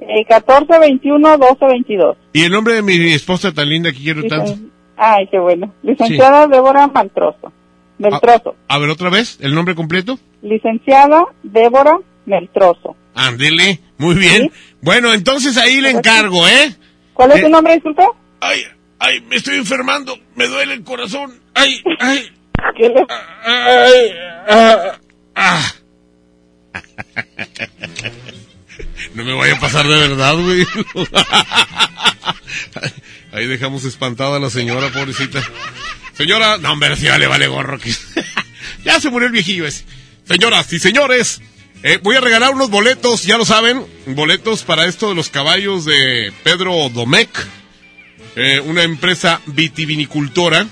Eh, 0.00 0.24
1421-1222. 0.28 2.16
¿Y 2.32 2.42
el 2.44 2.52
nombre 2.52 2.74
de 2.74 2.82
mi 2.82 3.12
esposa 3.12 3.52
tan 3.52 3.68
linda 3.68 3.92
que 3.92 3.98
quiero 3.98 4.22
tanto? 4.28 4.52
Licen- 4.52 4.70
Ay, 4.96 5.28
qué 5.30 5.38
bueno. 5.38 5.72
Licenciada 5.82 6.46
Débora 6.46 6.86
Maltroso. 6.86 7.52
Meltroso. 7.98 8.56
A 8.68 8.78
ver, 8.78 8.90
otra 8.90 9.10
vez, 9.10 9.38
el 9.40 9.54
nombre 9.54 9.74
completo. 9.74 10.18
Licenciada 10.42 11.24
Débora 11.42 11.98
Meltroso. 12.26 12.96
Ándele, 13.14 13.80
muy 13.98 14.14
bien. 14.14 14.50
Bueno, 14.82 15.12
entonces 15.12 15.56
ahí 15.56 15.80
le 15.80 15.90
encargo, 15.90 16.46
¿eh? 16.46 16.74
¿Cuál 17.14 17.32
es 17.32 17.38
Eh, 17.38 17.42
tu 17.44 17.48
nombre, 17.48 17.74
disculpe? 17.74 18.04
Ay, 18.40 18.60
ay, 18.98 19.20
me 19.28 19.36
estoy 19.36 19.56
enfermando, 19.56 20.14
me 20.34 20.46
duele 20.46 20.74
el 20.74 20.84
corazón. 20.84 21.40
Ay, 21.54 21.82
ay. 22.00 22.30
¿Qué 22.76 22.88
le... 22.88 23.06
Ay, 23.44 24.12
ah, 24.48 24.98
ah. 25.34 25.72
No 29.14 29.24
me 29.24 29.32
vaya 29.34 29.54
a 29.56 29.60
pasar 29.60 29.86
de 29.86 29.96
verdad, 29.96 30.34
güey. 30.36 30.66
Ahí 33.32 33.46
dejamos 33.46 33.84
espantada 33.84 34.36
a 34.36 34.40
la 34.40 34.50
señora, 34.50 34.90
pobrecita. 34.92 35.42
Señora, 36.14 36.58
no, 36.58 36.72
hombre, 36.72 36.96
si 36.96 37.04
ya 37.04 37.18
le 37.18 37.26
vale 37.26 37.46
gorro. 37.48 37.78
que- 37.78 37.94
ya 38.84 39.00
se 39.00 39.10
murió 39.10 39.26
el 39.26 39.32
viejillo 39.32 39.66
ese. 39.66 39.84
Señoras 40.26 40.72
y 40.72 40.78
señores, 40.78 41.40
eh, 41.82 41.98
voy 42.02 42.16
a 42.16 42.20
regalar 42.20 42.54
unos 42.54 42.70
boletos, 42.70 43.24
ya 43.24 43.36
lo 43.36 43.44
saben, 43.44 43.84
boletos 44.06 44.62
para 44.62 44.86
esto 44.86 45.10
de 45.10 45.14
los 45.14 45.28
caballos 45.28 45.84
de 45.84 46.32
Pedro 46.42 46.88
Domecq, 46.88 47.30
eh, 48.36 48.60
una 48.60 48.82
empresa 48.82 49.40
vitivinicultora. 49.46 50.66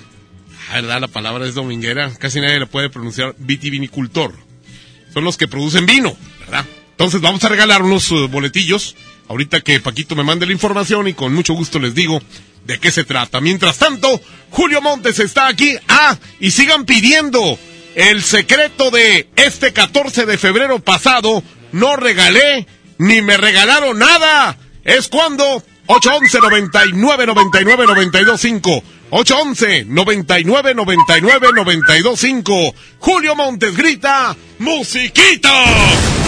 ¿verdad? 0.72 1.00
La 1.00 1.08
palabra 1.08 1.46
es 1.46 1.54
dominguera, 1.54 2.10
casi 2.18 2.40
nadie 2.40 2.58
la 2.58 2.66
puede 2.66 2.88
pronunciar, 2.88 3.34
vitivinicultor. 3.38 4.32
Son 5.12 5.22
los 5.22 5.36
que 5.36 5.46
producen 5.46 5.84
vino, 5.86 6.16
¿verdad? 6.40 6.64
Entonces 6.94 7.20
vamos 7.20 7.42
a 7.42 7.48
regalar 7.48 7.82
unos 7.82 8.08
eh, 8.12 8.28
boletillos, 8.30 8.94
ahorita 9.28 9.62
que 9.62 9.80
Paquito 9.80 10.14
me 10.14 10.22
mande 10.22 10.46
la 10.46 10.52
información 10.52 11.08
y 11.08 11.14
con 11.14 11.34
mucho 11.34 11.52
gusto 11.52 11.80
les 11.80 11.92
digo 11.92 12.22
de 12.64 12.78
qué 12.78 12.92
se 12.92 13.02
trata. 13.02 13.40
Mientras 13.40 13.78
tanto, 13.78 14.20
Julio 14.50 14.80
Montes 14.80 15.18
está 15.18 15.48
aquí. 15.48 15.76
Ah, 15.88 16.16
y 16.38 16.52
sigan 16.52 16.84
pidiendo 16.84 17.58
el 17.96 18.22
secreto 18.22 18.92
de 18.92 19.28
este 19.34 19.72
14 19.72 20.24
de 20.24 20.38
febrero 20.38 20.78
pasado. 20.78 21.42
No 21.72 21.96
regalé 21.96 22.68
ni 22.98 23.22
me 23.22 23.36
regalaron 23.38 23.98
nada. 23.98 24.56
Es 24.84 25.08
cuando 25.08 25.64
811 25.86 26.38
99 26.40 27.26
99 27.26 27.86
92 27.86 28.40
5 28.40 28.82
811 29.10 29.84
99 29.86 30.74
99 30.74 31.48
92 31.54 32.20
5 32.20 32.74
Julio 33.00 33.34
Montes 33.34 33.76
grita 33.76 34.36
musiquita. 34.60 36.23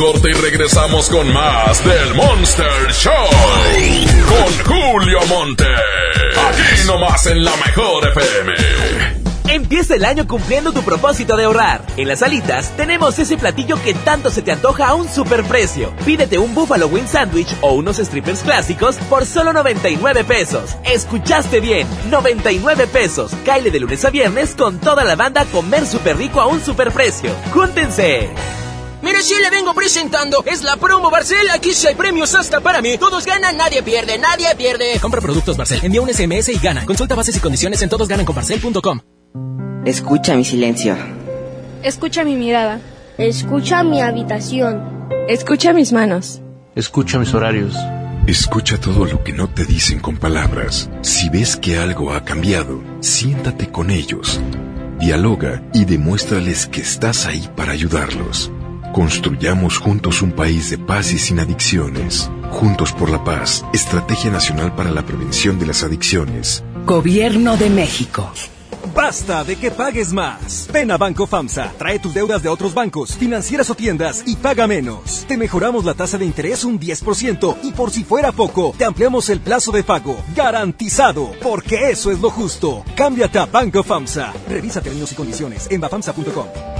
corte 0.00 0.30
y 0.30 0.32
regresamos 0.32 1.10
con 1.10 1.30
más 1.30 1.84
del 1.84 2.14
Monster 2.14 2.90
Show. 2.90 3.12
Con 4.26 4.64
Julio 4.64 5.18
Monte. 5.28 5.66
Aquí 6.48 6.86
nomás 6.86 7.26
en 7.26 7.44
la 7.44 7.54
mejor 7.56 8.08
FM. 8.08 8.54
Empieza 9.50 9.96
el 9.96 10.06
año 10.06 10.26
cumpliendo 10.26 10.72
tu 10.72 10.82
propósito 10.82 11.36
de 11.36 11.44
ahorrar. 11.44 11.82
En 11.98 12.08
las 12.08 12.22
alitas 12.22 12.74
tenemos 12.78 13.18
ese 13.18 13.36
platillo 13.36 13.76
que 13.82 13.92
tanto 13.92 14.30
se 14.30 14.40
te 14.40 14.52
antoja 14.52 14.88
a 14.88 14.94
un 14.94 15.06
superprecio. 15.06 15.92
Pídete 16.06 16.38
un 16.38 16.54
Buffalo 16.54 16.86
Wing 16.86 17.06
Sandwich 17.06 17.54
o 17.60 17.74
unos 17.74 17.98
strippers 17.98 18.40
clásicos 18.40 18.96
por 19.10 19.26
solo 19.26 19.52
99 19.52 20.24
pesos. 20.24 20.76
Escuchaste 20.84 21.60
bien, 21.60 21.86
99 22.08 22.86
pesos. 22.86 23.32
Caile 23.44 23.70
de 23.70 23.80
lunes 23.80 24.02
a 24.06 24.10
viernes 24.10 24.54
con 24.54 24.78
toda 24.78 25.04
la 25.04 25.16
banda 25.16 25.42
a 25.42 25.46
comer 25.46 25.84
súper 25.84 26.16
rico 26.16 26.40
a 26.40 26.46
un 26.46 26.64
superprecio. 26.64 27.32
¡Júntense! 27.52 28.30
Si 29.20 29.34
le 29.34 29.50
vengo 29.50 29.74
presentando, 29.74 30.42
es 30.46 30.62
la 30.62 30.76
promo 30.78 31.10
Barcel. 31.10 31.50
Aquí 31.50 31.74
sí 31.74 31.86
hay 31.86 31.94
premios 31.94 32.34
hasta 32.34 32.60
para 32.60 32.80
mí. 32.80 32.96
Todos 32.96 33.26
ganan, 33.26 33.54
nadie 33.54 33.82
pierde, 33.82 34.16
nadie 34.18 34.46
pierde. 34.56 34.98
Compra 34.98 35.20
productos 35.20 35.58
Barcel, 35.58 35.80
envía 35.82 36.00
un 36.00 36.08
SMS 36.08 36.48
y 36.48 36.58
gana. 36.58 36.86
Consulta 36.86 37.14
bases 37.14 37.36
y 37.36 37.40
condiciones 37.40 37.82
en 37.82 37.90
todosgananconbarcel.com. 37.90 39.00
Escucha 39.84 40.34
mi 40.34 40.44
silencio. 40.44 40.96
Escucha 41.82 42.24
mi 42.24 42.34
mirada. 42.34 42.80
Escucha 43.18 43.82
mi 43.82 44.00
habitación. 44.00 45.08
Escucha 45.28 45.74
mis 45.74 45.92
manos. 45.92 46.40
Escucha 46.74 47.18
mis 47.18 47.34
horarios. 47.34 47.74
Escucha 48.26 48.78
todo 48.80 49.04
lo 49.04 49.22
que 49.22 49.34
no 49.34 49.50
te 49.50 49.66
dicen 49.66 50.00
con 50.00 50.16
palabras. 50.16 50.88
Si 51.02 51.28
ves 51.28 51.56
que 51.56 51.78
algo 51.78 52.14
ha 52.14 52.24
cambiado, 52.24 52.82
siéntate 53.00 53.70
con 53.70 53.90
ellos. 53.90 54.40
Dialoga 54.98 55.62
y 55.74 55.84
demuéstrales 55.84 56.66
que 56.66 56.80
estás 56.80 57.26
ahí 57.26 57.48
para 57.54 57.72
ayudarlos. 57.72 58.50
Construyamos 58.92 59.78
juntos 59.78 60.20
un 60.20 60.32
país 60.32 60.70
de 60.70 60.78
paz 60.78 61.12
y 61.12 61.18
sin 61.18 61.38
adicciones. 61.38 62.28
Juntos 62.50 62.92
por 62.92 63.08
la 63.08 63.22
paz, 63.22 63.64
Estrategia 63.72 64.32
Nacional 64.32 64.74
para 64.74 64.90
la 64.90 65.06
Prevención 65.06 65.60
de 65.60 65.66
las 65.66 65.84
Adicciones. 65.84 66.64
Gobierno 66.86 67.56
de 67.56 67.70
México. 67.70 68.32
Basta 68.92 69.44
de 69.44 69.54
que 69.54 69.70
pagues 69.70 70.12
más. 70.12 70.68
Ven 70.72 70.90
a 70.90 70.96
Banco 70.96 71.28
FAMSA, 71.28 71.72
trae 71.78 72.00
tus 72.00 72.14
deudas 72.14 72.42
de 72.42 72.48
otros 72.48 72.74
bancos, 72.74 73.14
financieras 73.14 73.70
o 73.70 73.76
tiendas 73.76 74.24
y 74.26 74.34
paga 74.34 74.66
menos. 74.66 75.24
Te 75.28 75.36
mejoramos 75.36 75.84
la 75.84 75.94
tasa 75.94 76.18
de 76.18 76.24
interés 76.24 76.64
un 76.64 76.80
10% 76.80 77.58
y 77.62 77.70
por 77.70 77.92
si 77.92 78.02
fuera 78.02 78.32
poco, 78.32 78.74
te 78.76 78.84
ampliamos 78.84 79.28
el 79.28 79.38
plazo 79.38 79.70
de 79.70 79.84
pago. 79.84 80.16
Garantizado, 80.34 81.30
porque 81.42 81.90
eso 81.90 82.10
es 82.10 82.18
lo 82.18 82.30
justo. 82.30 82.84
Cámbiate 82.96 83.38
a 83.38 83.46
Banco 83.46 83.84
FAMSA. 83.84 84.32
Revisa 84.48 84.80
términos 84.80 85.12
y 85.12 85.14
condiciones 85.14 85.68
en 85.70 85.80
bafamsa.com. 85.80 86.79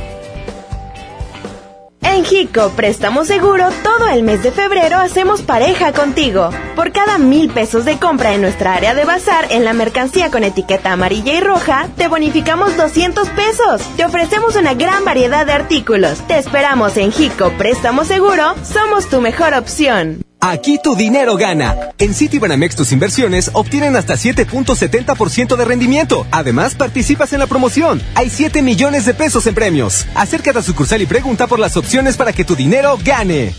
En 2.12 2.24
Hico 2.28 2.70
Préstamo 2.70 3.24
Seguro, 3.24 3.68
todo 3.84 4.08
el 4.08 4.24
mes 4.24 4.42
de 4.42 4.50
febrero 4.50 4.98
hacemos 4.98 5.42
pareja 5.42 5.92
contigo. 5.92 6.50
Por 6.74 6.90
cada 6.90 7.18
mil 7.18 7.48
pesos 7.50 7.84
de 7.84 7.98
compra 7.98 8.34
en 8.34 8.40
nuestra 8.40 8.74
área 8.74 8.96
de 8.96 9.04
bazar 9.04 9.46
en 9.50 9.64
la 9.64 9.74
mercancía 9.74 10.28
con 10.28 10.42
etiqueta 10.42 10.92
amarilla 10.92 11.34
y 11.34 11.40
roja, 11.40 11.88
te 11.96 12.08
bonificamos 12.08 12.76
200 12.76 13.28
pesos. 13.28 13.82
Te 13.96 14.04
ofrecemos 14.04 14.56
una 14.56 14.74
gran 14.74 15.04
variedad 15.04 15.46
de 15.46 15.52
artículos. 15.52 16.18
Te 16.26 16.36
esperamos 16.36 16.96
en 16.96 17.12
Hico 17.16 17.52
Préstamo 17.56 18.04
Seguro, 18.04 18.54
somos 18.64 19.08
tu 19.08 19.20
mejor 19.20 19.54
opción. 19.54 20.29
Aquí 20.40 20.78
tu 20.82 20.96
dinero 20.96 21.36
gana. 21.36 21.90
En 21.98 22.14
Citibanamex 22.14 22.74
tus 22.74 22.92
inversiones 22.92 23.50
obtienen 23.52 23.94
hasta 23.94 24.14
7.70% 24.14 25.54
de 25.54 25.64
rendimiento. 25.66 26.26
Además, 26.30 26.74
participas 26.74 27.34
en 27.34 27.40
la 27.40 27.46
promoción. 27.46 28.00
Hay 28.14 28.30
7 28.30 28.62
millones 28.62 29.04
de 29.04 29.12
pesos 29.12 29.46
en 29.46 29.54
premios. 29.54 30.06
Acércate 30.14 30.58
a 30.58 30.62
sucursal 30.62 31.02
y 31.02 31.06
pregunta 31.06 31.46
por 31.46 31.58
las 31.58 31.76
opciones 31.76 32.16
para 32.16 32.32
que 32.32 32.46
tu 32.46 32.56
dinero 32.56 32.98
gane. 33.04 33.54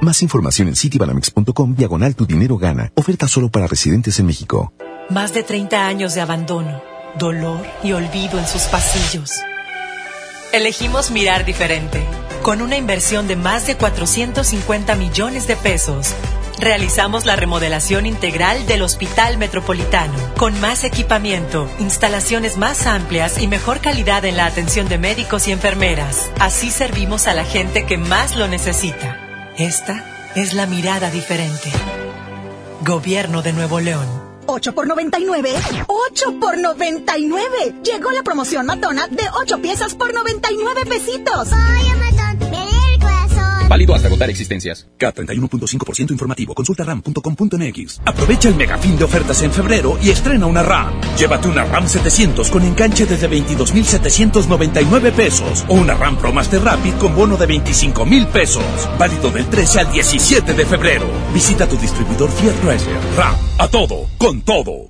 Más 0.00 0.22
información 0.22 0.68
en 0.68 0.76
citibanamex.com 0.76 1.74
diagonal 1.74 2.14
tu 2.14 2.24
dinero 2.24 2.56
gana. 2.56 2.92
Oferta 2.94 3.26
solo 3.26 3.50
para 3.50 3.66
residentes 3.66 4.20
en 4.20 4.26
México. 4.26 4.72
Más 5.08 5.34
de 5.34 5.42
30 5.42 5.84
años 5.84 6.14
de 6.14 6.20
abandono, 6.20 6.80
dolor 7.18 7.66
y 7.82 7.92
olvido 7.92 8.38
en 8.38 8.46
sus 8.46 8.62
pasillos. 8.62 9.32
Elegimos 10.52 11.10
mirar 11.10 11.44
diferente. 11.44 12.02
Con 12.42 12.62
una 12.62 12.78
inversión 12.78 13.28
de 13.28 13.36
más 13.36 13.66
de 13.66 13.76
450 13.76 14.94
millones 14.94 15.46
de 15.46 15.56
pesos, 15.56 16.14
realizamos 16.58 17.26
la 17.26 17.36
remodelación 17.36 18.06
integral 18.06 18.66
del 18.66 18.80
Hospital 18.80 19.36
Metropolitano, 19.36 20.14
con 20.38 20.58
más 20.58 20.84
equipamiento, 20.84 21.70
instalaciones 21.80 22.56
más 22.56 22.86
amplias 22.86 23.42
y 23.42 23.46
mejor 23.46 23.80
calidad 23.80 24.24
en 24.24 24.38
la 24.38 24.46
atención 24.46 24.88
de 24.88 24.96
médicos 24.96 25.48
y 25.48 25.52
enfermeras. 25.52 26.30
Así 26.40 26.70
servimos 26.70 27.26
a 27.26 27.34
la 27.34 27.44
gente 27.44 27.84
que 27.84 27.98
más 27.98 28.36
lo 28.36 28.48
necesita. 28.48 29.52
Esta 29.58 30.32
es 30.34 30.54
la 30.54 30.64
mirada 30.64 31.10
diferente. 31.10 31.70
Gobierno 32.80 33.42
de 33.42 33.52
Nuevo 33.52 33.80
León. 33.80 34.30
8 34.46 34.74
por 34.74 34.86
99. 34.86 35.52
8 35.86 36.40
por 36.40 36.58
99. 36.58 37.74
Llegó 37.84 38.10
la 38.10 38.22
promoción 38.22 38.64
matona 38.64 39.06
de 39.08 39.24
8 39.42 39.58
piezas 39.60 39.94
por 39.94 40.14
99 40.14 40.86
pesitos. 40.86 41.50
Válido 43.70 43.94
hasta 43.94 44.08
agotar 44.08 44.28
existencias. 44.28 44.88
K31.5% 44.98 46.10
informativo. 46.10 46.54
Consulta 46.54 46.82
ram.com.mx. 46.82 48.00
Aprovecha 48.04 48.48
el 48.48 48.56
megafín 48.56 48.98
de 48.98 49.04
ofertas 49.04 49.42
en 49.42 49.52
febrero 49.52 49.96
y 50.02 50.10
estrena 50.10 50.46
una 50.46 50.64
RAM. 50.64 51.00
Llévate 51.16 51.46
una 51.46 51.64
RAM 51.64 51.86
700 51.86 52.50
con 52.50 52.64
enganche 52.64 53.06
desde 53.06 53.30
22.799 53.30 55.12
pesos 55.12 55.64
o 55.68 55.74
una 55.74 55.94
RAM 55.94 56.16
Pro 56.16 56.32
Master 56.32 56.60
Rapid 56.64 56.94
con 56.94 57.14
bono 57.14 57.36
de 57.36 57.46
25.000 57.46 58.26
pesos. 58.26 58.64
Válido 58.98 59.30
del 59.30 59.46
13 59.46 59.78
al 59.78 59.92
17 59.92 60.52
de 60.52 60.66
febrero. 60.66 61.06
Visita 61.32 61.68
tu 61.68 61.76
distribuidor 61.76 62.28
Fiat 62.28 62.60
Chrysler. 62.64 62.98
RAM. 63.16 63.36
A 63.58 63.68
todo. 63.68 64.08
Con 64.18 64.42
todo. 64.42 64.89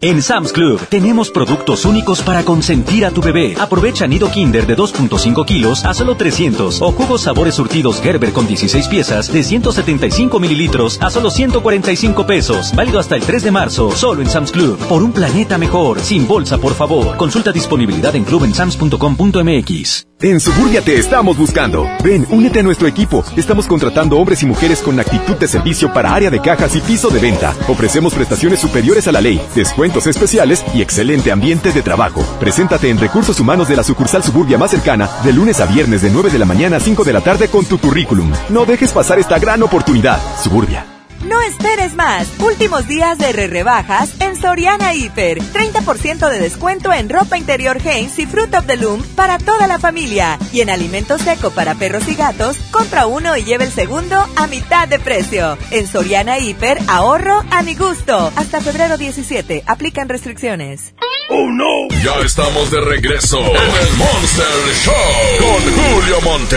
En 0.00 0.22
Sam's 0.22 0.52
Club 0.52 0.80
tenemos 0.88 1.30
productos 1.30 1.84
únicos 1.84 2.22
para 2.22 2.44
consentir 2.44 3.04
a 3.04 3.10
tu 3.10 3.20
bebé. 3.20 3.54
Aprovecha 3.58 4.06
nido 4.06 4.30
Kinder 4.30 4.66
de 4.66 4.76
2.5 4.76 5.44
kilos 5.44 5.84
a 5.84 5.92
solo 5.92 6.16
300 6.16 6.80
o 6.80 6.92
jugos 6.92 7.22
sabores 7.22 7.56
surtidos 7.56 8.00
Gerber 8.00 8.32
con 8.32 8.46
16 8.46 8.88
piezas 8.88 9.32
de 9.32 9.42
175 9.42 10.38
mililitros 10.38 10.98
a 11.02 11.10
solo 11.10 11.30
145 11.30 12.26
pesos. 12.26 12.72
Válido 12.74 12.98
hasta 12.98 13.16
el 13.16 13.22
3 13.22 13.42
de 13.42 13.50
marzo, 13.50 13.90
solo 13.90 14.22
en 14.22 14.30
Sam's 14.30 14.52
Club. 14.52 14.78
Por 14.88 15.02
un 15.02 15.12
planeta 15.12 15.58
mejor, 15.58 16.00
sin 16.00 16.26
bolsa, 16.26 16.58
por 16.58 16.74
favor. 16.74 17.16
Consulta 17.16 17.52
disponibilidad 17.52 18.14
en 18.14 18.24
clubensams.com.mx. 18.24 20.06
En 20.20 20.40
Suburbia 20.40 20.82
te 20.82 20.98
estamos 20.98 21.38
buscando. 21.38 21.88
Ven, 22.02 22.26
únete 22.30 22.58
a 22.58 22.62
nuestro 22.64 22.88
equipo. 22.88 23.24
Estamos 23.36 23.68
contratando 23.68 24.18
hombres 24.18 24.42
y 24.42 24.46
mujeres 24.46 24.80
con 24.80 24.98
actitud 24.98 25.36
de 25.36 25.46
servicio 25.46 25.92
para 25.92 26.12
área 26.12 26.28
de 26.28 26.40
cajas 26.40 26.74
y 26.74 26.80
piso 26.80 27.08
de 27.08 27.20
venta. 27.20 27.54
Ofrecemos 27.68 28.14
prestaciones 28.14 28.58
superiores 28.58 29.06
a 29.06 29.12
la 29.12 29.20
ley, 29.20 29.40
descuentos 29.58 30.06
especiales 30.06 30.64
y 30.72 30.80
excelente 30.80 31.32
ambiente 31.32 31.72
de 31.72 31.82
trabajo. 31.82 32.24
Preséntate 32.40 32.88
en 32.88 32.98
Recursos 32.98 33.38
Humanos 33.40 33.68
de 33.68 33.76
la 33.76 33.82
sucursal 33.82 34.22
Suburbia 34.22 34.56
más 34.56 34.70
cercana 34.70 35.10
de 35.24 35.32
lunes 35.32 35.60
a 35.60 35.66
viernes 35.66 36.00
de 36.02 36.10
9 36.10 36.30
de 36.30 36.38
la 36.38 36.46
mañana 36.46 36.76
a 36.76 36.80
5 36.80 37.04
de 37.04 37.12
la 37.12 37.20
tarde 37.20 37.48
con 37.48 37.64
tu 37.66 37.78
currículum. 37.78 38.32
No 38.48 38.64
dejes 38.64 38.92
pasar 38.92 39.18
esta 39.18 39.38
gran 39.38 39.62
oportunidad. 39.62 40.18
Suburbia. 40.42 40.97
No 41.28 41.42
esperes 41.42 41.94
más. 41.94 42.26
Últimos 42.38 42.88
días 42.88 43.18
de 43.18 43.32
re 43.32 43.48
rebajas 43.48 44.18
en 44.20 44.34
Soriana 44.34 44.94
Hiper. 44.94 45.38
30% 45.38 46.30
de 46.30 46.38
descuento 46.38 46.90
en 46.90 47.10
ropa 47.10 47.36
interior 47.36 47.76
Hanes 47.84 48.18
y 48.18 48.24
Fruit 48.24 48.54
of 48.54 48.64
the 48.66 48.78
Loom 48.78 49.02
para 49.14 49.36
toda 49.36 49.66
la 49.66 49.78
familia. 49.78 50.38
Y 50.52 50.62
en 50.62 50.70
alimento 50.70 51.18
seco 51.18 51.50
para 51.50 51.74
perros 51.74 52.08
y 52.08 52.14
gatos, 52.14 52.56
compra 52.70 53.06
uno 53.06 53.36
y 53.36 53.44
lleve 53.44 53.64
el 53.64 53.72
segundo 53.72 54.16
a 54.36 54.46
mitad 54.46 54.88
de 54.88 54.98
precio. 54.98 55.58
En 55.70 55.86
Soriana 55.86 56.38
Hiper, 56.38 56.78
ahorro 56.88 57.44
a 57.50 57.62
mi 57.62 57.74
gusto. 57.74 58.32
Hasta 58.34 58.62
febrero 58.62 58.96
17. 58.96 59.64
Aplican 59.66 60.08
restricciones. 60.08 60.94
¡Oh, 61.28 61.50
no! 61.50 61.94
Ya 62.02 62.24
estamos 62.24 62.70
de 62.70 62.80
regreso 62.80 63.38
en 63.38 63.46
el 63.46 63.96
Monster 63.98 64.46
Show 64.82 64.94
con 65.40 65.60
Julio 65.74 66.20
Monte. 66.22 66.56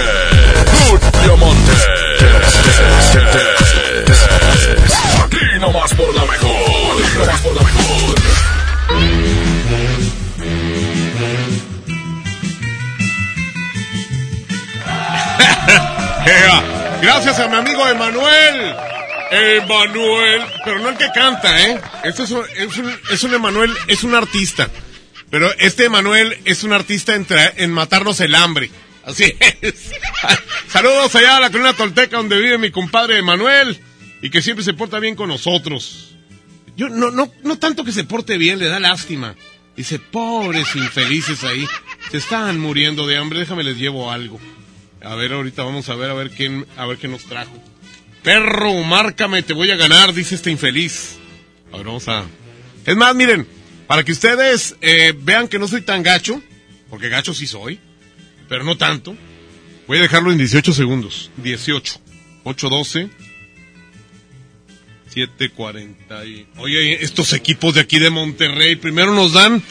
Julio 0.87 1.35
Monte. 1.35 1.71
Aquí 5.23 5.59
nomás 5.59 5.93
por 5.93 6.13
la 6.15 6.25
mejor. 6.25 7.17
Nomás 7.17 7.41
por 7.41 7.55
la 7.55 7.61
mejor. 7.63 8.15
Gracias 17.01 17.39
a 17.39 17.47
mi 17.47 17.55
amigo 17.55 17.87
Emanuel. 17.87 18.75
Emanuel, 19.31 20.41
pero 20.65 20.79
no 20.79 20.89
el 20.89 20.97
que 20.97 21.09
canta, 21.13 21.61
¿eh? 21.61 21.79
Este 22.03 22.23
es 22.23 22.31
un, 22.31 22.43
es 22.57 22.77
es 23.11 23.23
un 23.23 23.33
Emanuel, 23.33 23.73
es 23.87 24.03
un 24.03 24.13
artista. 24.13 24.69
Pero 25.29 25.49
este 25.59 25.85
Emanuel 25.85 26.37
es 26.43 26.63
un 26.63 26.73
artista 26.73 27.15
en, 27.15 27.25
en 27.55 27.71
matarnos 27.71 28.19
el 28.19 28.35
hambre. 28.35 28.69
Así 29.05 29.33
es. 29.61 29.91
Saludos 30.67 31.15
allá 31.15 31.37
a 31.37 31.39
la 31.39 31.49
colina 31.49 31.73
tolteca 31.73 32.17
donde 32.17 32.39
vive 32.39 32.57
mi 32.57 32.71
compadre 32.71 33.17
Emanuel 33.17 33.79
y 34.21 34.29
que 34.29 34.41
siempre 34.41 34.63
se 34.63 34.73
porta 34.73 34.99
bien 34.99 35.15
con 35.15 35.29
nosotros. 35.29 36.15
Yo 36.77 36.89
no, 36.89 37.11
no, 37.11 37.31
no 37.43 37.57
tanto 37.57 37.83
que 37.83 37.91
se 37.91 38.03
porte 38.03 38.37
bien, 38.37 38.59
le 38.59 38.67
da 38.67 38.79
lástima. 38.79 39.35
Dice, 39.75 39.99
pobres 39.99 40.75
infelices 40.75 41.43
ahí, 41.43 41.67
se 42.11 42.17
están 42.17 42.59
muriendo 42.59 43.07
de 43.07 43.17
hambre, 43.17 43.39
déjame 43.39 43.63
les 43.63 43.77
llevo 43.77 44.11
algo. 44.11 44.39
A 45.03 45.15
ver, 45.15 45.33
ahorita 45.33 45.63
vamos 45.63 45.89
a 45.89 45.95
ver 45.95 46.11
a 46.11 46.13
ver 46.13 46.29
quién, 46.29 46.65
a 46.77 46.85
ver 46.85 46.97
qué 46.97 47.07
nos 47.07 47.23
trajo. 47.23 47.51
Perro, 48.23 48.83
márcame, 48.83 49.41
te 49.41 49.53
voy 49.53 49.71
a 49.71 49.75
ganar, 49.75 50.13
dice 50.13 50.35
este 50.35 50.51
infeliz. 50.51 51.17
A 51.71 51.77
ver, 51.77 51.85
vamos 51.85 52.07
a. 52.07 52.25
Es 52.85 52.95
más, 52.95 53.15
miren, 53.15 53.47
para 53.87 54.03
que 54.03 54.11
ustedes 54.11 54.75
eh, 54.81 55.13
vean 55.17 55.47
que 55.47 55.57
no 55.57 55.67
soy 55.67 55.81
tan 55.81 56.03
gacho, 56.03 56.41
porque 56.89 57.09
gacho 57.09 57.33
sí 57.33 57.47
soy. 57.47 57.79
pero 58.47 58.63
no 58.63 58.77
tanto. 58.77 59.15
Voy 59.87 59.97
a 59.97 60.01
dejarlo 60.01 60.31
en 60.31 60.37
18 60.37 60.73
segundos. 60.73 61.31
18. 61.37 61.99
812. 62.43 63.09
740. 65.13 66.25
Y... 66.25 66.47
Oye, 66.57 67.03
estos 67.03 67.33
equipos 67.33 67.75
de 67.75 67.81
aquí 67.81 67.99
de 67.99 68.09
Monterrey 68.09 68.75
primero 68.75 69.13
nos 69.13 69.33
dan 69.33 69.61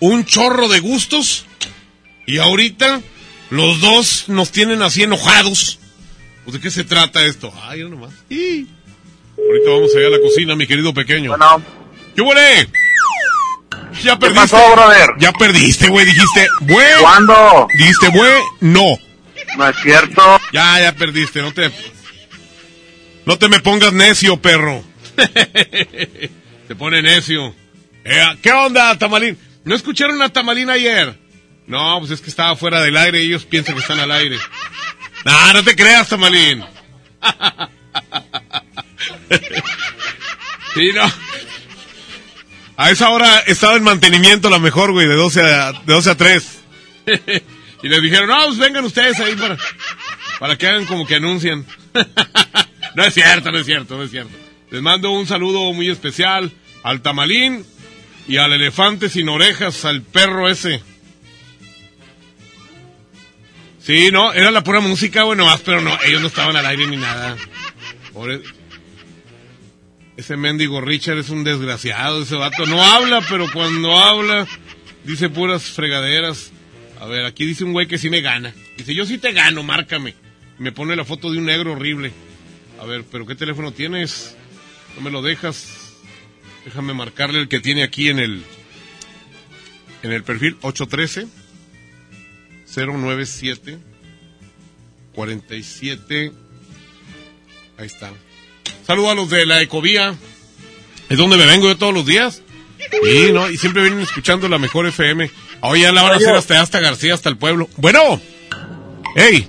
un 0.00 0.24
chorro 0.24 0.68
de 0.68 0.80
gustos 0.80 1.46
y 2.26 2.38
ahorita 2.38 3.00
los 3.50 3.80
dos 3.80 4.24
nos 4.28 4.50
tienen 4.50 4.82
así 4.82 5.02
enojados. 5.02 5.78
Pues, 6.44 6.54
¿De 6.54 6.60
qué 6.60 6.70
se 6.70 6.84
trata 6.84 7.24
esto? 7.24 7.52
Ay, 7.62 7.80
no 7.82 7.90
nomás. 7.90 8.12
Y... 8.28 8.66
Ahorita 9.36 9.70
vamos 9.70 9.90
allá 9.96 10.06
a 10.08 10.10
la 10.10 10.20
cocina, 10.20 10.54
mi 10.56 10.66
querido 10.66 10.92
pequeño. 10.92 11.30
Bueno. 11.30 11.62
¿Qué 12.14 12.20
huele? 12.20 12.68
Ya 14.02 14.12
¿Qué 14.12 14.20
perdiste. 14.20 14.40
pasó, 14.48 14.72
brother? 14.72 15.10
Ya 15.18 15.32
perdiste, 15.32 15.88
güey. 15.88 16.04
Dijiste, 16.06 16.48
güey. 16.60 17.00
¿Cuándo? 17.00 17.66
Dijiste, 17.78 18.08
güey, 18.08 18.42
no. 18.60 18.84
No 19.56 19.68
es 19.68 19.76
cierto. 19.82 20.40
Ya, 20.52 20.80
ya 20.80 20.94
perdiste. 20.94 21.40
No 21.42 21.52
te. 21.52 21.70
No 23.24 23.38
te 23.38 23.48
me 23.48 23.60
pongas 23.60 23.92
necio, 23.92 24.36
perro. 24.40 24.82
te 25.16 26.74
pone 26.76 27.02
necio. 27.02 27.54
Eh, 28.04 28.24
¿Qué 28.42 28.50
onda, 28.50 28.98
Tamalín? 28.98 29.38
¿No 29.64 29.74
escucharon 29.74 30.20
a 30.22 30.28
Tamalín 30.28 30.70
ayer? 30.70 31.16
No, 31.66 32.00
pues 32.00 32.10
es 32.10 32.20
que 32.20 32.30
estaba 32.30 32.56
fuera 32.56 32.80
del 32.80 32.96
aire 32.96 33.22
y 33.22 33.26
ellos 33.26 33.44
piensan 33.44 33.76
que 33.76 33.80
están 33.80 34.00
al 34.00 34.12
aire. 34.12 34.38
No, 35.24 35.52
no 35.52 35.62
te 35.62 35.76
creas, 35.76 36.08
Tamalín. 36.08 36.64
sí, 40.74 40.90
no. 40.92 41.12
A 42.76 42.90
esa 42.90 43.10
hora 43.10 43.38
estaba 43.46 43.76
en 43.76 43.84
mantenimiento 43.84 44.50
la 44.50 44.58
mejor, 44.58 44.90
güey, 44.90 45.06
de 45.06 45.14
12 45.14 45.40
a, 45.42 45.70
de 45.70 45.92
12 45.92 46.10
a 46.10 46.16
3. 46.16 46.58
y 47.84 47.88
les 47.88 48.02
dijeron, 48.02 48.30
no, 48.30 48.46
pues 48.46 48.58
vengan 48.58 48.84
ustedes 48.84 49.20
ahí 49.20 49.36
para, 49.36 49.56
para 50.40 50.58
que 50.58 50.66
hagan 50.66 50.86
como 50.86 51.06
que 51.06 51.14
anuncian. 51.14 51.64
no 52.96 53.04
es 53.04 53.14
cierto, 53.14 53.50
no 53.50 53.58
es 53.58 53.66
cierto, 53.66 53.96
no 53.96 54.02
es 54.02 54.10
cierto. 54.10 54.36
Les 54.70 54.82
mando 54.82 55.10
un 55.10 55.26
saludo 55.26 55.72
muy 55.72 55.90
especial 55.90 56.50
al 56.82 57.02
tamalín 57.02 57.64
y 58.26 58.36
al 58.38 58.52
elefante 58.52 59.08
sin 59.08 59.28
orejas, 59.28 59.84
al 59.84 60.02
perro 60.02 60.48
ese. 60.48 60.82
Sí, 63.78 64.10
no, 64.12 64.32
era 64.32 64.50
la 64.50 64.62
pura 64.62 64.80
música, 64.80 65.24
bueno, 65.24 65.46
pero 65.64 65.80
no, 65.80 65.98
ellos 66.04 66.20
no 66.20 66.28
estaban 66.28 66.56
al 66.56 66.64
aire 66.66 66.86
ni 66.86 66.96
nada. 66.96 67.36
Ese 70.16 70.36
mendigo 70.36 70.80
Richard 70.80 71.18
es 71.18 71.30
un 71.30 71.42
desgraciado, 71.42 72.22
ese 72.22 72.36
vato. 72.36 72.64
No 72.66 72.82
habla, 72.82 73.20
pero 73.28 73.50
cuando 73.52 73.98
habla, 73.98 74.46
dice 75.04 75.28
puras 75.28 75.64
fregaderas. 75.64 76.52
A 77.00 77.06
ver, 77.06 77.24
aquí 77.24 77.44
dice 77.44 77.64
un 77.64 77.72
güey 77.72 77.88
que 77.88 77.98
sí 77.98 78.08
me 78.08 78.20
gana. 78.20 78.54
Dice, 78.76 78.94
yo 78.94 79.04
sí 79.04 79.18
te 79.18 79.32
gano, 79.32 79.64
márcame. 79.64 80.14
Me 80.58 80.70
pone 80.70 80.94
la 80.94 81.04
foto 81.04 81.32
de 81.32 81.38
un 81.38 81.46
negro 81.46 81.72
horrible. 81.72 82.12
A 82.82 82.84
ver, 82.84 83.04
pero 83.04 83.24
¿qué 83.26 83.36
teléfono 83.36 83.70
tienes? 83.70 84.36
No 84.96 85.02
me 85.02 85.12
lo 85.12 85.22
dejas. 85.22 85.92
Déjame 86.64 86.94
marcarle 86.94 87.38
el 87.38 87.46
que 87.46 87.60
tiene 87.60 87.84
aquí 87.84 88.08
en 88.08 88.18
el 88.18 88.42
en 90.02 90.10
el 90.10 90.24
perfil 90.24 90.56
813 90.62 91.28
097 92.74 93.78
47 95.14 96.32
Ahí 97.78 97.86
está. 97.86 98.10
Saludos 98.84 99.12
a 99.12 99.14
los 99.14 99.30
de 99.30 99.46
la 99.46 99.62
Ecovía. 99.62 100.16
Es 101.08 101.16
donde 101.16 101.36
me 101.36 101.46
vengo 101.46 101.68
yo 101.68 101.76
todos 101.76 101.94
los 101.94 102.04
días. 102.04 102.42
Y 102.80 103.30
no, 103.30 103.48
y 103.48 103.58
siempre 103.58 103.82
vienen 103.82 104.00
escuchando 104.00 104.48
la 104.48 104.58
mejor 104.58 104.88
FM. 104.88 105.30
Hoy 105.60 105.82
ya 105.82 105.92
la 105.92 106.02
van 106.02 106.14
a 106.14 106.16
hacer 106.16 106.34
hasta 106.34 106.60
hasta 106.60 106.80
García, 106.80 107.14
hasta 107.14 107.28
el 107.28 107.36
pueblo. 107.36 107.68
Bueno. 107.76 108.20
Hey, 109.14 109.48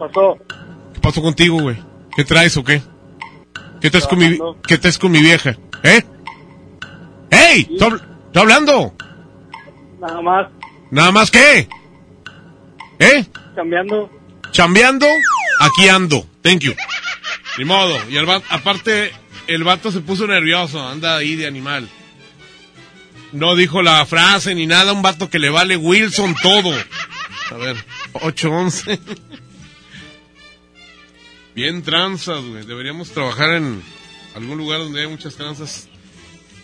pasó? 0.00 0.36
¿qué 0.94 1.00
pasó 1.00 1.22
contigo, 1.22 1.60
güey? 1.60 1.91
¿Qué 2.16 2.24
traes 2.24 2.56
o 2.56 2.64
qué? 2.64 2.82
¿Qué 3.80 3.90
traes 3.90 4.06
con 4.06 4.18
mi, 4.18 4.38
qué 4.66 4.78
traes 4.78 4.98
con 4.98 5.10
mi 5.10 5.20
vieja? 5.20 5.56
¿Eh? 5.82 6.02
¡Hey! 7.30 7.68
¿Estoy 7.72 7.94
estoy 8.26 8.42
hablando? 8.42 8.94
Nada 10.00 10.20
más, 10.20 10.46
¿Nada 10.90 11.10
más 11.12 11.30
qué? 11.30 11.68
¿Eh? 12.98 13.24
cambiando. 13.54 14.10
chambeando, 14.50 15.06
aquí 15.60 15.88
ando. 15.88 16.26
Thank 16.42 16.60
you. 16.60 16.74
Ni 17.58 17.64
modo. 17.64 17.96
Y 18.10 18.16
el 18.16 18.28
va- 18.28 18.42
aparte, 18.50 19.12
el 19.46 19.64
vato 19.64 19.90
se 19.90 20.00
puso 20.00 20.26
nervioso, 20.26 20.86
anda 20.86 21.16
ahí 21.16 21.34
de 21.36 21.46
animal. 21.46 21.88
No 23.32 23.56
dijo 23.56 23.80
la 23.82 24.04
frase 24.06 24.54
ni 24.54 24.66
nada, 24.66 24.92
un 24.92 25.02
vato 25.02 25.30
que 25.30 25.38
le 25.38 25.48
vale 25.50 25.76
Wilson 25.76 26.34
todo. 26.42 26.72
A 27.50 27.54
ver, 27.56 27.76
811. 28.12 29.00
Bien 31.54 31.82
tranzas, 31.82 32.44
güey. 32.44 32.64
Deberíamos 32.64 33.10
trabajar 33.10 33.54
en 33.54 33.82
algún 34.34 34.58
lugar 34.58 34.80
donde 34.80 35.00
haya 35.00 35.08
muchas 35.08 35.34
tranzas. 35.34 35.88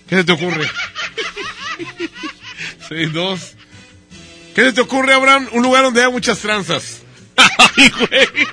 ¿Qué 0.09 0.17
se 0.17 0.25
te 0.25 0.33
ocurre? 0.33 0.67
6-2. 2.89 3.53
¿Qué 4.55 4.63
se 4.63 4.73
te 4.73 4.81
ocurre, 4.81 5.13
Abraham? 5.13 5.49
Un 5.53 5.63
lugar 5.63 5.85
donde 5.85 6.01
haya 6.01 6.11
muchas 6.11 6.39
tranzas. 6.39 7.03
Ay, 7.37 7.91
güey. 7.91 8.47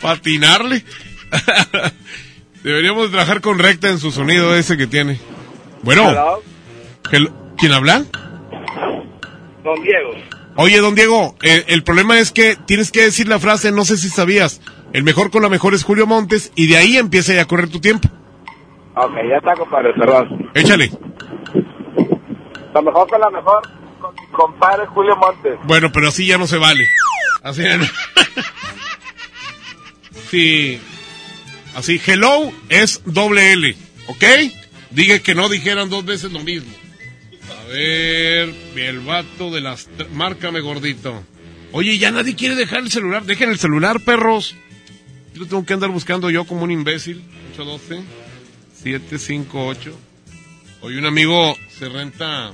Patinarle. 0.00 0.84
Deberíamos 2.62 3.10
trabajar 3.10 3.40
con 3.40 3.58
recta 3.58 3.90
en 3.90 3.98
su 3.98 4.10
sonido 4.10 4.56
ese 4.56 4.76
que 4.76 4.86
tiene. 4.86 5.18
Bueno. 5.82 6.10
Hello. 6.10 6.42
Hello. 7.10 7.54
¿Quién 7.58 7.72
habla? 7.72 8.04
Don 9.62 9.82
Diego. 9.82 10.14
Oye, 10.56 10.78
don 10.78 10.94
Diego, 10.94 11.36
eh, 11.42 11.64
el 11.68 11.82
problema 11.82 12.20
es 12.20 12.30
que 12.30 12.56
tienes 12.56 12.92
que 12.92 13.02
decir 13.02 13.26
la 13.26 13.40
frase, 13.40 13.72
no 13.72 13.84
sé 13.84 13.96
si 13.96 14.08
sabías, 14.08 14.60
el 14.94 15.02
mejor 15.02 15.32
con 15.32 15.42
la 15.42 15.48
mejor 15.48 15.74
es 15.74 15.82
Julio 15.82 16.06
Montes, 16.06 16.52
y 16.54 16.68
de 16.68 16.76
ahí 16.76 16.96
empieza 16.96 17.34
ya 17.34 17.42
a 17.42 17.46
correr 17.46 17.68
tu 17.68 17.80
tiempo. 17.80 18.08
Ok, 18.94 19.12
ya 19.28 19.38
está, 19.38 19.54
compadre, 19.54 19.92
perdón. 19.92 20.50
Échale. 20.54 20.88
Lo 22.72 22.82
mejor 22.82 23.08
con 23.08 23.20
la 23.20 23.28
mejor, 23.28 23.62
con 24.00 24.14
mi 24.14 24.26
compadre 24.30 24.86
Julio 24.86 25.16
Montes. 25.16 25.58
Bueno, 25.64 25.90
pero 25.92 26.08
así 26.08 26.26
ya 26.26 26.38
no 26.38 26.46
se 26.46 26.58
vale. 26.58 26.86
Así 27.42 27.62
ya 27.64 27.76
no. 27.76 27.84
Sí. 30.30 30.80
Así, 31.74 32.00
hello 32.06 32.52
es 32.68 33.02
doble 33.04 33.52
L, 33.52 33.76
¿ok? 34.06 34.24
Dije 34.90 35.22
que 35.22 35.34
no 35.34 35.48
dijeran 35.48 35.90
dos 35.90 36.04
veces 36.04 36.30
lo 36.30 36.38
mismo. 36.38 36.70
A 37.50 37.68
ver, 37.68 38.54
el 38.76 39.00
vato 39.00 39.50
de 39.50 39.60
las... 39.60 39.88
Márcame, 40.12 40.60
gordito. 40.60 41.20
Oye, 41.72 41.98
ya 41.98 42.12
nadie 42.12 42.36
quiere 42.36 42.54
dejar 42.54 42.78
el 42.78 42.92
celular. 42.92 43.24
Dejen 43.24 43.50
el 43.50 43.58
celular, 43.58 43.98
perros. 44.04 44.54
Yo 45.34 45.40
lo 45.42 45.46
tengo 45.46 45.66
que 45.66 45.74
andar 45.74 45.90
buscando 45.90 46.30
yo 46.30 46.46
como 46.46 46.64
un 46.64 46.70
imbécil. 46.70 47.22
812 47.54 48.02
758 48.82 49.98
Hoy 50.80 50.96
un 50.98 51.06
amigo 51.06 51.56
se 51.78 51.88
renta 51.88 52.52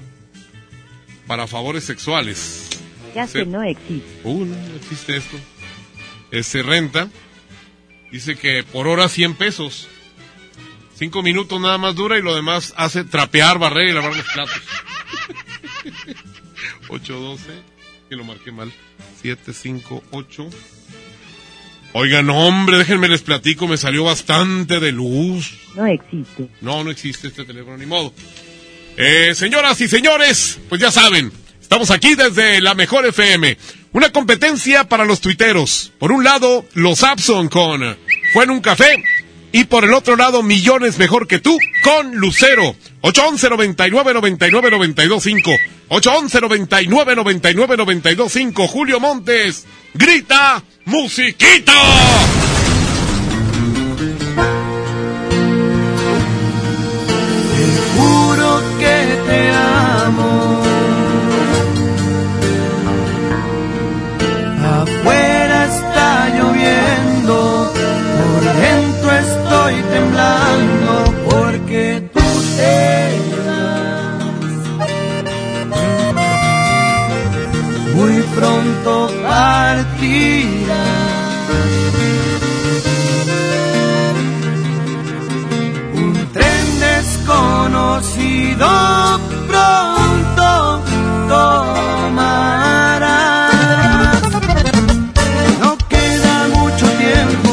para 1.26 1.46
favores 1.46 1.84
sexuales. 1.84 2.68
Ya 3.14 3.26
Sí. 3.26 3.38
que 3.40 3.46
no 3.46 3.62
existe. 3.62 4.20
Uh, 4.24 4.44
no, 4.44 4.56
no 4.56 4.76
existe 4.76 5.16
esto. 5.16 5.36
Eh, 6.30 6.42
se 6.42 6.62
renta. 6.62 7.08
Dice 8.12 8.36
que 8.36 8.62
por 8.64 8.86
hora 8.88 9.08
100 9.08 9.34
pesos. 9.34 9.88
Cinco 10.94 11.22
minutos 11.22 11.60
nada 11.60 11.78
más 11.78 11.94
dura 11.94 12.18
y 12.18 12.22
lo 12.22 12.34
demás 12.34 12.74
hace 12.76 13.04
trapear, 13.04 13.58
barrer 13.58 13.88
y 13.88 13.92
lavar 13.92 14.14
los 14.16 14.26
platos. 14.32 14.54
812, 16.88 17.44
que 18.08 18.16
lo 18.16 18.24
marqué 18.24 18.52
mal. 18.52 18.72
758. 19.22 20.50
Oigan, 21.92 22.30
hombre, 22.30 22.78
déjenme 22.78 23.08
les 23.08 23.22
platico, 23.22 23.66
me 23.66 23.76
salió 23.76 24.04
bastante 24.04 24.78
de 24.78 24.92
luz. 24.92 25.54
No 25.74 25.86
existe. 25.86 26.48
No, 26.60 26.84
no 26.84 26.90
existe 26.90 27.28
este 27.28 27.44
teléfono, 27.44 27.76
ni 27.76 27.86
modo. 27.86 28.12
Eh, 28.96 29.34
señoras 29.34 29.80
y 29.80 29.88
señores, 29.88 30.60
pues 30.68 30.80
ya 30.80 30.92
saben, 30.92 31.32
estamos 31.60 31.90
aquí 31.90 32.14
desde 32.14 32.60
la 32.60 32.74
Mejor 32.74 33.06
FM. 33.06 33.56
Una 33.92 34.10
competencia 34.10 34.84
para 34.84 35.04
los 35.04 35.20
tuiteros. 35.20 35.92
Por 35.98 36.12
un 36.12 36.22
lado, 36.22 36.64
los 36.74 37.02
Abson 37.02 37.48
con 37.48 37.96
Fue 38.32 38.44
en 38.44 38.50
un 38.50 38.60
café. 38.60 39.02
Y 39.52 39.64
por 39.64 39.84
el 39.84 39.92
otro 39.92 40.16
lado, 40.16 40.42
Millones 40.42 40.98
Mejor 40.98 41.26
que 41.26 41.38
tú 41.38 41.58
con 41.82 42.14
Lucero. 42.16 42.76
811 43.02 43.50
99 43.50 44.14
99 44.14 44.70
92 44.70 45.22
5. 45.22 45.50
811 45.88 46.40
99 46.40 47.16
99 47.16 47.76
92 47.76 48.32
5. 48.32 48.68
Julio 48.68 49.00
Montes. 49.00 49.66
Grita, 49.94 50.62
musiquita. 50.84 52.39
pronto 78.40 79.10
partirás. 79.22 80.78
Un 85.94 86.12
tren 86.32 86.66
desconocido 86.80 88.66
pronto 89.46 90.82
tomarás. 91.28 92.30
No 95.60 95.70
queda 95.88 96.34
mucho 96.56 96.86
tiempo. 97.04 97.52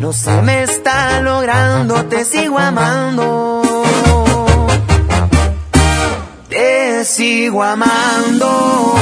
No 0.00 0.12
se 0.12 0.42
me 0.42 0.62
está 0.62 1.20
logrando, 1.20 2.04
te 2.04 2.24
sigo 2.24 2.58
amando. 2.58 3.62
Te 6.48 7.04
sigo 7.04 7.62
amando. 7.62 8.94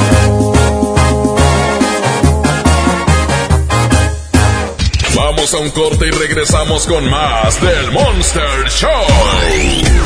Vamos 5.15 5.53
a 5.53 5.57
un 5.57 5.69
corte 5.71 6.07
y 6.07 6.11
regresamos 6.11 6.85
con 6.85 7.09
más 7.09 7.61
del 7.61 7.91
Monster 7.91 8.69
Show. 8.69 8.89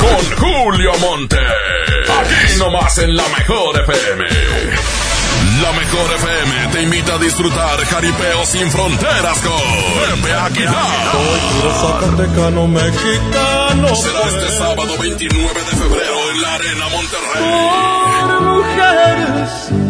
Con 0.00 0.38
Julio 0.38 0.92
Monte. 0.98 1.36
Aquí 1.36 2.58
nomás 2.58 2.98
en 2.98 3.16
la 3.16 3.28
mejor 3.28 3.80
FM. 3.80 5.09
La 5.62 5.72
mejor 5.72 6.10
FM 6.14 6.68
te 6.72 6.82
invita 6.82 7.14
a 7.14 7.18
disfrutar 7.18 7.84
Jaripeo 7.84 8.46
sin 8.46 8.70
fronteras 8.70 9.40
con 9.40 10.22
Pepe 10.22 10.32
Aguilar. 10.32 10.74
Zacatecano 11.80 12.66
mexicano. 12.66 13.94
Será 13.94 14.20
este 14.28 14.48
sábado 14.56 14.96
29 14.98 15.60
de 15.60 15.76
febrero 15.76 16.30
en 16.32 16.42
la 16.42 16.54
Arena 16.54 16.88
Monterrey. 16.88 17.42
Por 18.22 18.40
mujeres 18.42 19.89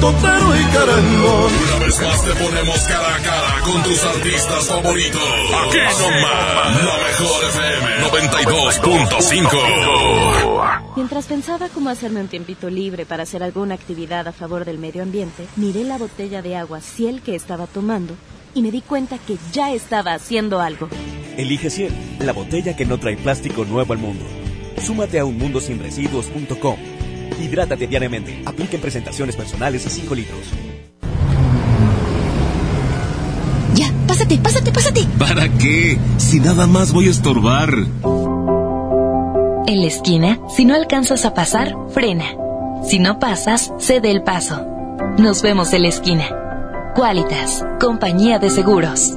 totero 0.00 0.56
y 0.56 0.64
querendón. 0.64 1.52
Una 1.66 1.76
vez 1.84 2.00
más 2.00 2.24
te 2.24 2.32
ponemos 2.32 2.78
cara 2.84 3.16
a 3.16 3.18
cara 3.18 3.60
con 3.64 3.82
tus 3.82 4.02
artistas 4.04 4.64
favoritos. 4.66 5.20
Aquí 5.66 5.78
nomás, 6.00 6.84
la 6.84 6.96
mejor 7.06 7.44
FM 7.44 7.86
92.5. 8.10 10.92
Mientras 10.96 11.26
pensaba 11.26 11.68
cómo 11.68 11.90
hacerme 11.90 12.20
un 12.20 12.28
tiempito 12.28 12.70
libre 12.70 13.04
para 13.06 13.24
hacer 13.24 13.42
alguna 13.42 13.74
actividad 13.74 14.28
a 14.28 14.32
favor 14.32 14.64
del 14.64 14.78
medio 14.78 15.02
ambiente, 15.02 15.46
miré 15.56 15.82
la 15.84 15.98
botella 15.98 16.40
de 16.42 16.56
agua 16.56 16.80
Ciel 16.80 17.20
que 17.22 17.34
estaba 17.34 17.66
tomando 17.66 18.14
y 18.54 18.62
me 18.62 18.70
di 18.70 18.80
cuenta 18.80 19.18
que 19.18 19.36
ya 19.52 19.72
estaba 19.72 20.14
haciendo 20.14 20.60
algo. 20.60 20.88
Elige 21.36 21.68
Ciel, 21.68 21.92
la 22.20 22.32
botella 22.32 22.74
que 22.74 22.86
no 22.86 22.98
trae 22.98 23.16
plástico 23.16 23.66
nuevo 23.66 23.92
al 23.92 23.98
mundo. 23.98 24.24
Súmate 24.80 25.18
a 25.18 25.26
unmundosinresiduos.com. 25.26 26.95
Hidrátate 27.40 27.86
diariamente. 27.86 28.42
Apliquen 28.44 28.80
presentaciones 28.80 29.36
personales 29.36 29.86
a 29.86 29.90
5 29.90 30.14
litros. 30.14 30.40
Ya, 33.74 33.92
pásate, 34.06 34.38
pásate, 34.38 34.72
pásate. 34.72 35.06
¿Para 35.18 35.48
qué? 35.58 35.98
Si 36.16 36.40
nada 36.40 36.66
más 36.66 36.92
voy 36.92 37.08
a 37.08 37.10
estorbar. 37.10 37.70
En 39.66 39.80
la 39.80 39.86
esquina, 39.86 40.40
si 40.48 40.64
no 40.64 40.74
alcanzas 40.74 41.24
a 41.24 41.34
pasar, 41.34 41.74
frena. 41.90 42.24
Si 42.88 42.98
no 42.98 43.18
pasas, 43.18 43.72
cede 43.78 44.10
el 44.10 44.22
paso. 44.22 44.64
Nos 45.18 45.42
vemos 45.42 45.72
en 45.72 45.82
la 45.82 45.88
esquina. 45.88 46.24
Qualitas, 46.94 47.64
compañía 47.80 48.38
de 48.38 48.48
seguros. 48.48 49.12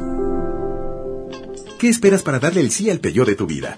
¿Qué 1.79 1.87
esperas 1.87 2.23
para 2.23 2.39
darle 2.39 2.59
el 2.59 2.71
sí 2.71 2.89
al 2.89 2.99
Peugeot 2.99 3.27
de 3.27 3.35
tu 3.35 3.45
vida? 3.45 3.77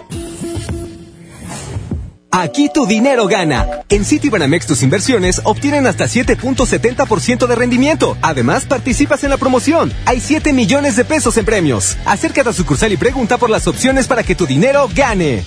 Aquí 2.31 2.69
tu 2.73 2.85
dinero 2.85 3.27
gana. 3.27 3.83
En 3.89 4.05
Citibanamex 4.05 4.65
tus 4.65 4.83
inversiones 4.83 5.41
obtienen 5.43 5.85
hasta 5.85 6.05
7.70% 6.05 7.45
de 7.45 7.55
rendimiento. 7.55 8.17
Además, 8.21 8.63
participas 8.63 9.25
en 9.25 9.31
la 9.31 9.37
promoción. 9.37 9.91
Hay 10.05 10.21
7 10.21 10.53
millones 10.53 10.95
de 10.95 11.03
pesos 11.03 11.35
en 11.35 11.43
premios. 11.43 11.97
Acércate 12.05 12.49
a 12.49 12.53
sucursal 12.53 12.93
y 12.93 12.97
pregunta 12.97 13.37
por 13.37 13.49
las 13.49 13.67
opciones 13.67 14.07
para 14.07 14.23
que 14.23 14.35
tu 14.35 14.45
dinero 14.45 14.87
gane. 14.95 15.43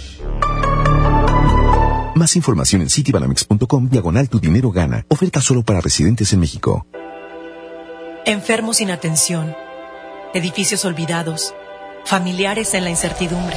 Más 2.14 2.36
información 2.36 2.82
en 2.82 2.90
citibanamex.com 2.90 3.88
diagonal 3.88 4.28
tu 4.28 4.38
dinero 4.38 4.70
gana. 4.70 5.06
Oferta 5.08 5.40
solo 5.40 5.62
para 5.62 5.80
residentes 5.80 6.34
en 6.34 6.40
México. 6.40 6.86
Enfermos 8.26 8.76
sin 8.76 8.90
atención, 8.90 9.54
edificios 10.34 10.84
olvidados, 10.84 11.54
familiares 12.04 12.74
en 12.74 12.84
la 12.84 12.90
incertidumbre. 12.90 13.56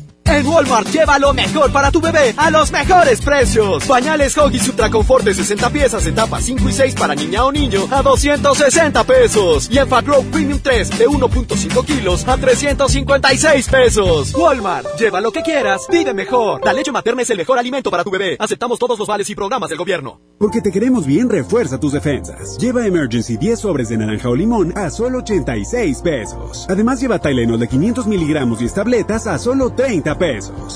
En 0.31 0.47
Walmart 0.47 0.87
lleva 0.87 1.19
lo 1.19 1.33
mejor 1.33 1.73
para 1.73 1.91
tu 1.91 1.99
bebé 1.99 2.33
a 2.37 2.49
los 2.49 2.71
mejores 2.71 3.19
precios. 3.19 3.83
Pañales 3.83 4.37
Huggies 4.37 4.65
Ultra 4.69 4.89
Confort 4.89 5.25
de 5.25 5.33
60 5.33 5.69
piezas, 5.71 6.05
etapas 6.05 6.45
5 6.45 6.69
y 6.69 6.71
6 6.71 6.95
para 6.95 7.13
niña 7.15 7.43
o 7.43 7.51
niño 7.51 7.81
a 7.91 8.01
260 8.01 9.03
pesos. 9.03 9.67
Y 9.69 9.77
en 9.77 9.89
Fat 9.89 10.05
Premium 10.31 10.59
3 10.63 10.97
de 10.97 11.05
1.5 11.05 11.85
kilos 11.85 12.25
a 12.29 12.37
356 12.37 13.67
pesos. 13.67 14.33
Walmart, 14.33 14.87
lleva 14.97 15.19
lo 15.19 15.33
que 15.33 15.41
quieras, 15.41 15.81
vive 15.91 16.13
mejor. 16.13 16.63
La 16.63 16.71
leche 16.71 16.93
materna 16.93 17.23
es 17.23 17.29
el 17.29 17.37
mejor 17.37 17.59
alimento 17.59 17.91
para 17.91 18.05
tu 18.05 18.09
bebé. 18.09 18.37
Aceptamos 18.39 18.79
todos 18.79 18.97
los 18.97 19.09
vales 19.09 19.29
y 19.29 19.35
programas 19.35 19.69
del 19.69 19.79
gobierno. 19.79 20.21
Porque 20.39 20.61
te 20.61 20.71
queremos 20.71 21.05
bien, 21.05 21.29
refuerza 21.29 21.77
tus 21.77 21.91
defensas. 21.91 22.57
Lleva 22.57 22.85
Emergency 22.85 23.35
10 23.35 23.59
sobres 23.59 23.89
de 23.89 23.97
naranja 23.97 24.29
o 24.29 24.35
limón 24.35 24.71
a 24.77 24.89
solo 24.91 25.19
86 25.19 26.01
pesos. 26.01 26.65
Además 26.69 27.01
lleva 27.01 27.19
Tylenol 27.19 27.59
de 27.59 27.67
500 27.67 28.07
miligramos 28.07 28.61
y 28.61 28.69
tabletas 28.69 29.27
a 29.27 29.37
solo 29.37 29.71
30 29.73 30.17
pesos. 30.17 30.20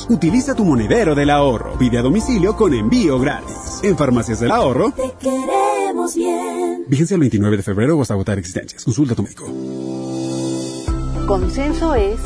Utiliza 0.10 0.56
tu 0.56 0.66
monedero 0.66 1.14
del 1.14 1.30
ahorro. 1.30 1.78
Pide 1.78 2.00
a 2.00 2.02
domicilio 2.02 2.56
con 2.56 2.74
envío 2.74 3.20
gratis. 3.20 3.80
En 3.84 3.96
Farmacias 3.96 4.40
del 4.40 4.50
Ahorro. 4.50 4.92
Te 4.92 5.14
queremos 5.20 6.16
bien. 6.16 6.84
Vigencia 6.88 7.14
el 7.14 7.20
29 7.20 7.58
de 7.58 7.64
febrero 7.64 7.96
o 7.98 8.02
hasta 8.02 8.16
agotar 8.16 8.40
existencias. 8.40 8.84
Consulta 8.84 9.14
a 9.14 9.16
tu 9.16 9.24
médico. 9.24 9.46
Consenso 11.28 11.94
es 11.94 12.20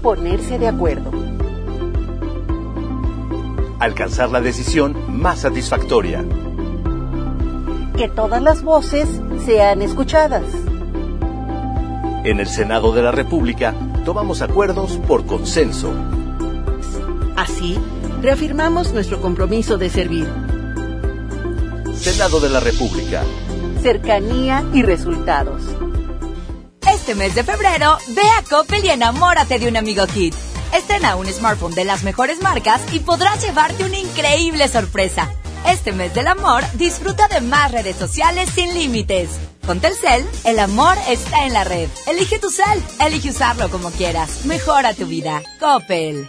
ponerse 0.00 0.58
de 0.58 0.68
acuerdo. 0.68 1.10
alcanzar 3.80 4.28
la 4.30 4.42
decisión 4.42 4.94
más 5.08 5.40
satisfactoria. 5.40 6.22
Que 7.96 8.08
todas 8.08 8.42
las 8.42 8.62
voces 8.62 9.08
sean 9.44 9.80
escuchadas. 9.82 10.44
En 12.24 12.40
el 12.40 12.46
Senado 12.46 12.92
de 12.92 13.02
la 13.02 13.10
República 13.10 13.74
tomamos 14.04 14.42
acuerdos 14.42 14.98
por 15.08 15.24
consenso. 15.24 15.94
Así, 17.40 17.78
reafirmamos 18.20 18.92
nuestro 18.92 19.22
compromiso 19.22 19.78
de 19.78 19.88
servir. 19.88 20.28
Senado 21.98 22.38
de 22.38 22.50
la 22.50 22.60
República. 22.60 23.22
Cercanía 23.80 24.62
y 24.74 24.82
resultados. 24.82 25.62
Este 26.86 27.14
mes 27.14 27.34
de 27.34 27.42
febrero, 27.42 27.96
ve 28.08 28.28
a 28.38 28.42
Coppel 28.42 28.84
y 28.84 28.90
enamórate 28.90 29.58
de 29.58 29.68
un 29.68 29.78
amigo 29.78 30.06
Kit. 30.06 30.34
Estrena 30.74 31.16
un 31.16 31.24
smartphone 31.28 31.74
de 31.74 31.86
las 31.86 32.02
mejores 32.02 32.42
marcas 32.42 32.82
y 32.92 32.98
podrás 32.98 33.42
llevarte 33.42 33.84
una 33.84 33.98
increíble 33.98 34.68
sorpresa. 34.68 35.32
Este 35.66 35.92
mes 35.92 36.12
del 36.14 36.28
amor, 36.28 36.62
disfruta 36.74 37.26
de 37.28 37.40
más 37.40 37.72
redes 37.72 37.96
sociales 37.96 38.50
sin 38.54 38.74
límites. 38.74 39.30
Con 39.66 39.80
Telcel, 39.80 40.26
el 40.44 40.58
amor 40.58 40.98
está 41.08 41.46
en 41.46 41.54
la 41.54 41.64
red. 41.64 41.88
Elige 42.06 42.38
tu 42.38 42.50
cel, 42.50 42.82
elige 43.00 43.30
usarlo 43.30 43.70
como 43.70 43.90
quieras. 43.92 44.44
Mejora 44.44 44.92
tu 44.92 45.06
vida. 45.06 45.42
Coppel. 45.58 46.28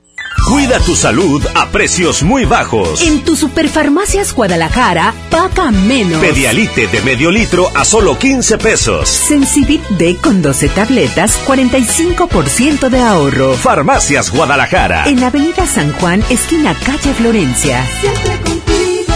Cuida 0.51 0.79
tu 0.81 0.97
salud 0.97 1.41
a 1.55 1.69
precios 1.69 2.23
muy 2.23 2.43
bajos. 2.43 3.01
En 3.01 3.23
tu 3.23 3.37
Superfarmacias 3.37 4.33
Guadalajara, 4.33 5.13
paga 5.29 5.71
menos. 5.71 6.19
Pedialite 6.19 6.87
de 6.87 7.01
medio 7.03 7.31
litro 7.31 7.71
a 7.73 7.85
solo 7.85 8.19
15 8.19 8.57
pesos. 8.57 9.07
Sensibit 9.07 9.81
D 9.91 10.17
con 10.21 10.41
12 10.41 10.67
tabletas, 10.67 11.39
45% 11.47 12.89
de 12.89 12.99
ahorro. 12.99 13.53
Farmacias 13.53 14.29
Guadalajara. 14.29 15.05
En 15.05 15.23
Avenida 15.23 15.65
San 15.65 15.93
Juan, 15.93 16.21
esquina 16.29 16.75
calle 16.85 17.13
Florencia. 17.13 17.87
Siempre 18.01 18.35
contigo. 18.41 19.13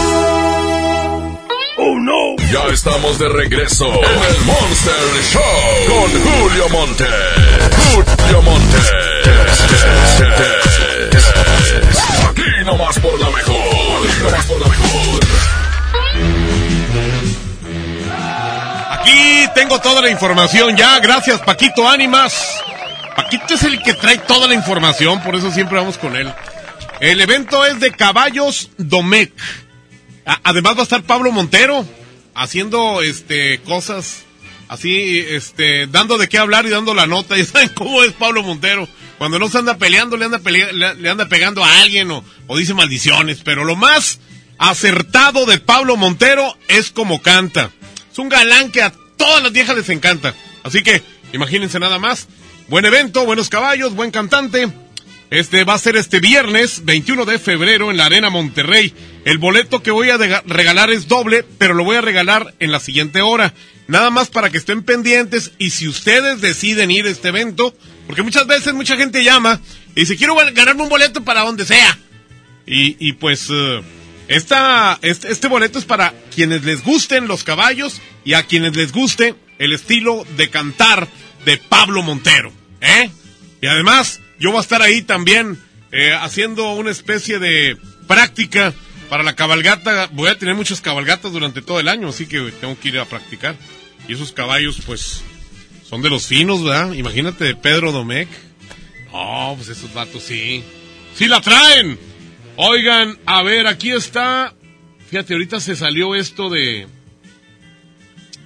Oh 1.75 1.99
no. 1.99 2.38
Ya 2.49 2.63
estamos 2.71 3.19
de 3.19 3.27
regreso 3.27 3.88
en 3.88 3.93
el 3.93 4.45
Monster 4.45 4.93
Show 5.33 5.41
con 5.89 6.09
Julio 6.31 6.69
Monte. 6.69 7.03
Julio 7.91 8.41
Monte. 8.41 8.77
Aquí 12.30 12.64
nomás 12.66 12.99
por 12.99 13.20
la 13.20 13.30
mejor. 13.30 13.56
Aquí 14.08 14.47
por 14.47 14.62
la 14.62 14.68
mejor. 14.68 15.20
Aquí 18.91 19.45
tengo 19.53 19.80
toda 19.80 20.01
la 20.01 20.10
información 20.10 20.76
ya. 20.76 20.99
Gracias, 20.99 21.41
Paquito 21.41 21.88
Ánimas. 21.88 22.62
Paquito 23.16 23.53
es 23.53 23.64
el 23.64 23.82
que 23.82 23.93
trae 23.93 24.18
toda 24.18 24.47
la 24.47 24.53
información, 24.53 25.22
por 25.22 25.36
eso 25.36 25.51
siempre 25.51 25.78
vamos 25.78 25.97
con 25.97 26.16
él. 26.16 26.34
El 26.99 27.22
evento 27.22 27.66
es 27.66 27.80
de 27.80 27.91
Caballos 27.91 28.70
Domec. 28.78 29.32
Además 30.43 30.76
va 30.76 30.80
a 30.82 30.84
estar 30.84 31.03
Pablo 31.03 31.32
Montero 31.32 31.86
haciendo 32.34 33.01
este 33.01 33.62
cosas 33.62 34.24
así, 34.68 35.20
este, 35.20 35.88
dando 35.88 36.18
de 36.18 36.28
qué 36.30 36.38
hablar 36.38 36.66
y 36.66 36.70
dando 36.70 36.93
la 36.93 37.07
nota. 37.07 37.38
Ya 37.38 37.45
saben 37.45 37.70
cómo 37.70 38.03
es 38.03 38.13
Pablo 38.13 38.43
Montero. 38.43 38.88
Cuando 39.18 39.39
no 39.39 39.47
se 39.49 39.57
anda 39.59 39.78
peleando, 39.78 40.18
le 40.18 40.26
anda, 40.26 40.39
pelea- 40.39 40.72
le, 40.74 41.09
anda 41.09 41.28
pegando 41.30 41.63
a 41.63 41.82
alguien 41.82 42.11
o, 42.11 42.24
o 42.47 42.57
dice 42.57 42.74
maldiciones. 42.74 43.39
Pero 43.43 43.63
lo 43.63 43.76
más 43.76 44.20
acertado 44.57 45.45
de 45.45 45.59
Pablo 45.59 45.95
Montero 45.97 46.57
es 46.68 46.91
como 46.91 47.22
canta. 47.22 47.72
Es 48.11 48.20
un 48.20 48.30
galán 48.30 48.72
que 48.72 48.82
a 48.82 48.93
todas 49.18 49.43
las 49.43 49.51
viejas 49.51 49.76
les 49.78 49.89
encanta. 49.89 50.34
Así 50.63 50.82
que, 50.84 51.01
imagínense 51.34 51.80
nada 51.80 51.99
más. 51.99 52.28
Buen 52.68 52.86
evento, 52.86 53.26
buenos 53.26 53.49
caballos, 53.49 53.93
buen 53.93 54.11
cantante. 54.11 54.68
Este 55.30 55.63
va 55.63 55.74
a 55.74 55.80
ser 55.80 55.95
este 55.97 56.20
viernes 56.20 56.86
21 56.86 57.26
de 57.26 57.39
febrero 57.39 57.91
en 57.91 57.97
la 57.97 58.05
Arena 58.05 58.30
Monterrey. 58.30 58.93
El 59.26 59.38
boleto 59.38 59.82
que 59.82 59.91
voy 59.91 60.09
a 60.09 60.18
regalar 60.18 60.89
es 60.91 61.07
doble, 61.07 61.43
pero 61.57 61.74
lo 61.74 61.84
voy 61.84 61.95
a 61.97 62.01
regalar 62.01 62.53
en 62.59 62.72
la 62.72 62.80
siguiente 62.80 63.22
hora. 63.22 63.53
Nada 63.88 64.09
más 64.09 64.29
para 64.29 64.49
que 64.49 64.57
estén 64.57 64.83
pendientes 64.83 65.51
y 65.59 65.69
si 65.69 65.88
ustedes 65.88 66.41
deciden 66.41 66.89
ir 66.89 67.05
a 67.05 67.09
este 67.09 67.27
evento, 67.27 67.75
porque 68.07 68.23
muchas 68.23 68.47
veces 68.47 68.73
mucha 68.73 68.97
gente 68.97 69.23
llama 69.23 69.61
y 69.95 70.01
dice, 70.01 70.17
quiero 70.17 70.36
ganarme 70.36 70.83
un 70.83 70.89
boleto 70.89 71.23
para 71.23 71.41
donde 71.41 71.65
sea. 71.65 71.97
Y, 72.65 72.97
y 72.99 73.13
pues 73.13 73.47
eh, 73.51 73.81
esta, 74.27 74.97
este, 75.01 75.31
este 75.31 75.47
boleto 75.47 75.77
es 75.77 75.86
para 75.86 76.13
quienes 76.33 76.63
les 76.63 76.83
gusten 76.83 77.27
los 77.27 77.43
caballos 77.43 78.01
y 78.23 78.33
a 78.33 78.43
quienes 78.43 78.75
les 78.75 78.91
guste 78.91 79.36
el 79.59 79.73
estilo 79.73 80.25
de 80.36 80.49
cantar 80.49 81.07
de 81.45 81.57
Pablo 81.57 82.01
Montero. 82.01 82.51
¿eh? 82.81 83.09
Y 83.61 83.67
además, 83.67 84.21
yo 84.39 84.49
voy 84.49 84.59
a 84.59 84.61
estar 84.61 84.81
ahí 84.81 85.03
también 85.03 85.59
eh, 85.91 86.13
haciendo 86.13 86.73
una 86.73 86.91
especie 86.91 87.39
de 87.39 87.77
práctica 88.07 88.73
para 89.09 89.23
la 89.23 89.36
cabalgata. 89.36 90.09
Voy 90.11 90.29
a 90.29 90.38
tener 90.38 90.55
muchas 90.55 90.81
cabalgatas 90.81 91.31
durante 91.31 91.61
todo 91.61 91.79
el 91.79 91.88
año, 91.88 92.09
así 92.09 92.25
que 92.25 92.51
tengo 92.59 92.77
que 92.79 92.89
ir 92.89 92.99
a 92.99 93.05
practicar. 93.05 93.55
Y 94.08 94.14
esos 94.14 94.32
caballos, 94.32 94.82
pues, 94.86 95.24
son 95.88 96.01
de 96.01 96.10
los 96.10 96.28
finos, 96.28 96.64
¿verdad? 96.64 96.93
Imagínate 96.93 97.56
Pedro 97.56 97.91
Domecq. 97.91 98.30
Oh, 99.12 99.53
pues 99.56 99.70
esos 99.70 99.93
vatos 99.93 100.24
sí. 100.24 100.64
¡Sí 101.16 101.28
la 101.28 101.41
traen! 101.41 101.97
Oigan, 102.58 103.18
a 103.26 103.41
ver, 103.43 103.68
aquí 103.68 103.91
está. 103.91 104.53
Fíjate, 105.10 105.34
ahorita 105.34 105.60
se 105.60 105.76
salió 105.76 106.16
esto 106.16 106.49
de. 106.49 106.88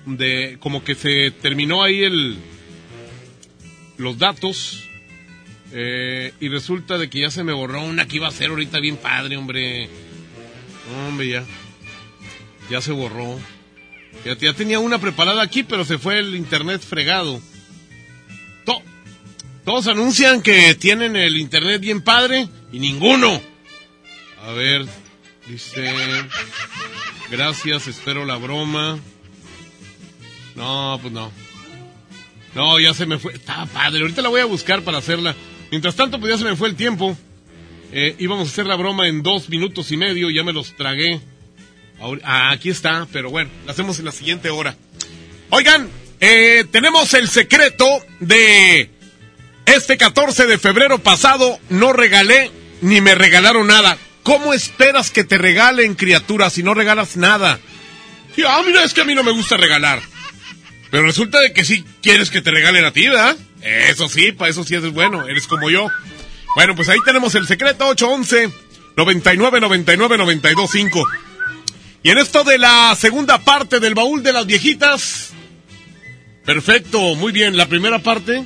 De. 0.05 0.57
Como 0.59 0.83
que 0.83 0.95
se 0.95 1.31
terminó 1.31 1.83
ahí 1.83 2.03
el. 2.03 2.37
Los 3.97 4.17
datos. 4.17 4.83
eh, 5.71 6.33
y 6.39 6.47
resulta 6.49 6.97
de 6.97 7.09
que 7.09 7.21
ya 7.21 7.29
se 7.31 7.43
me 7.43 7.53
borró 7.53 7.83
una 7.83 8.07
que 8.07 8.15
iba 8.15 8.27
a 8.27 8.31
ser 8.31 8.49
ahorita 8.49 8.79
bien 8.79 8.97
padre, 8.97 9.37
hombre. 9.37 9.89
Hombre, 11.07 11.27
ya. 11.29 11.43
Ya 12.69 12.81
se 12.81 12.91
borró. 12.91 13.37
Ya 14.25 14.53
tenía 14.53 14.79
una 14.79 14.99
preparada 14.99 15.41
aquí, 15.41 15.63
pero 15.63 15.85
se 15.85 15.97
fue 15.97 16.19
el 16.19 16.35
internet 16.35 16.81
fregado. 16.81 17.41
To- 18.65 18.81
todos 19.65 19.87
anuncian 19.87 20.41
que 20.41 20.75
tienen 20.75 21.15
el 21.15 21.37
internet 21.37 21.81
bien 21.81 22.01
padre 22.01 22.47
y 22.71 22.79
ninguno. 22.79 23.41
A 24.43 24.51
ver, 24.51 24.85
dice. 25.47 25.93
Gracias, 27.31 27.87
espero 27.87 28.25
la 28.25 28.37
broma. 28.37 28.99
No, 30.55 30.99
pues 31.01 31.13
no. 31.13 31.31
No, 32.55 32.79
ya 32.79 32.93
se 32.93 33.05
me 33.05 33.19
fue. 33.19 33.33
Estaba 33.33 33.65
padre. 33.67 34.01
Ahorita 34.01 34.21
la 34.21 34.29
voy 34.29 34.41
a 34.41 34.45
buscar 34.45 34.81
para 34.81 34.97
hacerla. 34.97 35.35
Mientras 35.71 35.95
tanto, 35.95 36.19
pues 36.19 36.31
ya 36.33 36.37
se 36.37 36.43
me 36.45 36.55
fue 36.55 36.67
el 36.69 36.75
tiempo. 36.75 37.15
Eh, 37.91 38.15
íbamos 38.19 38.47
a 38.47 38.51
hacer 38.51 38.65
la 38.65 38.75
broma 38.75 39.07
en 39.07 39.23
dos 39.23 39.49
minutos 39.49 39.91
y 39.91 39.97
medio. 39.97 40.29
Ya 40.29 40.43
me 40.43 40.53
los 40.53 40.75
tragué. 40.75 41.21
Ah, 42.23 42.51
aquí 42.51 42.69
está, 42.69 43.07
pero 43.11 43.29
bueno, 43.29 43.49
la 43.65 43.73
hacemos 43.73 43.99
en 43.99 44.05
la 44.05 44.11
siguiente 44.11 44.49
hora. 44.49 44.75
Oigan, 45.49 45.89
eh, 46.19 46.65
tenemos 46.71 47.13
el 47.13 47.27
secreto 47.27 47.85
de 48.19 48.89
este 49.65 49.97
14 49.97 50.45
de 50.45 50.57
febrero 50.57 50.99
pasado. 50.99 51.59
No 51.69 51.93
regalé 51.93 52.51
ni 52.81 53.01
me 53.01 53.15
regalaron 53.15 53.67
nada. 53.67 53.97
¿Cómo 54.23 54.53
esperas 54.53 55.11
que 55.11 55.23
te 55.23 55.37
regalen, 55.37 55.95
criatura, 55.95 56.49
si 56.49 56.63
no 56.63 56.73
regalas 56.73 57.17
nada? 57.17 57.59
Y, 58.37 58.43
ah, 58.43 58.61
mira, 58.65 58.83
es 58.83 58.93
que 58.93 59.01
a 59.01 59.05
mí 59.05 59.15
no 59.15 59.23
me 59.23 59.31
gusta 59.31 59.57
regalar. 59.57 60.01
Pero 60.91 61.03
resulta 61.03 61.39
de 61.39 61.53
que 61.53 61.65
sí 61.65 61.83
quieres 62.01 62.29
que 62.29 62.41
te 62.41 62.51
regalen 62.51 62.85
a 62.85 62.91
ti, 62.91 63.07
¿verdad? 63.07 63.35
Eso 63.61 64.07
sí, 64.07 64.31
para 64.31 64.49
eso 64.49 64.63
sí 64.63 64.75
eres 64.75 64.91
bueno, 64.91 65.27
eres 65.27 65.47
como 65.47 65.69
yo. 65.69 65.87
Bueno, 66.55 66.75
pues 66.75 66.89
ahí 66.89 66.99
tenemos 67.05 67.35
el 67.35 67.47
secreto 67.47 67.87
811 67.87 68.49
99 68.95 69.59
99 69.59 70.17
92 70.17 70.71
5. 70.71 71.07
Y 72.03 72.11
en 72.11 72.17
esto 72.17 72.43
de 72.43 72.57
la 72.57 72.95
segunda 72.95 73.39
parte 73.39 73.79
del 73.79 73.93
baúl 73.93 74.23
de 74.23 74.33
las 74.33 74.45
viejitas. 74.45 75.31
Perfecto, 76.45 77.15
muy 77.15 77.31
bien. 77.31 77.57
La 77.57 77.67
primera 77.67 77.99
parte. 77.99 78.45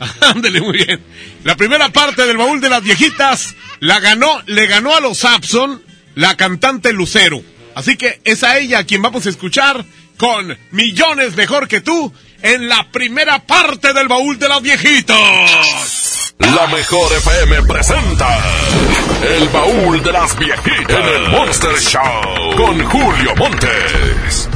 Ándele, 0.20 0.60
muy 0.60 0.78
bien. 0.78 1.00
La 1.44 1.56
primera 1.56 1.90
parte 1.90 2.26
del 2.26 2.36
baúl 2.36 2.60
de 2.60 2.70
las 2.70 2.82
viejitas 2.82 3.54
la 3.80 4.00
ganó, 4.00 4.42
le 4.46 4.66
ganó 4.66 4.94
a 4.94 5.00
los 5.00 5.18
Sapson 5.18 5.82
la 6.14 6.36
cantante 6.36 6.92
Lucero. 6.92 7.42
Así 7.74 7.96
que 7.96 8.20
es 8.24 8.42
a 8.42 8.58
ella 8.58 8.78
a 8.78 8.84
quien 8.84 9.02
vamos 9.02 9.26
a 9.26 9.30
escuchar 9.30 9.84
con 10.16 10.58
Millones 10.72 11.36
Mejor 11.36 11.68
que 11.68 11.80
tú 11.80 12.12
en 12.42 12.68
la 12.68 12.90
primera 12.90 13.46
parte 13.46 13.92
del 13.92 14.08
baúl 14.08 14.38
de 14.38 14.48
las 14.48 14.62
viejitas. 14.62 15.97
La 16.38 16.68
mejor 16.68 17.12
FM 17.12 17.62
presenta 17.64 18.28
El 19.22 19.48
baúl 19.48 20.02
de 20.02 20.12
las 20.12 20.38
viejitas 20.38 20.90
en 20.90 21.22
el 21.22 21.28
Monster 21.30 21.76
Show 21.80 22.56
con 22.56 22.84
Julio 22.84 23.34
Montes. 23.36 24.48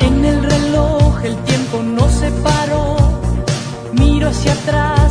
En 0.00 0.24
el 0.24 0.42
reloj 0.42 1.24
el 1.24 1.36
tiempo 1.44 1.82
no 1.82 2.08
se 2.10 2.30
paró. 2.42 2.96
Miro 3.92 4.28
hacia 4.28 4.52
atrás 4.52 5.03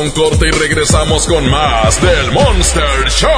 un 0.00 0.10
corte 0.12 0.48
y 0.48 0.50
regresamos 0.50 1.26
con 1.26 1.48
más 1.50 2.00
del 2.00 2.32
Monster 2.32 3.08
Show. 3.08 3.30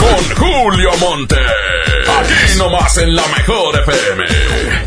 Con 0.00 0.36
Julio 0.36 0.90
Monte. 0.98 1.36
Aquí 1.36 2.58
nomás 2.58 2.98
en 2.98 3.14
la 3.14 3.22
mejor 3.28 3.78
FM. 3.80 4.24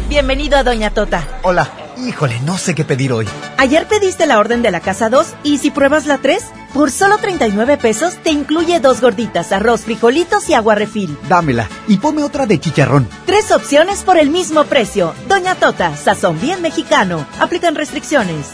Bienvenido 0.09 0.57
a 0.57 0.63
Doña 0.63 0.89
Tota. 0.89 1.25
Hola. 1.43 1.69
Híjole, 2.05 2.39
no 2.41 2.57
sé 2.57 2.75
qué 2.75 2.83
pedir 2.83 3.13
hoy. 3.13 3.27
Ayer 3.57 3.87
pediste 3.87 4.25
la 4.25 4.39
orden 4.39 4.61
de 4.61 4.71
la 4.71 4.81
casa 4.81 5.09
2 5.09 5.27
y 5.43 5.57
si 5.57 5.71
pruebas 5.71 6.05
la 6.05 6.17
3, 6.17 6.43
por 6.73 6.91
solo 6.91 7.17
39 7.17 7.77
pesos 7.77 8.15
te 8.21 8.31
incluye 8.31 8.79
dos 8.79 8.99
gorditas, 9.01 9.51
arroz, 9.51 9.81
frijolitos 9.81 10.49
y 10.49 10.53
agua 10.53 10.75
refil. 10.75 11.17
Dámela 11.29 11.69
y 11.87 11.97
ponme 11.97 12.23
otra 12.23 12.45
de 12.45 12.59
chicharrón. 12.59 13.07
Tres 13.25 13.51
opciones 13.51 14.03
por 14.03 14.17
el 14.17 14.29
mismo 14.29 14.65
precio. 14.65 15.13
Doña 15.29 15.55
Tota, 15.55 15.95
sazón 15.95 16.39
bien 16.41 16.61
mexicano. 16.61 17.25
Aplican 17.39 17.75
restricciones. 17.75 18.53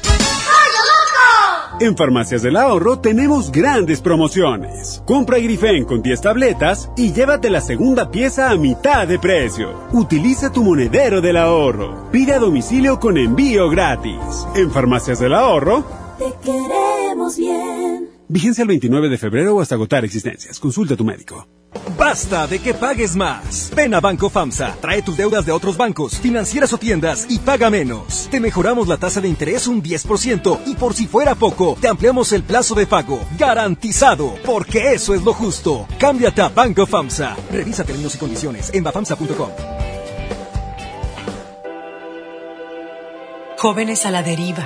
En 1.81 1.97
Farmacias 1.97 2.43
del 2.43 2.57
Ahorro 2.57 2.99
tenemos 2.99 3.51
grandes 3.51 4.01
promociones. 4.01 5.01
Compra 5.03 5.39
Grifen 5.39 5.83
con 5.83 6.03
10 6.03 6.21
tabletas 6.21 6.91
y 6.95 7.11
llévate 7.11 7.49
la 7.49 7.59
segunda 7.59 8.11
pieza 8.11 8.51
a 8.51 8.55
mitad 8.55 9.07
de 9.07 9.17
precio. 9.17 9.73
Utiliza 9.91 10.51
tu 10.51 10.63
monedero 10.63 11.21
del 11.21 11.37
ahorro. 11.37 12.07
Pide 12.11 12.33
a 12.33 12.37
domicilio 12.37 12.99
con 12.99 13.17
envío 13.17 13.67
gratis. 13.67 14.45
En 14.53 14.69
Farmacias 14.69 15.17
del 15.17 15.33
Ahorro, 15.33 15.83
Te 16.19 16.31
queremos 16.45 17.35
bien. 17.35 17.90
Vigencia 18.31 18.61
el 18.61 18.69
29 18.69 19.09
de 19.09 19.17
febrero 19.17 19.55
o 19.55 19.61
hasta 19.61 19.75
agotar 19.75 20.05
existencias. 20.05 20.59
Consulta 20.59 20.93
a 20.93 20.97
tu 20.97 21.03
médico. 21.03 21.47
Basta 21.97 22.47
de 22.47 22.59
que 22.59 22.73
pagues 22.73 23.15
más. 23.15 23.71
Ven 23.75 23.93
a 23.93 23.99
Banco 23.99 24.29
FAMSA, 24.29 24.77
trae 24.81 25.01
tus 25.01 25.17
deudas 25.17 25.45
de 25.45 25.51
otros 25.51 25.77
bancos, 25.77 26.17
financieras 26.17 26.73
o 26.73 26.77
tiendas 26.77 27.27
y 27.29 27.39
paga 27.39 27.69
menos. 27.69 28.27
Te 28.29 28.39
mejoramos 28.39 28.87
la 28.87 28.97
tasa 28.97 29.21
de 29.21 29.27
interés 29.27 29.67
un 29.67 29.81
10% 29.83 30.61
y 30.65 30.75
por 30.75 30.93
si 30.93 31.07
fuera 31.07 31.35
poco, 31.35 31.77
te 31.79 31.87
ampliamos 31.87 32.31
el 32.33 32.43
plazo 32.43 32.75
de 32.75 32.87
pago. 32.87 33.19
Garantizado, 33.37 34.35
porque 34.45 34.93
eso 34.93 35.13
es 35.13 35.23
lo 35.23 35.33
justo. 35.33 35.87
Cámbiate 35.99 36.41
a 36.41 36.49
Banco 36.49 36.85
FAMSA. 36.85 37.37
Revisa 37.51 37.83
términos 37.83 38.15
y 38.15 38.17
condiciones 38.17 38.71
en 38.73 38.83
bafamsa.com. 38.83 39.49
Jóvenes 43.57 44.07
a 44.07 44.11
la 44.11 44.23
deriva, 44.23 44.65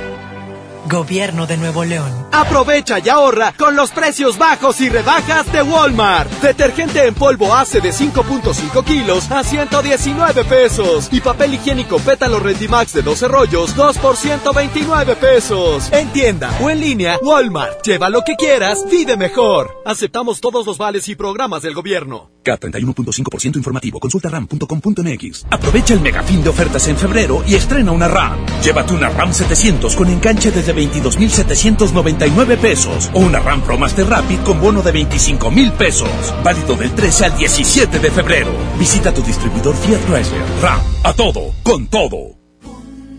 Gobierno 0.89 1.47
de 1.47 1.57
Nuevo 1.57 1.85
León. 1.85 2.11
Aprovecha 2.31 2.99
y 2.99 3.09
ahorra 3.09 3.53
con 3.57 3.75
los 3.75 3.91
precios 3.91 4.37
bajos 4.37 4.81
y 4.81 4.89
rebajas 4.89 5.51
de 5.51 5.61
Walmart. 5.61 6.31
Detergente 6.41 7.05
en 7.05 7.13
polvo 7.13 7.53
hace 7.53 7.81
de 7.81 7.91
5.5 7.91 8.83
kilos 8.83 9.29
a 9.31 9.43
119 9.43 10.43
pesos. 10.45 11.09
Y 11.11 11.21
papel 11.21 11.53
higiénico 11.53 11.99
pétalo 11.99 12.39
Rendimax 12.39 12.93
de 12.93 13.01
12 13.01 13.27
rollos, 13.27 13.75
2 13.75 13.97
por 13.99 14.17
129 14.17 15.15
pesos. 15.15 15.91
En 15.91 16.09
tienda 16.11 16.51
o 16.61 16.69
en 16.69 16.79
línea, 16.79 17.19
Walmart. 17.21 17.83
Lleva 17.85 18.09
lo 18.09 18.23
que 18.23 18.35
quieras, 18.35 18.85
vive 18.89 19.17
mejor. 19.17 19.81
Aceptamos 19.85 20.41
todos 20.41 20.65
los 20.65 20.77
vales 20.77 21.07
y 21.09 21.15
programas 21.15 21.61
del 21.61 21.73
gobierno. 21.73 22.29
K31.5% 22.43 23.57
informativo. 23.57 23.99
Consulta 23.99 24.29
ram.com.mx. 24.29 25.45
Aprovecha 25.49 25.93
el 25.93 26.01
megafín 26.01 26.43
de 26.43 26.49
ofertas 26.49 26.87
en 26.87 26.97
febrero 26.97 27.43
y 27.47 27.55
estrena 27.55 27.91
una 27.91 28.07
RAM. 28.07 28.45
Llévate 28.63 28.93
una 28.93 29.09
RAM 29.09 29.33
700 29.33 29.95
con 29.95 30.09
enganche 30.09 30.51
desde 30.51 30.75
22.799 30.75 32.57
pesos 32.57 33.09
o 33.13 33.19
una 33.19 33.39
RAM 33.39 33.61
Pro 33.61 33.77
Master 33.77 34.07
Rapid 34.07 34.39
con 34.39 34.59
bono 34.59 34.81
de 34.81 34.93
25.000 34.93 35.71
pesos. 35.73 36.09
Válido 36.43 36.75
del 36.75 36.91
13 36.91 37.25
al 37.25 37.37
17 37.37 37.99
de 37.99 38.11
febrero. 38.11 38.51
Visita 38.77 39.13
tu 39.13 39.21
distribuidor 39.21 39.75
Fiat 39.75 40.01
Chrysler. 40.05 40.41
RAM. 40.61 40.81
A 41.03 41.13
todo. 41.13 41.53
Con 41.63 41.87
todo. 41.87 42.35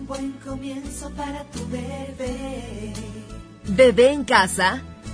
Buen 0.06 0.32
comienzo 0.44 1.10
para 1.10 1.44
tu 1.50 1.66
bebé. 1.68 2.92
Bebé 3.64 4.12
en 4.12 4.24
casa. 4.24 4.82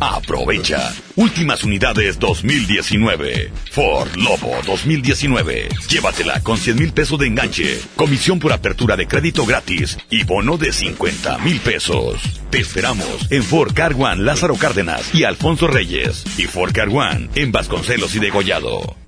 Aprovecha. 0.00 0.92
Últimas 1.16 1.62
unidades 1.64 2.18
2019. 2.18 3.52
Ford 3.70 4.08
Lobo 4.16 4.56
2019. 4.66 5.68
Llévatela 5.88 6.40
con 6.42 6.56
100 6.56 6.76
mil 6.76 6.92
pesos 6.92 7.18
de 7.18 7.26
enganche, 7.26 7.80
comisión 7.94 8.38
por 8.38 8.52
apertura 8.52 8.96
de 8.96 9.06
crédito 9.06 9.46
gratis 9.46 9.98
y 10.10 10.24
bono 10.24 10.56
de 10.58 10.72
50 10.72 11.38
mil 11.38 11.60
pesos. 11.60 12.20
Te 12.50 12.58
esperamos 12.58 13.30
en 13.30 13.42
Ford 13.42 13.72
Car 13.74 13.94
One 13.94 14.22
Lázaro 14.22 14.56
Cárdenas 14.56 15.14
y 15.14 15.24
Alfonso 15.24 15.66
Reyes. 15.66 16.24
Y 16.38 16.44
Ford 16.44 16.72
Car 16.72 16.88
One 16.88 17.28
en 17.34 17.52
Vasconcelos 17.52 18.14
y 18.14 18.18
Degollado. 18.18 19.01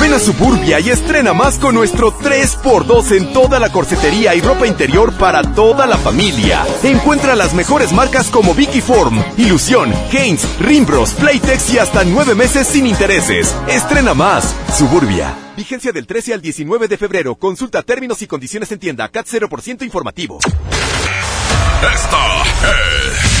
Ven 0.00 0.14
a 0.14 0.18
Suburbia 0.18 0.80
y 0.80 0.88
estrena 0.88 1.34
más 1.34 1.58
con 1.58 1.74
nuestro 1.74 2.18
3x2 2.18 3.18
en 3.18 3.34
toda 3.34 3.60
la 3.60 3.70
corsetería 3.70 4.34
y 4.34 4.40
ropa 4.40 4.66
interior 4.66 5.12
para 5.12 5.42
toda 5.42 5.86
la 5.86 5.98
familia. 5.98 6.64
Encuentra 6.82 7.36
las 7.36 7.52
mejores 7.52 7.92
marcas 7.92 8.28
como 8.28 8.54
Vicky 8.54 8.80
Form, 8.80 9.22
Ilusión, 9.36 9.92
Haynes, 10.10 10.48
Rimbros, 10.58 11.12
Playtex 11.12 11.74
y 11.74 11.78
hasta 11.78 12.02
nueve 12.04 12.34
meses 12.34 12.66
sin 12.66 12.86
intereses. 12.86 13.54
Estrena 13.68 14.14
más. 14.14 14.56
Suburbia. 14.78 15.34
Vigencia 15.54 15.92
del 15.92 16.06
13 16.06 16.32
al 16.32 16.40
19 16.40 16.88
de 16.88 16.96
febrero. 16.96 17.34
Consulta 17.34 17.82
términos 17.82 18.22
y 18.22 18.26
condiciones 18.26 18.72
en 18.72 18.78
tienda. 18.78 19.06
CAT 19.08 19.26
0% 19.26 19.82
informativo. 19.82 20.38
Esta 21.82 22.42
es 22.70 23.40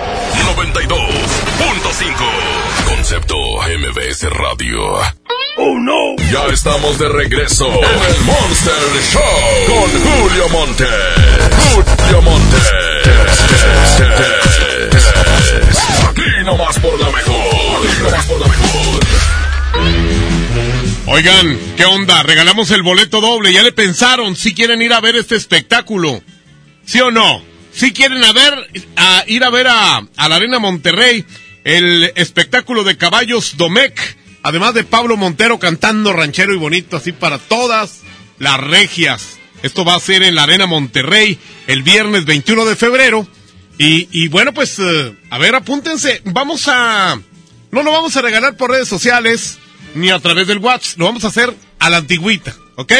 92.5. 0.31 2.85
Concepto 2.85 3.35
MBS 3.35 4.29
Radio. 4.29 4.79
¡Oh 5.57 5.77
no! 5.79 6.15
Ya 6.31 6.45
estamos 6.53 6.97
de 6.97 7.09
regreso 7.09 7.67
en 7.67 7.73
el 7.83 8.21
Monster 8.21 8.73
Show 9.11 9.21
con 9.67 9.91
Julio 10.01 10.47
Monte. 10.49 10.85
Julio 11.73 12.21
Monte. 12.21 12.55
Aquí 16.09 16.21
nomás 16.45 16.79
por 16.79 16.97
la 16.99 17.09
mejor. 17.11 17.35
Aquí 17.35 18.01
nomás 18.03 18.25
por 18.25 18.39
la 18.39 18.47
mejor. 18.47 19.01
Oigan, 21.07 21.59
¿qué 21.75 21.83
onda? 21.85 22.23
Regalamos 22.23 22.71
el 22.71 22.83
boleto 22.83 23.19
doble. 23.19 23.51
¿Ya 23.51 23.63
le 23.63 23.73
pensaron 23.73 24.37
si 24.37 24.53
quieren 24.53 24.81
ir 24.81 24.93
a 24.93 25.01
ver 25.01 25.17
este 25.17 25.35
espectáculo? 25.35 26.21
¿Sí 26.85 27.01
o 27.01 27.11
no? 27.11 27.43
Si 27.73 27.93
quieren 27.93 28.23
a 28.23 28.33
ver, 28.33 28.67
a 28.95 29.23
ir 29.27 29.43
a 29.43 29.49
ver 29.49 29.67
a, 29.67 29.97
a 30.15 30.29
la 30.29 30.35
Arena 30.35 30.59
Monterrey 30.59 31.25
el 31.63 32.11
espectáculo 32.15 32.83
de 32.83 32.97
caballos 32.97 33.57
Domecq, 33.57 33.97
además 34.43 34.73
de 34.73 34.83
Pablo 34.83 35.17
Montero 35.17 35.59
cantando 35.59 36.13
ranchero 36.13 36.53
y 36.53 36.57
bonito 36.57 36.97
así 36.97 37.11
para 37.11 37.37
todas 37.37 38.01
las 38.39 38.59
regias. 38.59 39.37
Esto 39.63 39.85
va 39.85 39.95
a 39.95 39.99
ser 39.99 40.23
en 40.23 40.35
la 40.35 40.43
Arena 40.43 40.65
Monterrey 40.65 41.37
el 41.67 41.83
viernes 41.83 42.25
21 42.25 42.65
de 42.65 42.75
febrero. 42.75 43.27
Y, 43.77 44.07
y 44.11 44.27
bueno, 44.27 44.53
pues, 44.53 44.77
eh, 44.79 45.15
a 45.29 45.37
ver, 45.37 45.55
apúntense. 45.55 46.21
Vamos 46.25 46.67
a... 46.67 47.19
No 47.71 47.83
lo 47.83 47.91
vamos 47.91 48.17
a 48.17 48.21
regalar 48.21 48.57
por 48.57 48.71
redes 48.71 48.87
sociales 48.87 49.59
ni 49.93 50.09
a 50.09 50.19
través 50.19 50.47
del 50.47 50.57
WhatsApp. 50.57 50.99
Lo 50.99 51.05
vamos 51.05 51.23
a 51.23 51.27
hacer 51.27 51.55
a 51.79 51.89
la 51.89 51.97
antigüita, 51.97 52.55
¿ok? 52.75 52.93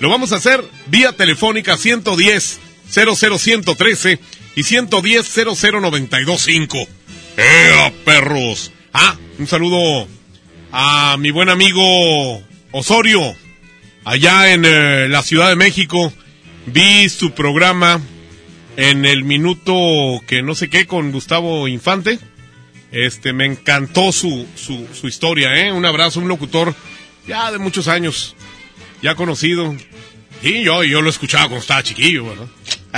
Lo 0.00 0.08
vamos 0.08 0.32
a 0.32 0.36
hacer 0.36 0.64
vía 0.86 1.12
telefónica 1.12 1.76
110 1.76 2.60
00113 2.90 4.18
y 4.56 4.62
110 4.62 5.34
00925. 5.34 6.88
¡Eh, 7.36 7.92
perros! 8.04 8.72
Ah, 8.92 9.16
un 9.38 9.46
saludo 9.46 10.08
a 10.72 11.16
mi 11.18 11.30
buen 11.30 11.48
amigo 11.48 12.42
Osorio, 12.72 13.34
allá 14.04 14.52
en 14.52 14.64
eh, 14.64 15.08
la 15.08 15.22
Ciudad 15.22 15.48
de 15.48 15.56
México. 15.56 16.12
Vi 16.66 17.08
su 17.08 17.32
programa 17.32 18.00
en 18.76 19.04
el 19.04 19.24
minuto 19.24 20.20
que 20.26 20.42
no 20.42 20.54
sé 20.54 20.68
qué 20.68 20.86
con 20.86 21.12
Gustavo 21.12 21.68
Infante. 21.68 22.18
Este, 22.90 23.32
me 23.32 23.44
encantó 23.44 24.12
su, 24.12 24.46
su, 24.56 24.86
su 24.94 25.08
historia, 25.08 25.54
¿eh? 25.56 25.72
Un 25.72 25.84
abrazo, 25.84 26.20
un 26.20 26.28
locutor 26.28 26.74
ya 27.26 27.52
de 27.52 27.58
muchos 27.58 27.86
años, 27.88 28.34
ya 29.02 29.14
conocido. 29.14 29.76
Y 30.42 30.62
yo, 30.62 30.84
yo 30.84 31.02
lo 31.02 31.10
escuchaba 31.10 31.44
cuando 31.44 31.60
estaba 31.60 31.82
chiquillo, 31.82 32.26
¿verdad? 32.26 32.46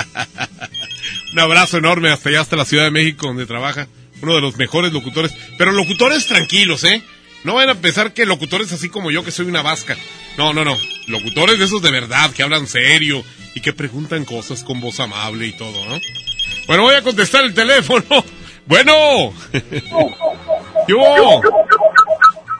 un 1.33 1.39
abrazo 1.39 1.79
enorme 1.79 2.11
hasta 2.11 2.29
allá, 2.29 2.41
hasta 2.41 2.57
la 2.57 2.65
Ciudad 2.65 2.85
de 2.85 2.91
México, 2.91 3.27
donde 3.27 3.47
trabaja. 3.47 3.89
Uno 4.23 4.35
de 4.35 4.41
los 4.41 4.57
mejores 4.57 4.93
locutores. 4.93 5.33
Pero 5.57 5.73
locutores 5.73 6.27
tranquilos, 6.27 6.85
¿eh? 6.85 7.03
No 7.45 7.55
van 7.55 7.71
a 7.71 7.75
pensar 7.75 8.13
que 8.13 8.27
locutores 8.27 8.71
así 8.73 8.91
como 8.91 9.11
yo, 9.11 9.25
que 9.25 9.31
soy 9.31 9.47
una 9.47 9.63
vasca. 9.63 9.97
No, 10.37 10.53
no, 10.53 10.65
no. 10.65 10.77
Locutores 11.07 11.59
de 11.59 11.65
esos 11.65 11.81
de 11.81 11.91
verdad, 11.91 12.31
que 12.33 12.43
hablan 12.43 12.67
serio 12.67 13.25
y 13.55 13.61
que 13.61 13.73
preguntan 13.73 14.25
cosas 14.25 14.63
con 14.63 14.81
voz 14.81 15.01
amable 15.01 15.47
y 15.47 15.53
todo, 15.53 15.87
¿no? 15.87 15.99
Bueno, 16.67 16.83
voy 16.83 16.95
a 16.95 17.03
contestar 17.03 17.45
el 17.45 17.55
teléfono. 17.55 18.05
Bueno. 18.67 18.93
¿Yo? 20.87 21.41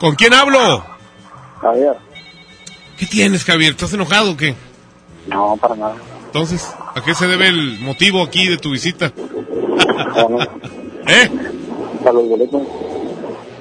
¿Con 0.01 0.17
quién 0.17 0.35
hablo? 0.35 0.85
Javier. 1.61 1.93
¿Qué 2.99 3.07
tienes, 3.07 3.45
Javier? 3.45 3.73
¿Estás 3.73 3.93
enojado 3.93 4.33
o 4.33 4.37
qué? 4.37 4.57
No, 5.29 5.57
para 5.57 5.77
nada. 5.77 5.95
Entonces, 6.33 6.65
¿a 6.95 7.03
qué 7.05 7.13
se 7.13 7.27
debe 7.27 7.49
el 7.49 7.81
motivo 7.81 8.23
aquí 8.23 8.47
de 8.47 8.57
tu 8.57 8.71
visita? 8.71 9.07
¿Eh? 11.09 11.31
Para 12.05 12.13
los 12.13 12.29
boletos. 12.29 12.63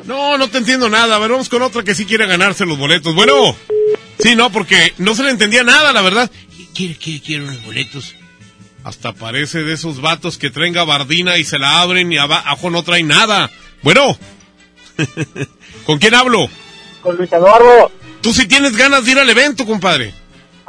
No, 0.06 0.38
no 0.38 0.48
te 0.50 0.60
entiendo 0.60 0.88
nada. 0.88 1.16
A 1.16 1.20
ver, 1.20 1.32
vamos 1.32 1.50
con 1.50 1.64
otra 1.64 1.82
que 1.82 1.96
sí 1.96 2.06
quiere 2.06 2.28
ganarse 2.28 2.68
los 2.68 2.78
boletos. 2.78 3.16
Bueno. 3.16 3.56
Sí, 4.20 4.36
no, 4.36 4.52
porque 4.52 4.94
no 5.00 5.16
se 5.16 5.24
le 5.24 5.32
entendía 5.32 5.64
nada, 5.64 5.92
la 5.94 6.04
verdad. 6.04 6.30
¿Quiere, 6.76 6.96
quiere, 6.96 7.22
quiere 7.22 7.44
unos 7.46 7.66
boletos? 7.66 8.14
Hasta 8.84 9.14
parece 9.14 9.64
de 9.64 9.74
esos 9.74 10.00
vatos 10.00 10.38
que 10.38 10.52
traen 10.52 10.74
gabardina 10.74 11.40
y 11.40 11.46
se 11.46 11.58
la 11.58 11.82
abren 11.82 12.12
y 12.12 12.20
abajo 12.20 12.70
no 12.70 12.84
traen 12.84 13.08
nada. 13.08 13.50
Bueno. 13.82 14.16
¿Con 15.88 15.98
quién 15.98 16.14
hablo? 16.14 16.48
Con 17.02 17.18
Luis 17.18 17.34
Eduardo. 17.34 17.92
Tú 18.22 18.32
sí 18.32 18.48
tienes 18.48 18.78
ganas 18.78 19.06
de 19.06 19.12
ir 19.14 19.18
al 19.18 19.30
evento, 19.30 19.66
compadre. 19.66 20.14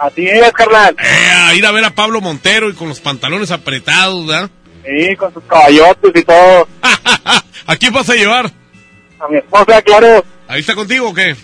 Así 0.01 0.27
es, 0.27 0.51
carnal. 0.53 0.97
Eh, 0.99 1.31
a 1.31 1.55
ir 1.55 1.67
a 1.67 1.73
ver 1.73 1.85
a 1.85 1.95
Pablo 1.95 2.23
Montero 2.23 2.71
y 2.71 2.73
con 2.73 2.89
los 2.89 3.01
pantalones 3.01 3.51
apretados, 3.51 4.27
¿verdad? 4.27 4.49
Sí, 4.83 5.15
con 5.15 5.31
sus 5.35 5.45
caballotes 5.45 6.11
y 6.15 6.25
todo. 6.25 6.67
¿A 7.67 7.77
quién 7.77 7.93
vas 7.93 8.09
a 8.09 8.15
llevar? 8.15 8.51
A 9.21 9.29
mi 9.29 9.37
esposa, 9.37 9.83
claro. 9.83 10.25
¿Ahí 10.49 10.61
está 10.61 10.75
contigo 10.75 11.11
o 11.11 11.15
qué? 11.15 11.37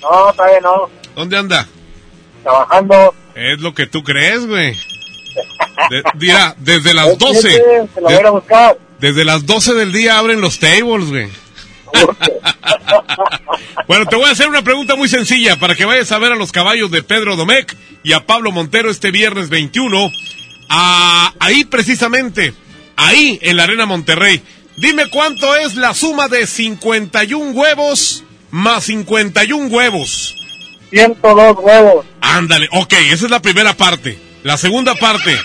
No, 0.00 0.32
todavía 0.32 0.60
no. 0.60 0.88
¿Dónde 1.16 1.38
anda? 1.38 1.66
Trabajando. 2.44 3.14
Es 3.34 3.58
lo 3.58 3.74
que 3.74 3.88
tú 3.88 4.04
crees, 4.04 4.46
güey. 4.46 4.76
De, 5.90 6.02
dirá, 6.14 6.54
desde 6.58 6.94
las 6.94 7.18
12. 7.18 7.50
Se 7.50 8.00
la 8.00 8.16
voy 8.16 8.26
a 8.26 8.30
buscar. 8.30 8.78
Desde 9.00 9.24
las 9.24 9.44
12 9.44 9.74
del 9.74 9.92
día 9.92 10.18
abren 10.18 10.40
los 10.40 10.60
tables, 10.60 11.10
güey. 11.10 11.28
bueno, 13.88 14.06
te 14.06 14.16
voy 14.16 14.26
a 14.26 14.32
hacer 14.32 14.48
una 14.48 14.62
pregunta 14.62 14.96
muy 14.96 15.08
sencilla 15.08 15.56
para 15.56 15.74
que 15.74 15.84
vayas 15.84 16.10
a 16.12 16.18
ver 16.18 16.32
a 16.32 16.36
los 16.36 16.52
caballos 16.52 16.90
de 16.90 17.02
Pedro 17.02 17.36
Domecq 17.36 17.74
y 18.02 18.12
a 18.12 18.26
Pablo 18.26 18.52
Montero 18.52 18.90
este 18.90 19.10
viernes 19.10 19.48
21. 19.48 20.10
A, 20.68 21.32
ahí 21.38 21.64
precisamente, 21.64 22.54
ahí 22.96 23.38
en 23.42 23.56
la 23.56 23.64
Arena 23.64 23.86
Monterrey. 23.86 24.42
Dime 24.76 25.08
cuánto 25.10 25.56
es 25.56 25.74
la 25.74 25.94
suma 25.94 26.28
de 26.28 26.46
51 26.46 27.50
huevos 27.52 28.24
más 28.50 28.84
51 28.84 29.68
huevos. 29.68 30.34
102 30.90 31.56
huevos. 31.60 32.06
Ándale, 32.20 32.68
ok, 32.72 32.92
esa 33.10 33.24
es 33.26 33.30
la 33.30 33.42
primera 33.42 33.74
parte. 33.74 34.18
La 34.42 34.56
segunda 34.56 34.94
parte. 34.94 35.36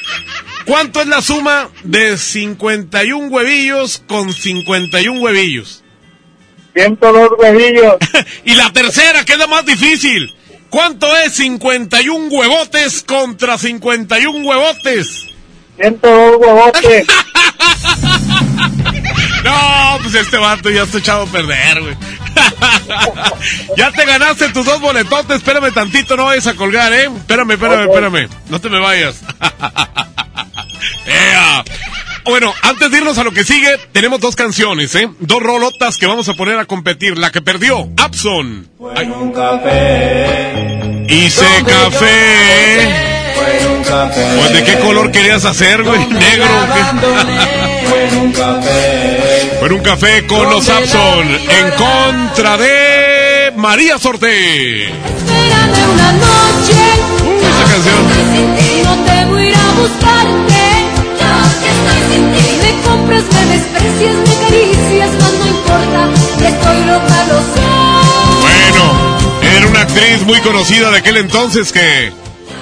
¿Cuánto 0.66 1.02
es 1.02 1.08
la 1.08 1.22
suma 1.22 1.70
de 1.84 2.18
51 2.18 3.28
huevillos 3.28 4.02
con 4.08 4.32
51 4.32 5.20
huevillos? 5.20 5.83
102 6.74 7.32
huevillos. 7.38 7.96
y 8.46 8.56
la 8.56 8.72
tercera, 8.72 9.26
que 9.26 9.34
es 9.34 9.40
la 9.40 9.48
más 9.48 9.66
difícil. 9.66 10.34
¿Cuánto 10.70 11.14
es 11.18 11.34
51 11.36 12.30
huevotes 12.30 13.04
contra 13.04 13.58
51 13.58 14.48
huevotes? 14.48 15.26
102 15.78 16.38
huevotes. 16.40 17.08
no, 19.44 20.00
pues 20.02 20.16
este 20.16 20.38
vato 20.38 20.72
ya 20.72 20.84
está 20.84 20.98
echado 20.98 21.24
a 21.24 21.28
perder, 21.28 21.80
güey. 21.80 21.96
ya 23.78 23.92
te 23.92 24.06
ganaste 24.06 24.50
tus 24.50 24.66
dos 24.66 24.82
boletotes. 24.82 25.38
Espérame 25.38 25.72
tantito, 25.72 26.18
no 26.18 26.26
vayas 26.26 26.48
a 26.48 26.56
colgar, 26.56 26.92
¿eh? 26.92 27.08
Espérame, 27.18 27.52
espérame, 27.52 27.84
espérame. 27.84 28.28
No 28.50 28.60
te 28.60 28.70
me 28.70 28.80
vayas. 28.80 29.22
¡Ea! 31.06 31.64
Bueno, 32.26 32.54
antes 32.62 32.90
de 32.90 32.98
irnos 32.98 33.18
a 33.18 33.24
lo 33.24 33.32
que 33.32 33.44
sigue, 33.44 33.78
tenemos 33.92 34.20
dos 34.20 34.36
canciones, 34.36 34.96
¿eh? 34.96 35.10
Dos 35.20 35.42
rolotas 35.42 35.98
que 35.98 36.08
vamos 36.08 36.30
a 36.30 36.34
poner 36.34 36.58
a 36.58 36.66
competir. 36.66 37.18
La 37.18 37.32
que 37.32 37.42
perdió, 37.42 37.90
Abson. 37.98 38.70
Fue 38.78 39.04
un 39.04 39.32
café. 39.34 41.06
Hice 41.10 41.46
café. 41.66 42.90
Fue 43.36 43.68
un 43.76 43.84
café. 43.84 44.26
Pues 44.38 44.54
de 44.54 44.64
qué 44.64 44.80
color 44.80 45.12
querías 45.12 45.44
hacer, 45.46 45.84
güey? 45.84 46.00
¿Negro? 46.08 46.48
Fue 47.90 48.18
un 48.20 48.32
café. 48.32 49.58
Fue 49.60 49.74
un 49.74 49.82
café 49.82 50.26
con 50.26 50.50
los 50.50 50.70
Abson 50.70 51.28
en 51.30 51.72
contra 51.78 52.58
de 52.58 53.52
María 53.58 53.98
Sorte. 53.98 54.86
Espérame 54.86 55.92
una 55.94 56.12
noche. 56.14 56.74
Uh, 57.26 57.40
esa 57.40 57.74
canción. 57.74 58.02
No 58.84 59.04
te 59.04 59.26
voy 59.26 59.44
a 59.44 59.50
ir 59.50 59.56
a 59.56 59.72
buscarte. 59.80 60.53
Muy 70.26 70.40
conocida 70.42 70.90
de 70.92 70.98
aquel 70.98 71.18
entonces 71.18 71.72
que, 71.72 72.12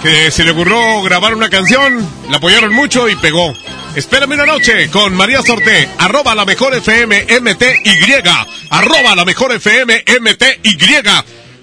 que 0.01 0.31
se 0.31 0.43
le 0.43 0.51
ocurrió 0.51 1.01
grabar 1.03 1.35
una 1.35 1.49
canción, 1.49 2.07
la 2.29 2.37
apoyaron 2.37 2.73
mucho 2.73 3.07
y 3.09 3.15
pegó. 3.15 3.53
Espérame 3.95 4.33
una 4.33 4.45
noche 4.45 4.89
con 4.89 5.13
María 5.15 5.41
Sorte, 5.41 5.89
arroba 5.97 6.33
la 6.33 6.45
mejor 6.45 6.73
FM 6.73 7.27
MTY, 7.41 8.23
arroba 8.69 9.15
la 9.15 9.25
mejor 9.25 9.51
FM 9.53 10.05
MTY. 10.21 10.77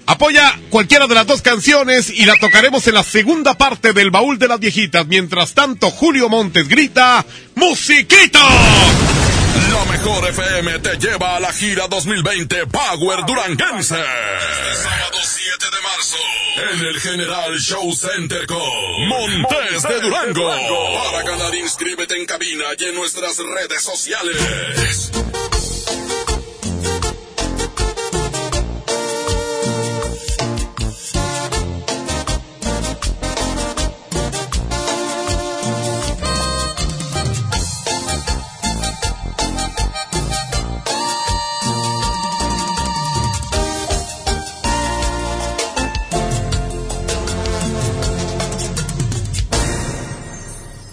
Apoya 0.09 0.59
cualquiera 0.71 1.05
de 1.05 1.13
las 1.13 1.27
dos 1.27 1.43
canciones 1.43 2.09
y 2.09 2.25
la 2.25 2.35
tocaremos 2.41 2.87
en 2.87 2.95
la 2.95 3.03
segunda 3.03 3.53
parte 3.53 3.93
del 3.93 4.09
baúl 4.09 4.39
de 4.39 4.47
las 4.47 4.59
viejitas. 4.59 5.05
Mientras 5.05 5.53
tanto, 5.53 5.91
Julio 5.91 6.29
Montes 6.29 6.67
grita, 6.67 7.23
¡Musiquita! 7.53 8.39
La 9.71 9.85
mejor 9.85 10.27
FM 10.27 10.79
te 10.79 10.97
lleva 10.97 11.35
a 11.35 11.39
la 11.39 11.53
gira 11.53 11.87
2020 11.87 12.65
Power 12.65 13.23
Duranguense. 13.27 13.97
Sábado 13.97 15.19
7 15.21 15.65
de 15.65 15.81
marzo 15.83 16.17
en 16.73 16.85
el 16.87 16.99
General 16.99 17.59
Show 17.59 17.93
Center 17.93 18.47
con 18.47 18.57
Montes 19.09 19.83
de 19.83 19.99
Durango. 20.01 20.51
Para 21.03 21.21
ganar, 21.21 21.53
inscríbete 21.53 22.17
en 22.17 22.25
cabina 22.25 22.65
y 22.79 22.85
en 22.85 22.95
nuestras 22.95 23.37
redes 23.37 23.83
sociales. 23.83 25.11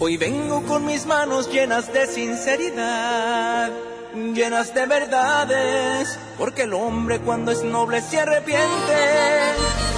Hoy 0.07 0.17
vengo 0.19 0.63
con 0.63 0.87
mis 0.87 1.05
manos 1.05 1.53
llenas 1.53 1.93
de 1.93 2.07
sinceridad, 2.07 3.73
llenas 4.15 4.73
de 4.73 4.87
verdades, 4.87 6.17
porque 6.39 6.63
el 6.63 6.75
hombre 6.75 7.19
cuando 7.19 7.51
es 7.51 7.65
noble 7.65 8.01
se 8.03 8.21
arrepiente. 8.21 8.95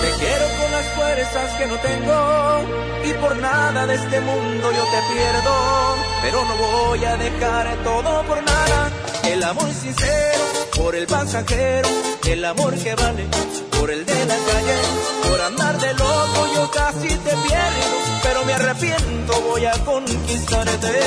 Te 0.01 0.11
quiero 0.19 0.47
con 0.63 0.73
las 0.73 0.87
fuerzas 0.95 1.59
que 1.59 1.67
no 1.67 1.77
tengo 1.81 3.05
y 3.05 3.13
por 3.21 3.37
nada 3.37 3.87
de 3.87 3.97
este 3.97 4.21
mundo 4.23 4.73
yo 4.73 4.85
te 4.85 5.13
pierdo, 5.13 5.97
pero 6.23 6.43
no 6.43 6.57
voy 6.57 7.05
a 7.05 7.17
dejar 7.19 7.77
todo 7.85 8.23
por 8.23 8.43
nada. 8.43 8.91
El 9.25 9.43
amor 9.43 9.71
sincero 9.75 10.45
por 10.75 10.97
el 10.97 11.07
pasajero, 11.07 11.91
el 12.27 12.47
amor 12.47 12.75
que 12.77 12.95
vale 12.95 13.27
por 13.79 13.91
el 13.91 14.05
de 14.05 14.27
la 14.27 14.37
calle, 14.37 14.77
por 15.29 15.41
andar 15.41 15.79
de 15.79 15.95
loco 15.95 16.47
yo 16.55 16.71
casi 16.71 17.09
te 17.09 17.31
pierdo, 17.31 17.97
pero 18.23 18.45
me 18.45 18.53
arrepiento, 18.55 19.41
voy 19.43 19.65
a 19.65 19.73
conquistarte. 19.85 21.01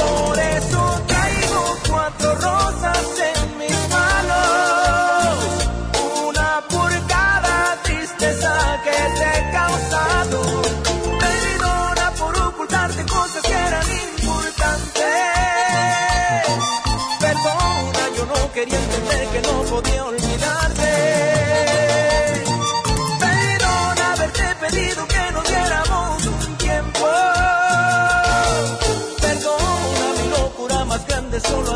Por 0.00 0.38
eso 0.38 1.00
traigo 1.06 1.76
cuatro 1.88 2.34
rosas 2.34 3.06
en 3.32 3.58
mis 3.58 3.88
manos, 3.88 5.36
una 6.28 6.62
por 6.68 7.06
cada 7.06 7.82
tristeza 7.82 8.80
que 8.84 8.98
te 9.18 9.38
he 9.38 9.50
causado. 9.52 10.62
Perdona 11.20 12.10
por 12.18 12.38
ocultarte 12.38 13.02
cosas 13.04 13.42
que 13.42 13.52
eran 13.52 13.86
importantes. 14.08 15.04
Perdona, 17.20 18.02
yo 18.16 18.26
no 18.26 18.52
quería 18.52 18.78
entender 18.78 19.28
que 19.28 19.40
no 19.42 19.62
podía 19.62 20.04
olvidarte. 20.04 20.69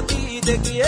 Grande, 0.02 0.83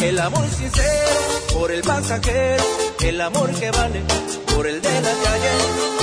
El 0.00 0.18
amor 0.18 0.46
sincero 0.50 1.20
por 1.54 1.70
el 1.70 1.82
pasajero. 1.82 2.62
El 3.00 3.20
amor 3.20 3.50
que 3.52 3.70
vale 3.70 4.02
por 4.54 4.66
el 4.66 4.80
de 4.82 5.00
la 5.00 5.10
calle. 5.24 5.50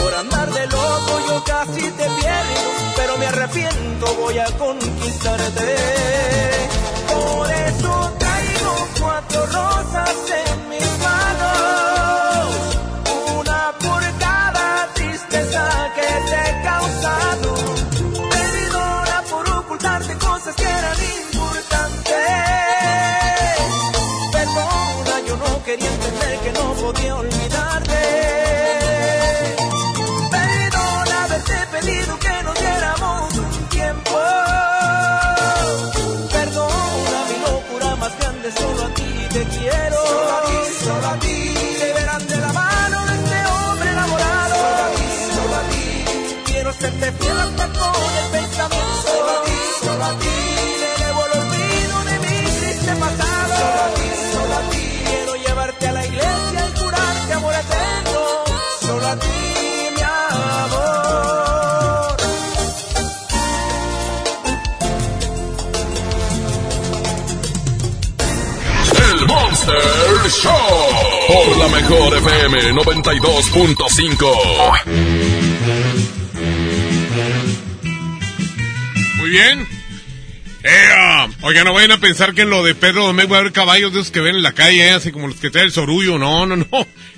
Por 0.01 0.13
andar 0.15 0.51
de 0.51 0.65
loco 0.67 1.19
yo 1.27 1.43
casi 1.43 1.81
te 1.81 2.09
pierdo. 2.19 2.61
Pero 2.95 3.17
me 3.17 3.27
arrepiento, 3.27 4.15
voy 4.15 4.39
a 4.39 4.45
conquistarte. 4.57 5.75
Por 7.07 7.51
eso 7.51 8.13
traigo 8.17 8.87
cuatro 8.99 9.45
rosas 9.45 10.15
en 10.45 10.60
que 26.93 27.30
mejor 71.71 72.17
FM 72.17 72.73
92.5. 72.73 74.85
Muy 79.17 79.29
bien. 79.29 79.67
Eh, 80.63 80.89
ah, 80.95 81.27
oigan, 81.41 81.65
no 81.65 81.73
vayan 81.73 81.91
a 81.91 81.99
pensar 81.99 82.35
que 82.35 82.43
en 82.43 82.51
lo 82.51 82.63
de 82.63 82.75
Pedro 82.75 83.07
Domecq 83.07 83.31
va 83.31 83.37
a 83.37 83.39
haber 83.39 83.51
caballos 83.51 83.91
de 83.93 84.01
esos 84.01 84.11
que 84.11 84.19
ven 84.19 84.35
en 84.35 84.43
la 84.43 84.53
calle, 84.53 84.85
eh, 84.85 84.91
así 84.91 85.11
como 85.11 85.27
los 85.27 85.37
que 85.37 85.49
trae 85.49 85.63
el 85.63 85.71
sorullo. 85.71 86.19
No, 86.19 86.45
no, 86.45 86.55
no. 86.55 86.67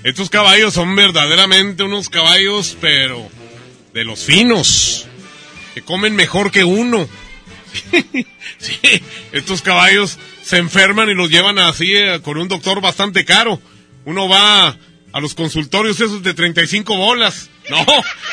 Estos 0.03 0.29
caballos 0.29 0.73
son 0.73 0.95
verdaderamente 0.95 1.83
unos 1.83 2.07
caballos, 2.09 2.77
pero 2.79 3.27
de 3.93 4.05
los 4.05 4.23
finos. 4.23 5.07
Que 5.73 5.81
comen 5.81 6.15
mejor 6.15 6.51
que 6.51 6.63
uno. 6.63 7.09
sí, 8.59 8.79
estos 9.31 9.61
caballos 9.61 10.19
se 10.43 10.57
enferman 10.57 11.09
y 11.09 11.15
los 11.15 11.29
llevan 11.29 11.57
así 11.57 11.95
eh, 11.95 12.21
con 12.21 12.37
un 12.37 12.47
doctor 12.47 12.79
bastante 12.79 13.25
caro. 13.25 13.59
Uno 14.05 14.27
va 14.27 14.77
a 15.11 15.19
los 15.19 15.33
consultorios 15.35 15.99
esos 15.99 16.23
de 16.23 16.33
35 16.33 16.95
bolas. 16.97 17.49
No, 17.69 17.79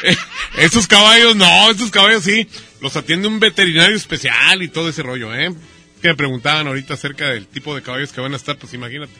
eh, 0.02 0.16
estos 0.58 0.86
caballos 0.86 1.36
no, 1.36 1.70
estos 1.70 1.90
caballos 1.90 2.24
sí. 2.24 2.48
Los 2.80 2.96
atiende 2.96 3.28
un 3.28 3.38
veterinario 3.38 3.94
especial 3.96 4.62
y 4.62 4.68
todo 4.68 4.88
ese 4.88 5.02
rollo, 5.02 5.34
¿eh? 5.34 5.52
Que 6.00 6.08
me 6.08 6.14
preguntaban 6.16 6.66
ahorita 6.66 6.94
acerca 6.94 7.28
del 7.28 7.46
tipo 7.46 7.74
de 7.74 7.82
caballos 7.82 8.12
que 8.12 8.20
van 8.20 8.32
a 8.32 8.36
estar, 8.36 8.56
pues 8.56 8.72
imagínate. 8.74 9.12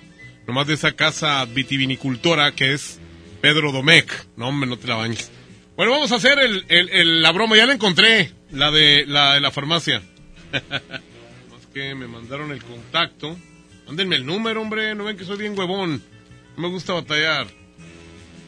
Nomás 0.47 0.67
de 0.67 0.75
esa 0.75 0.93
casa 0.93 1.45
vitivinicultora 1.45 2.53
que 2.53 2.73
es 2.73 2.99
Pedro 3.43 3.71
Domecq. 3.71 4.11
No, 4.37 4.49
hombre, 4.49 4.69
no 4.69 4.79
te 4.79 4.89
la 4.89 4.95
bañes. 4.97 5.31
Bueno, 5.77 5.93
vamos 5.93 6.11
a 6.13 6.17
hacer 6.17 6.39
el- 6.41 7.23
la 7.23 7.31
broma. 7.33 7.57
Ya 7.57 7.67
la 7.67 7.75
encontré, 7.75 8.33
la 8.51 8.71
de 8.71 9.05
la, 9.07 9.35
de 9.35 9.41
la 9.41 9.51
farmacia. 9.51 10.03
Más 10.71 11.67
que 11.73 11.95
me 11.95 12.07
mandaron 12.09 12.51
el 12.51 12.63
contacto. 12.65 13.39
Mándenme 13.87 14.17
el 14.17 14.27
número, 14.27 14.61
hombre. 14.63 14.95
No 14.95 15.05
ven 15.05 15.17
que 15.17 15.25
soy 15.25 15.37
bien 15.39 15.57
huevón. 15.59 16.03
Me 16.61 16.69
gusta 16.69 16.93
batallar. 16.93 17.47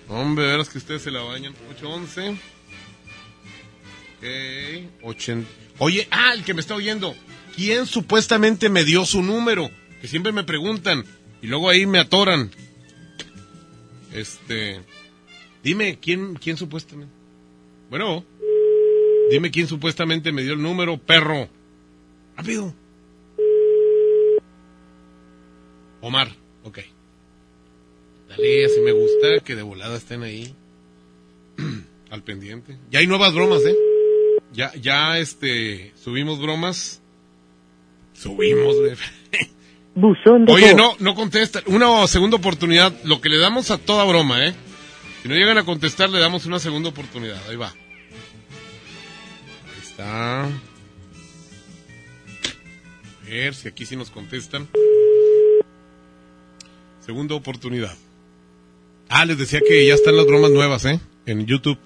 Hombre, 0.07 0.45
verás 0.45 0.69
que 0.69 0.77
ustedes 0.77 1.01
se 1.01 1.11
la 1.11 1.23
bañan. 1.23 1.55
811. 1.71 2.37
Ok. 4.19 5.03
80. 5.03 5.49
Oye, 5.79 6.07
ah, 6.11 6.35
el 6.35 6.45
que 6.45 6.53
me 6.53 6.61
está 6.61 6.75
oyendo. 6.75 7.17
¿Quién 7.57 7.87
supuestamente 7.87 8.69
me 8.69 8.85
dio 8.85 9.07
su 9.07 9.23
número? 9.23 9.71
Que 10.03 10.09
siempre 10.09 10.31
me 10.31 10.45
preguntan. 10.45 11.07
Y 11.41 11.47
luego 11.47 11.71
ahí 11.71 11.87
me 11.87 12.01
atoran. 12.01 12.51
Este. 14.13 14.83
Dime, 15.63 15.99
¿quién, 15.99 16.35
quién 16.35 16.59
supuestamente? 16.59 17.15
Bueno. 17.89 18.27
Dime 19.31 19.51
quién 19.51 19.67
supuestamente 19.67 20.33
me 20.33 20.43
dio 20.43 20.53
el 20.53 20.61
número, 20.63 20.99
perro. 20.99 21.49
Rápido. 22.37 22.75
Omar, 26.03 26.31
ok. 26.65 26.81
Dale, 28.37 28.65
así 28.65 28.81
me 28.81 28.93
gusta 28.93 29.41
que 29.45 29.55
de 29.55 29.63
volada 29.63 29.97
estén 29.97 30.23
ahí. 30.23 30.55
Al 32.11 32.23
pendiente. 32.23 32.79
Ya 32.91 33.01
hay 33.01 33.07
nuevas 33.07 33.35
bromas, 33.35 33.63
¿eh? 33.65 33.77
Ya, 34.55 34.73
ya, 34.75 35.19
este, 35.19 35.93
subimos 36.03 36.41
bromas. 36.41 37.03
Subimos, 38.15 38.79
güey. 38.79 38.93
Buzón 39.95 40.47
de 40.47 40.53
Oye, 40.53 40.75
no, 40.75 40.97
no 40.99 41.15
contesta. 41.15 41.63
Una 41.67 42.07
segunda 42.07 42.39
oportunidad. 42.39 42.93
Lo 43.05 43.21
que 43.21 43.29
le 43.29 43.39
damos 43.39 43.71
a 43.71 43.77
toda 43.77 44.05
broma, 44.05 44.47
¿eh? 44.47 44.55
Si 45.23 45.29
no 45.29 45.35
llegan 45.35 45.59
a 45.59 45.65
contestar, 45.65 46.09
le 46.09 46.19
damos 46.19 46.47
una 46.47 46.59
segunda 46.59 46.89
oportunidad. 46.89 47.39
Ahí 47.49 47.57
va. 47.57 47.69
Ahí 47.69 47.75
está. 49.83 50.45
A 50.45 50.49
ver 53.27 53.55
si 53.55 53.69
aquí 53.69 53.85
sí 53.85 53.97
nos 53.97 54.11
contestan. 54.11 54.67
Segunda 57.01 57.35
oportunidad. 57.35 57.95
Ah, 59.15 59.27
les 59.27 59.37
decía 59.37 59.61
que 59.61 59.87
ya 59.87 59.93
están 59.93 60.17
las 60.17 60.25
bromas 60.25 60.53
nuevas, 60.53 60.87
¿eh? 60.87 60.99
En 61.27 61.45
YouTube. 61.45 61.79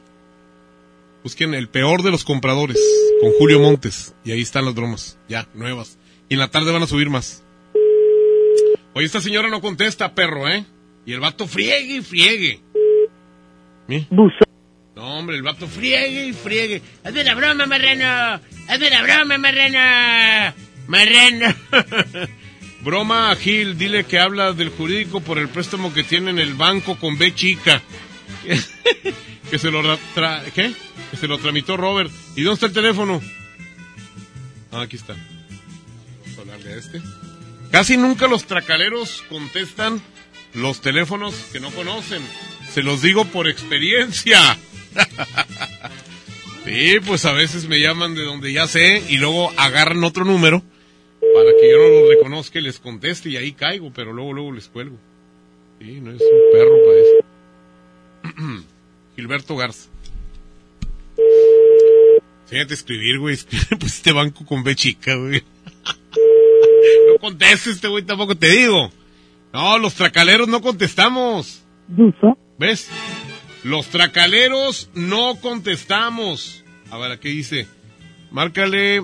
Busquen 1.24 1.54
el 1.54 1.68
peor 1.68 2.04
de 2.04 2.12
los 2.12 2.22
compradores. 2.22 2.78
con 3.20 3.32
Julio 3.32 3.58
Montes. 3.58 4.14
Y 4.24 4.30
ahí 4.30 4.42
están 4.42 4.64
las 4.64 4.74
bromas, 4.74 5.18
ya, 5.28 5.48
nuevas. 5.52 5.98
Y 6.28 6.34
en 6.34 6.38
la 6.40 6.52
tarde 6.52 6.70
van 6.70 6.84
a 6.84 6.86
subir 6.86 7.10
más. 7.10 7.42
Oye, 8.94 9.06
esta 9.06 9.20
señora 9.20 9.48
no 9.48 9.60
contesta, 9.60 10.14
perro, 10.14 10.48
¿eh? 10.48 10.64
Y 11.04 11.14
el 11.14 11.20
vato 11.20 11.48
friegue 11.48 11.96
y 11.96 12.00
friegue. 12.00 12.60
¿Mi? 13.88 14.06
No, 14.94 15.18
hombre, 15.18 15.34
el 15.34 15.42
vato 15.42 15.66
friegue 15.66 16.28
y 16.28 16.32
friegue. 16.32 16.80
Hazme 17.02 17.24
la 17.24 17.34
broma, 17.34 17.66
marrano. 17.66 18.40
Hazme 18.68 18.88
la 18.88 19.02
broma, 19.02 19.36
marrano. 19.36 20.54
Marrano. 20.86 21.56
broma 22.86 23.32
a 23.32 23.36
Gil, 23.36 23.76
dile 23.76 24.04
que 24.04 24.20
habla 24.20 24.52
del 24.52 24.68
jurídico 24.68 25.20
por 25.20 25.38
el 25.38 25.48
préstamo 25.48 25.92
que 25.92 26.04
tiene 26.04 26.30
en 26.30 26.38
el 26.38 26.54
banco 26.54 26.96
con 26.96 27.18
B 27.18 27.34
chica. 27.34 27.82
que 29.50 29.58
se 29.58 29.72
lo. 29.72 29.82
Que 29.82 31.16
se 31.18 31.26
lo 31.26 31.38
tramitó 31.38 31.76
Robert. 31.76 32.12
¿Y 32.36 32.42
dónde 32.42 32.54
está 32.54 32.66
el 32.66 32.72
teléfono? 32.72 33.20
Ah, 34.70 34.82
aquí 34.82 34.94
está. 34.96 35.14
A 35.14 36.70
este. 36.70 37.02
Casi 37.72 37.96
nunca 37.96 38.28
los 38.28 38.44
tracaleros 38.44 39.24
contestan 39.28 40.00
los 40.54 40.80
teléfonos 40.80 41.34
que 41.52 41.58
no 41.58 41.70
conocen. 41.72 42.22
Se 42.72 42.84
los 42.84 43.02
digo 43.02 43.24
por 43.24 43.48
experiencia. 43.48 44.38
sí, 46.64 47.00
pues 47.04 47.24
a 47.24 47.32
veces 47.32 47.66
me 47.66 47.80
llaman 47.80 48.14
de 48.14 48.22
donde 48.22 48.52
ya 48.52 48.68
sé 48.68 49.02
y 49.08 49.16
luego 49.16 49.52
agarran 49.56 50.04
otro 50.04 50.24
número 50.24 50.62
para 51.36 51.52
que 51.60 51.70
yo 51.70 51.76
no 51.76 51.88
lo 51.88 52.08
reconozca 52.08 52.58
y 52.58 52.62
les 52.62 52.78
conteste 52.78 53.28
y 53.28 53.36
ahí 53.36 53.52
caigo, 53.52 53.92
pero 53.94 54.12
luego 54.14 54.32
luego 54.32 54.52
les 54.52 54.68
cuelgo. 54.68 54.96
Sí, 55.78 56.00
no 56.00 56.12
es 56.12 56.22
un 56.22 56.52
perro 56.52 56.76
para 56.86 57.00
eso. 57.00 58.64
Gilberto 59.16 59.54
Garza. 59.54 59.90
Fíjate 62.46 62.72
escribir, 62.72 63.18
güey. 63.18 63.36
Pues 63.78 63.96
este 63.96 64.12
banco 64.12 64.46
con 64.46 64.64
B 64.64 64.74
chica, 64.74 65.14
güey. 65.14 65.42
no 67.12 67.18
contestes, 67.20 67.74
este 67.74 67.88
güey 67.88 68.02
tampoco 68.04 68.34
te 68.34 68.48
digo. 68.48 68.90
No, 69.52 69.78
los 69.78 69.94
tracaleros 69.94 70.48
no 70.48 70.62
contestamos. 70.62 71.62
¿Ves? 72.58 72.88
Los 73.62 73.88
tracaleros 73.88 74.88
no 74.94 75.36
contestamos. 75.40 76.64
A 76.90 76.96
ver, 76.96 77.18
¿qué 77.18 77.28
dice? 77.28 77.66
Márcale 78.30 79.02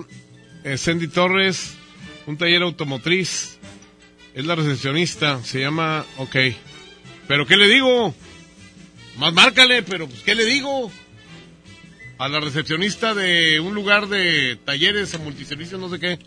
eh, 0.63 0.77
Sandy 0.77 1.07
Torres, 1.07 1.77
un 2.25 2.37
taller 2.37 2.61
automotriz. 2.61 3.57
Es 4.33 4.45
la 4.45 4.55
recepcionista, 4.55 5.43
se 5.43 5.59
llama... 5.59 6.05
Ok. 6.17 6.35
¿Pero 7.27 7.45
qué 7.45 7.55
le 7.55 7.67
digo? 7.67 8.13
Más 9.17 9.33
márcale, 9.33 9.83
pero 9.83 10.07
pues, 10.07 10.21
¿qué 10.21 10.33
le 10.35 10.45
digo? 10.45 10.91
A 12.17 12.27
la 12.27 12.39
recepcionista 12.39 13.13
de 13.13 13.59
un 13.59 13.75
lugar 13.75 14.07
de 14.07 14.57
talleres 14.65 15.13
o 15.13 15.19
multiservicios, 15.19 15.79
no 15.79 15.89
sé 15.89 15.99
qué. 15.99 16.19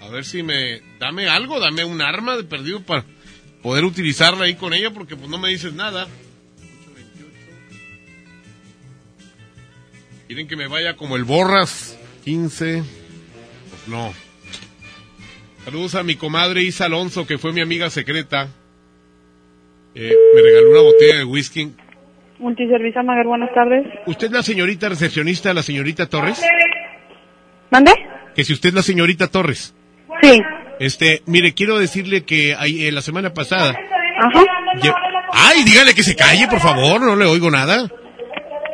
A 0.00 0.08
ver 0.08 0.24
si 0.24 0.42
me... 0.42 0.82
Dame 0.98 1.28
algo, 1.28 1.60
dame 1.60 1.84
un 1.84 2.02
arma 2.02 2.36
de 2.36 2.44
perdido 2.44 2.82
para 2.82 3.04
poder 3.62 3.84
utilizarla 3.84 4.46
ahí 4.46 4.54
con 4.54 4.74
ella, 4.74 4.90
porque 4.92 5.16
pues 5.16 5.30
no 5.30 5.38
me 5.38 5.50
dices 5.50 5.72
nada. 5.72 6.08
¿Quieren 10.26 10.48
que 10.48 10.56
me 10.56 10.68
vaya 10.68 10.96
como 10.96 11.16
el 11.16 11.24
Borras? 11.24 11.96
15. 12.24 12.99
No. 13.90 14.12
Saludos 15.64 15.96
a 15.96 16.04
mi 16.04 16.14
comadre 16.14 16.62
Isa 16.62 16.84
Alonso, 16.86 17.26
que 17.26 17.38
fue 17.38 17.52
mi 17.52 17.60
amiga 17.60 17.90
secreta. 17.90 18.48
Eh, 19.94 20.14
me 20.34 20.42
regaló 20.42 20.70
una 20.70 20.80
botella 20.82 21.16
de 21.16 21.24
whisky. 21.24 21.72
Multiservicio 22.38 23.02
Maguer, 23.02 23.26
buenas 23.26 23.52
tardes. 23.52 23.84
¿Usted 24.06 24.28
es 24.28 24.32
la 24.32 24.42
señorita 24.42 24.88
recepcionista, 24.88 25.52
la 25.52 25.62
señorita 25.62 26.06
Torres? 26.08 26.40
¿Mande? 27.70 27.92
Que 28.34 28.44
si 28.44 28.52
usted 28.52 28.68
es 28.70 28.74
la 28.76 28.82
señorita 28.82 29.26
Torres. 29.26 29.74
Sí. 30.22 30.40
Este, 30.78 31.22
mire, 31.26 31.52
quiero 31.52 31.78
decirle 31.78 32.24
que 32.24 32.54
ahí, 32.54 32.86
eh, 32.86 32.92
la 32.92 33.02
semana 33.02 33.34
pasada... 33.34 33.76
Ajá. 34.20 34.44
Ay, 35.32 35.64
dígale 35.64 35.94
que 35.94 36.02
se 36.02 36.14
calle, 36.14 36.46
por 36.48 36.60
favor, 36.60 37.00
no 37.00 37.16
le 37.16 37.26
oigo 37.26 37.50
nada. 37.50 37.88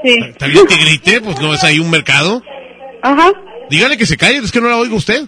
Sí. 0.05 0.15
¿Está 0.29 0.47
bien 0.47 0.67
que 0.67 0.77
grite? 0.77 1.21
Pues 1.23 1.41
no 1.41 1.55
es 1.55 1.65
ahí 1.65 1.79
un 1.81 1.91
mercado. 1.91 2.43
Ajá. 3.03 3.33
Dígale 3.71 3.97
que 3.97 4.07
se 4.07 4.17
calle, 4.17 4.39
es 4.39 4.53
que 4.53 4.61
no 4.61 4.69
la 4.69 4.77
oigo 4.77 4.97
usted. 4.97 5.27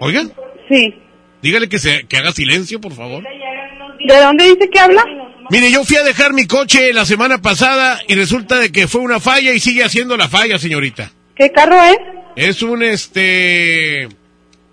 Oiga, 0.00 0.24
Sí. 0.68 0.94
dígale 1.42 1.68
que, 1.68 1.78
se, 1.78 2.06
que 2.06 2.16
haga 2.18 2.32
silencio, 2.32 2.80
por 2.80 2.92
favor. 2.92 3.22
¿De 3.24 4.16
dónde 4.20 4.44
dice 4.44 4.68
que 4.70 4.78
habla? 4.78 5.04
Mire, 5.50 5.70
yo 5.70 5.84
fui 5.84 5.96
a 5.96 6.02
dejar 6.02 6.32
mi 6.32 6.46
coche 6.46 6.92
la 6.92 7.04
semana 7.06 7.40
pasada 7.40 8.00
y 8.08 8.14
resulta 8.14 8.58
de 8.58 8.70
que 8.72 8.88
fue 8.88 9.00
una 9.00 9.20
falla 9.20 9.52
y 9.52 9.60
sigue 9.60 9.84
haciendo 9.84 10.16
la 10.16 10.28
falla, 10.28 10.58
señorita. 10.58 11.10
¿Qué 11.36 11.50
carro 11.52 11.80
es? 11.82 11.96
Es 12.36 12.62
un, 12.62 12.82
este... 12.82 14.02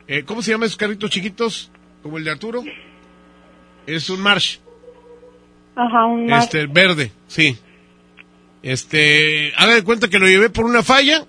eh, 0.08 0.24
¿Cómo 0.26 0.42
se 0.42 0.52
llaman 0.52 0.66
esos 0.68 0.78
carritos 0.78 1.10
chiquitos? 1.12 1.72
Como 2.02 2.18
el 2.18 2.24
de 2.24 2.32
Arturo. 2.32 2.64
Es 3.88 4.10
un 4.10 4.20
March. 4.22 4.60
Ajá, 5.76 6.06
un 6.06 6.26
March. 6.26 6.44
Este, 6.46 6.66
verde, 6.68 7.12
sí. 7.28 7.58
Este, 8.62 9.54
haga 9.58 9.76
de 9.76 9.84
cuenta 9.84 10.08
que 10.10 10.20
lo 10.20 10.28
llevé 10.28 10.50
por 10.50 10.66
una 10.66 10.84
falla 10.84 11.26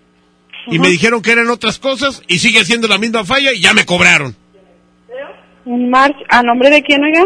y 0.67 0.79
me 0.79 0.89
dijeron 0.89 1.21
que 1.23 1.33
eran 1.33 1.49
otras 1.51 1.79
cosas 1.79 2.23
y 2.29 2.39
sigue 2.39 2.61
haciendo 2.61 2.89
la 2.89 2.99
misma 2.99 3.25
falla 3.25 3.53
y 3.53 3.61
ya 3.61 3.75
me 3.75 3.85
cobraron. 3.85 4.35
Un 5.65 5.89
March. 5.91 6.17
¿A 6.29 6.43
nombre 6.43 6.71
de 6.71 6.83
quién, 6.83 7.03
oiga? 7.05 7.25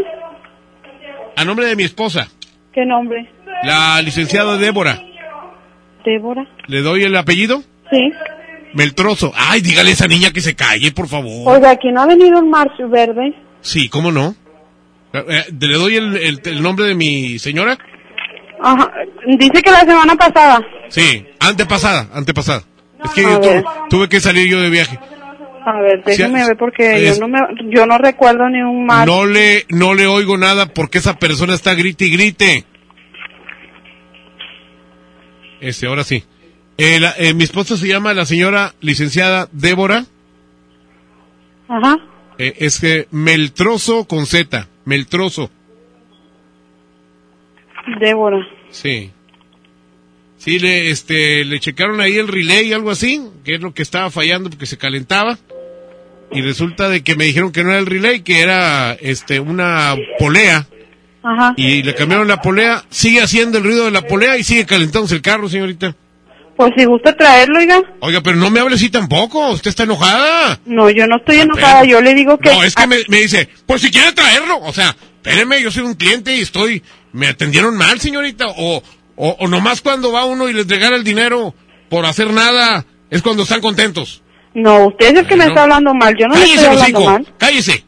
A 1.36 1.44
nombre 1.44 1.66
de 1.66 1.76
mi 1.76 1.84
esposa, 1.84 2.28
¿Qué 2.72 2.84
nombre? 2.84 3.28
la 3.64 4.00
licenciada 4.02 4.56
Débora. 4.56 5.00
Débora. 6.04 6.46
¿Le 6.66 6.80
doy 6.82 7.02
el 7.04 7.16
apellido? 7.16 7.62
Sí. 7.90 8.12
Meltrozo. 8.74 9.32
Ay, 9.34 9.60
dígale 9.60 9.90
a 9.90 9.92
esa 9.92 10.06
niña 10.08 10.30
que 10.32 10.40
se 10.40 10.54
calle, 10.54 10.92
por 10.92 11.08
favor. 11.08 11.54
Oiga, 11.56 11.70
aquí 11.70 11.90
no 11.90 12.02
ha 12.02 12.06
venido 12.06 12.38
un 12.38 12.50
March 12.50 12.72
verde. 12.88 13.34
Sí, 13.60 13.88
¿cómo 13.88 14.12
no? 14.12 14.34
Eh, 15.12 15.24
eh, 15.28 15.44
¿Le 15.58 15.76
doy 15.76 15.96
el, 15.96 16.16
el- 16.16 16.40
el 16.44 16.62
nombre 16.62 16.86
de 16.86 16.94
mi 16.94 17.38
señora? 17.38 17.78
Ajá. 18.62 18.90
Dice 19.26 19.62
que 19.62 19.70
la 19.70 19.80
semana 19.80 20.14
pasada. 20.16 20.60
Sí, 20.88 21.24
antepasada, 21.40 22.08
antepasada. 22.12 22.62
Es 23.04 23.10
que 23.12 23.22
yo 23.22 23.40
tuve, 23.40 23.64
tuve 23.90 24.08
que 24.08 24.20
salir 24.20 24.48
yo 24.50 24.60
de 24.60 24.70
viaje. 24.70 24.98
A 25.64 25.80
ver, 25.82 26.02
déjeme 26.04 26.46
ver 26.46 26.56
porque 26.56 27.08
es- 27.08 27.18
yo 27.18 27.26
no 27.26 27.28
me, 27.28 27.38
yo 27.70 27.86
no 27.86 27.98
recuerdo 27.98 28.48
ni 28.48 28.60
un 28.62 28.86
March. 28.86 29.06
No 29.08 29.26
le, 29.26 29.66
no 29.68 29.94
le 29.94 30.06
oigo 30.06 30.38
nada 30.38 30.66
porque 30.66 30.98
esa 30.98 31.18
persona 31.18 31.54
está 31.54 31.74
grite 31.74 32.06
y 32.06 32.10
grite. 32.10 32.64
Este, 35.60 35.86
ahora 35.86 36.04
sí. 36.04 36.24
Eh, 36.76 37.00
la- 37.00 37.14
eh, 37.18 37.34
mi 37.34 37.44
esposa 37.44 37.76
se 37.76 37.86
llama 37.88 38.14
la 38.14 38.24
señora 38.24 38.74
licenciada 38.80 39.48
Débora. 39.52 40.04
Ajá. 41.68 41.96
Eh, 42.38 42.54
es 42.58 42.80
que 42.80 43.08
Meltrozo 43.10 44.06
con 44.06 44.26
Z. 44.26 44.68
Meltrozo. 44.84 45.50
Débora. 48.00 48.38
Sí. 48.70 49.10
Sí, 50.38 50.58
le, 50.58 50.90
este, 50.90 51.44
le 51.44 51.60
checaron 51.60 52.00
ahí 52.00 52.16
el 52.16 52.28
relay, 52.28 52.72
algo 52.72 52.90
así, 52.90 53.22
que 53.44 53.56
es 53.56 53.60
lo 53.60 53.74
que 53.74 53.82
estaba 53.82 54.10
fallando 54.10 54.50
porque 54.50 54.66
se 54.66 54.78
calentaba. 54.78 55.36
Y 56.30 56.42
resulta 56.42 56.88
de 56.88 57.02
que 57.02 57.16
me 57.16 57.24
dijeron 57.24 57.52
que 57.52 57.64
no 57.64 57.70
era 57.70 57.78
el 57.78 57.86
relay, 57.86 58.20
que 58.20 58.40
era, 58.40 58.92
este, 59.00 59.40
una 59.40 59.96
polea. 60.18 60.66
Ajá. 61.22 61.54
Y 61.56 61.82
le 61.82 61.94
cambiaron 61.94 62.28
la 62.28 62.40
polea, 62.40 62.84
sigue 62.90 63.20
haciendo 63.20 63.58
el 63.58 63.64
ruido 63.64 63.86
de 63.86 63.90
la 63.90 64.02
polea 64.02 64.38
y 64.38 64.44
sigue 64.44 64.64
calentándose 64.64 65.16
el 65.16 65.22
carro, 65.22 65.48
señorita. 65.48 65.94
Pues 66.56 66.72
si 66.76 66.84
gusta 66.84 67.16
traerlo, 67.16 67.58
oiga. 67.58 67.80
Oiga, 68.00 68.20
pero 68.20 68.36
no 68.36 68.50
me 68.50 68.60
hable 68.60 68.74
así 68.74 68.90
tampoco, 68.90 69.50
usted 69.50 69.70
está 69.70 69.84
enojada. 69.84 70.58
No, 70.66 70.90
yo 70.90 71.06
no 71.06 71.16
estoy 71.16 71.38
enojada, 71.38 71.84
yo 71.84 72.00
le 72.00 72.14
digo 72.14 72.36
que... 72.38 72.50
No, 72.50 72.64
es 72.64 72.74
que 72.74 72.86
me, 72.86 72.96
me 73.08 73.18
dice, 73.20 73.48
pues 73.64 73.80
si 73.80 73.90
quiere 73.90 74.12
traerlo, 74.12 74.58
o 74.60 74.72
sea, 74.72 74.94
espéreme, 75.22 75.62
yo 75.62 75.70
soy 75.70 75.84
un 75.84 75.94
cliente 75.94 76.34
y 76.36 76.40
estoy, 76.40 76.82
me 77.12 77.28
atendieron 77.28 77.76
mal, 77.76 78.00
señorita, 78.00 78.46
o, 78.56 78.82
o, 79.18 79.36
o 79.40 79.48
nomás 79.48 79.82
cuando 79.82 80.12
va 80.12 80.24
uno 80.24 80.48
y 80.48 80.52
les 80.52 80.66
regala 80.66 80.96
el 80.96 81.04
dinero 81.04 81.54
por 81.88 82.06
hacer 82.06 82.30
nada, 82.32 82.86
es 83.10 83.20
cuando 83.20 83.42
están 83.42 83.60
contentos. 83.60 84.22
No, 84.54 84.86
usted 84.86 85.12
es 85.12 85.20
el 85.20 85.26
que 85.26 85.36
me 85.36 85.46
está 85.46 85.64
hablando 85.64 85.92
mal, 85.92 86.14
yo 86.16 86.26
no 86.28 86.36
le 86.36 86.44
estoy 86.44 86.64
hablando 86.64 86.98
hocico, 86.98 87.04
mal. 87.04 87.34
cállese. 87.36 87.84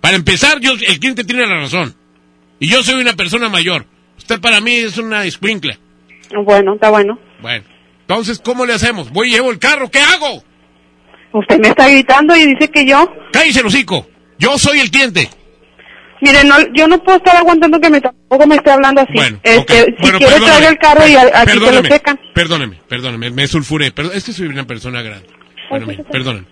Para 0.00 0.16
empezar, 0.16 0.60
yo, 0.60 0.72
el 0.72 1.00
cliente 1.00 1.24
tiene 1.24 1.46
la 1.46 1.60
razón. 1.60 1.94
Y 2.60 2.68
yo 2.68 2.82
soy 2.82 3.00
una 3.00 3.14
persona 3.14 3.48
mayor. 3.48 3.86
Usted 4.18 4.40
para 4.40 4.60
mí 4.60 4.76
es 4.76 4.98
una 4.98 5.24
escuincla. 5.24 5.78
Bueno, 6.44 6.74
está 6.74 6.90
bueno. 6.90 7.18
Bueno, 7.40 7.64
entonces, 8.00 8.40
¿cómo 8.44 8.66
le 8.66 8.74
hacemos? 8.74 9.10
Voy 9.10 9.28
y 9.28 9.32
llevo 9.32 9.50
el 9.50 9.58
carro, 9.58 9.90
¿qué 9.90 10.00
hago? 10.00 10.44
Usted 11.32 11.58
me 11.58 11.68
está 11.68 11.88
gritando 11.88 12.36
y 12.36 12.46
dice 12.46 12.70
que 12.70 12.86
yo... 12.86 13.10
Cállese, 13.32 13.60
el 13.60 13.66
hocico. 13.66 14.06
Yo 14.38 14.58
soy 14.58 14.80
el 14.80 14.90
cliente. 14.90 15.30
Mire, 16.20 16.44
no, 16.44 16.54
yo 16.74 16.86
no 16.88 17.02
puedo 17.02 17.18
estar 17.18 17.36
aguantando 17.36 17.80
que 17.80 17.90
me 17.90 18.00
tampoco 18.00 18.46
me 18.46 18.56
esté 18.56 18.70
hablando 18.70 19.00
así. 19.02 19.12
Bueno, 19.14 19.38
este. 19.42 19.84
Si 19.84 19.92
Bueno, 20.00 20.18
perdóneme. 20.18 20.46
traer 20.46 20.64
el 20.72 20.78
carro 20.78 21.06
y 21.06 21.14
a- 21.14 21.40
aquí 21.42 21.58
te 21.58 21.72
lo 21.72 21.82
secan. 21.84 22.20
Perdóneme, 22.34 22.80
perdóneme, 22.88 23.30
me 23.30 23.46
sulfuré. 23.46 23.90
Perdón, 23.92 24.12
es 24.14 24.24
que 24.24 24.32
soy 24.32 24.46
una 24.46 24.66
persona 24.66 25.02
grande. 25.02 25.26
Bueno, 25.70 25.86
mire, 25.86 26.04
perdóneme. 26.04 26.46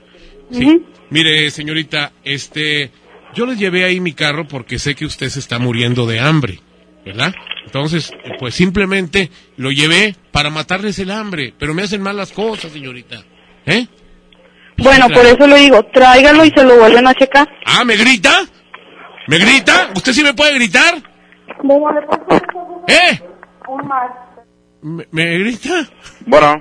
Sí. 0.50 0.82
Mire, 1.10 1.50
señorita, 1.50 2.12
este, 2.24 2.90
yo 3.34 3.46
le 3.46 3.56
llevé 3.56 3.84
ahí 3.84 4.00
mi 4.00 4.12
carro 4.12 4.46
porque 4.48 4.78
sé 4.78 4.94
que 4.94 5.06
usted 5.06 5.28
se 5.28 5.38
está 5.38 5.58
muriendo 5.58 6.06
de 6.06 6.20
hambre. 6.20 6.60
¿verdad? 7.04 7.34
Entonces, 7.66 8.12
pues 8.38 8.54
simplemente 8.54 9.28
lo 9.56 9.72
llevé 9.72 10.14
para 10.30 10.50
matarles 10.50 11.00
el 11.00 11.10
hambre, 11.10 11.52
pero 11.58 11.74
me 11.74 11.82
hacen 11.82 12.00
mal 12.00 12.16
las 12.16 12.30
cosas, 12.30 12.70
señorita. 12.70 13.24
¿Eh? 13.66 13.88
Bueno, 14.76 15.08
por 15.08 15.26
eso 15.26 15.44
le 15.48 15.56
digo, 15.56 15.82
tráigalo 15.92 16.44
y 16.44 16.50
se 16.56 16.62
lo 16.62 16.76
vuelven 16.76 17.08
a 17.08 17.14
checar. 17.14 17.48
Ah, 17.64 17.84
¿me 17.84 17.96
grita? 17.96 18.32
¿Me 19.28 19.38
grita? 19.38 19.90
¿Usted 19.94 20.12
sí 20.12 20.22
me 20.22 20.34
puede 20.34 20.54
gritar? 20.54 20.94
¿Eh? 22.88 23.20
¿Me, 24.82 25.06
me 25.10 25.38
grita? 25.38 25.88
Bueno, 26.26 26.60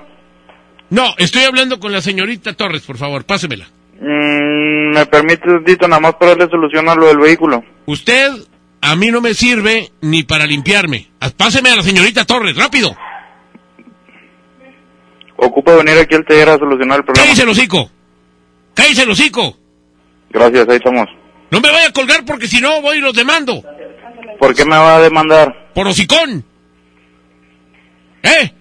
No, 0.90 1.06
estoy 1.18 1.44
hablando 1.44 1.80
con 1.80 1.92
la 1.92 2.02
señorita 2.02 2.54
Torres, 2.54 2.82
por 2.84 2.98
favor, 2.98 3.24
pásemela. 3.26 3.66
mm, 4.00 4.94
me 4.94 5.06
permite 5.06 5.50
un 5.50 5.64
nada 5.90 6.00
más 6.00 6.16
para 6.16 6.32
darle 6.36 6.50
solución 6.50 6.88
a 6.90 6.96
lo 6.96 7.08
del 7.08 7.18
vehículo. 7.18 7.64
Usted 7.86 8.30
a 8.82 8.96
mí 8.96 9.08
no 9.12 9.22
me 9.22 9.34
sirve 9.34 9.92
ni 10.02 10.24
para 10.24 10.46
limpiarme. 10.46 11.10
Páseme 11.38 11.70
a 11.72 11.78
la 11.78 11.82
señorita 11.84 12.26
Torres, 12.26 12.56
rápido. 12.56 12.96
Ocupa 15.38 15.76
venir 15.76 15.98
aquí 15.98 16.14
al 16.16 16.26
taller 16.26 16.50
a 16.50 16.58
solucionar 16.60 17.00
el 17.00 17.04
problema. 17.06 17.26
¡Cállese 17.26 17.44
el 17.44 17.50
hocico! 17.50 17.90
¡Cállese 18.76 19.04
el 19.04 19.10
hocico! 19.10 19.58
Gracias, 20.30 20.70
ahí 20.70 20.76
estamos. 20.76 21.08
No 21.52 21.60
me 21.60 21.70
vaya 21.70 21.88
a 21.90 21.92
colgar 21.92 22.24
porque 22.26 22.48
si 22.48 22.62
no 22.62 22.82
voy 22.82 22.98
y 22.98 23.02
los 23.02 23.14
demando. 23.14 23.62
¿Por 24.40 24.56
qué 24.56 24.64
me 24.66 24.72
va 24.78 24.96
a 24.96 25.02
demandar? 25.02 25.72
Por 25.76 25.88
hocicón. 25.88 26.44
¿Eh? 28.24 28.54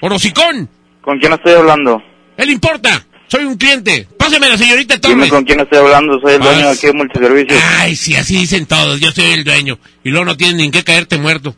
Por 0.00 0.12
hocicón. 0.12 0.68
¿Con 1.02 1.18
quién 1.18 1.32
estoy 1.32 1.54
hablando? 1.54 2.02
Él 2.36 2.50
importa. 2.50 3.04
Soy 3.26 3.44
un 3.44 3.56
cliente. 3.56 4.08
Páseme 4.16 4.48
la 4.48 4.56
señorita 4.56 4.96
Dime 4.96 5.14
Torres. 5.14 5.30
con 5.30 5.44
quién 5.44 5.60
estoy 5.60 5.78
hablando, 5.78 6.20
soy 6.20 6.34
el 6.34 6.40
dueño 6.40 6.66
de 6.66 6.72
aquí 6.72 6.86
de 6.86 6.92
Multiservicios. 6.92 7.62
Ay, 7.78 7.94
sí, 7.94 8.16
así 8.16 8.36
dicen 8.36 8.66
todos. 8.66 8.98
Yo 9.00 9.10
soy 9.12 9.32
el 9.32 9.44
dueño. 9.44 9.78
Y 10.02 10.10
luego 10.10 10.24
no 10.24 10.36
tienen 10.36 10.56
ni 10.56 10.64
en 10.64 10.70
qué 10.70 10.82
caerte 10.82 11.18
muerto. 11.18 11.54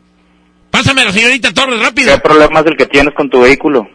Pásame 0.70 1.02
a 1.02 1.04
la 1.06 1.12
señorita 1.12 1.52
Torres, 1.52 1.80
rápido. 1.80 2.14
¿Qué 2.14 2.20
problema 2.20 2.60
es 2.60 2.66
el 2.66 2.76
que 2.76 2.86
tienes 2.86 3.14
con 3.14 3.28
tu 3.30 3.40
vehículo? 3.40 3.88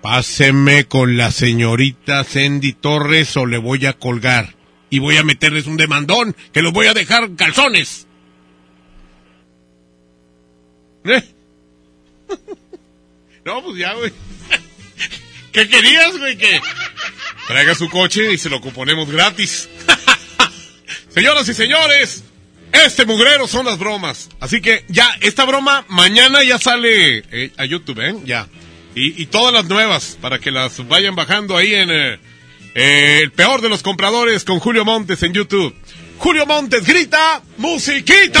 Páseme 0.00 0.84
con 0.84 1.16
la 1.16 1.30
señorita 1.30 2.24
Sandy 2.24 2.72
Torres 2.74 3.36
o 3.36 3.46
le 3.46 3.58
voy 3.58 3.86
a 3.86 3.94
colgar. 3.94 4.54
Y 4.94 5.00
voy 5.00 5.16
a 5.16 5.24
meterles 5.24 5.66
un 5.66 5.76
demandón 5.76 6.36
que 6.52 6.62
los 6.62 6.72
voy 6.72 6.86
a 6.86 6.94
dejar 6.94 7.34
calzones. 7.34 8.06
¿Eh? 11.04 11.22
No, 13.44 13.62
pues 13.62 13.76
ya, 13.76 13.92
güey. 13.92 14.12
¿Qué 15.52 15.68
querías, 15.68 16.16
güey? 16.16 16.38
Que 16.38 16.60
traiga 17.48 17.74
su 17.74 17.90
coche 17.90 18.32
y 18.32 18.38
se 18.38 18.48
lo 18.48 18.60
componemos 18.60 19.10
gratis. 19.10 19.68
Señoras 21.10 21.46
y 21.48 21.54
señores, 21.54 22.22
este 22.72 23.04
mugrero 23.04 23.48
son 23.48 23.66
las 23.66 23.78
bromas. 23.78 24.30
Así 24.38 24.62
que 24.62 24.84
ya, 24.88 25.14
esta 25.20 25.44
broma 25.44 25.84
mañana 25.88 26.42
ya 26.44 26.58
sale 26.58 27.18
eh, 27.32 27.52
a 27.58 27.64
YouTube, 27.64 28.00
¿eh? 28.00 28.14
Ya. 28.24 28.48
Y, 28.94 29.26
todas 29.26 29.52
las 29.52 29.64
nuevas, 29.64 30.16
para 30.20 30.38
que 30.38 30.52
las 30.52 30.86
vayan 30.86 31.16
bajando 31.16 31.56
ahí 31.56 31.74
en 31.74 31.90
eh, 31.90 32.18
El 32.74 33.30
Peor 33.30 33.60
de 33.60 33.68
los 33.68 33.84
Compradores 33.84 34.42
con 34.42 34.58
Julio 34.58 34.84
Montes 34.84 35.22
en 35.22 35.32
YouTube. 35.32 35.72
Julio 36.18 36.44
Montes 36.44 36.84
grita, 36.84 37.40
musiquita. 37.56 38.40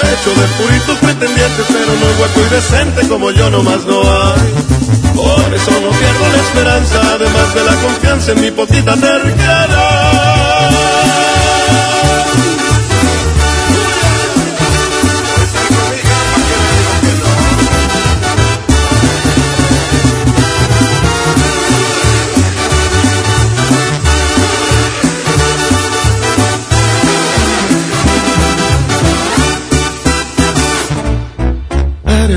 Hecho 0.00 0.30
de 0.30 0.46
puritos 0.62 0.96
pretendientes, 0.98 1.66
pero 1.68 1.92
no 1.98 2.08
es 2.08 2.18
guapo 2.18 2.40
y 2.40 2.54
decente 2.54 3.08
como 3.08 3.30
yo 3.32 3.50
nomás 3.50 3.84
no 3.84 4.00
hay. 4.00 4.52
Por 5.14 5.54
eso 5.54 5.70
no 5.72 5.90
pierdo 5.90 6.28
la 6.32 6.38
esperanza, 6.38 7.00
además 7.14 7.54
de 7.54 7.64
la 7.64 7.74
confianza 7.82 8.32
en 8.32 8.40
mi 8.40 8.50
potita 8.52 8.94
terquedad. 8.94 10.47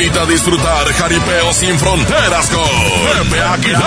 Invita 0.00 0.22
a 0.22 0.26
disfrutar 0.26 0.86
jaripeo 0.94 1.52
sin 1.52 1.78
fronteras 1.78 2.48
con 2.48 2.64
Pepe 2.64 3.42
Aguilar. 3.42 3.82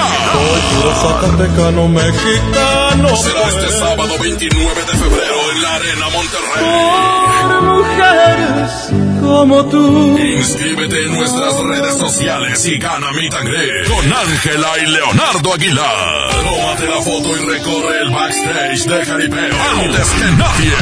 Zacatecano 1.02 1.88
mexicano. 1.88 3.16
Será 3.16 3.42
este 3.50 3.72
sábado 3.72 4.14
29 4.20 4.82
de 4.86 4.92
febrero 4.92 5.52
en 5.56 5.62
la 5.64 5.76
Arena 5.76 6.10
Monterrey. 6.10 6.66
Por 7.42 7.62
mujeres 7.64 9.03
como 9.24 9.66
tú. 9.66 10.18
Inscríbete 10.18 11.06
en 11.06 11.14
nuestras 11.14 11.58
redes 11.64 11.98
sociales 11.98 12.66
y 12.68 12.78
gana 12.78 13.12
mi 13.14 13.30
tangre 13.30 13.86
con 13.88 14.14
Ángela 14.14 14.68
y 14.84 14.92
Leonardo 14.92 15.54
Aguilar. 15.54 16.30
Tómate 16.44 16.88
la 16.88 17.02
foto 17.02 17.38
y 17.38 17.46
recorre 17.46 18.02
el 18.02 18.12
backstage 18.12 18.86
de 18.86 19.06
Jaripeo 19.06 19.56
antes 19.82 20.10
que 20.10 20.26
nadie. 20.44 20.76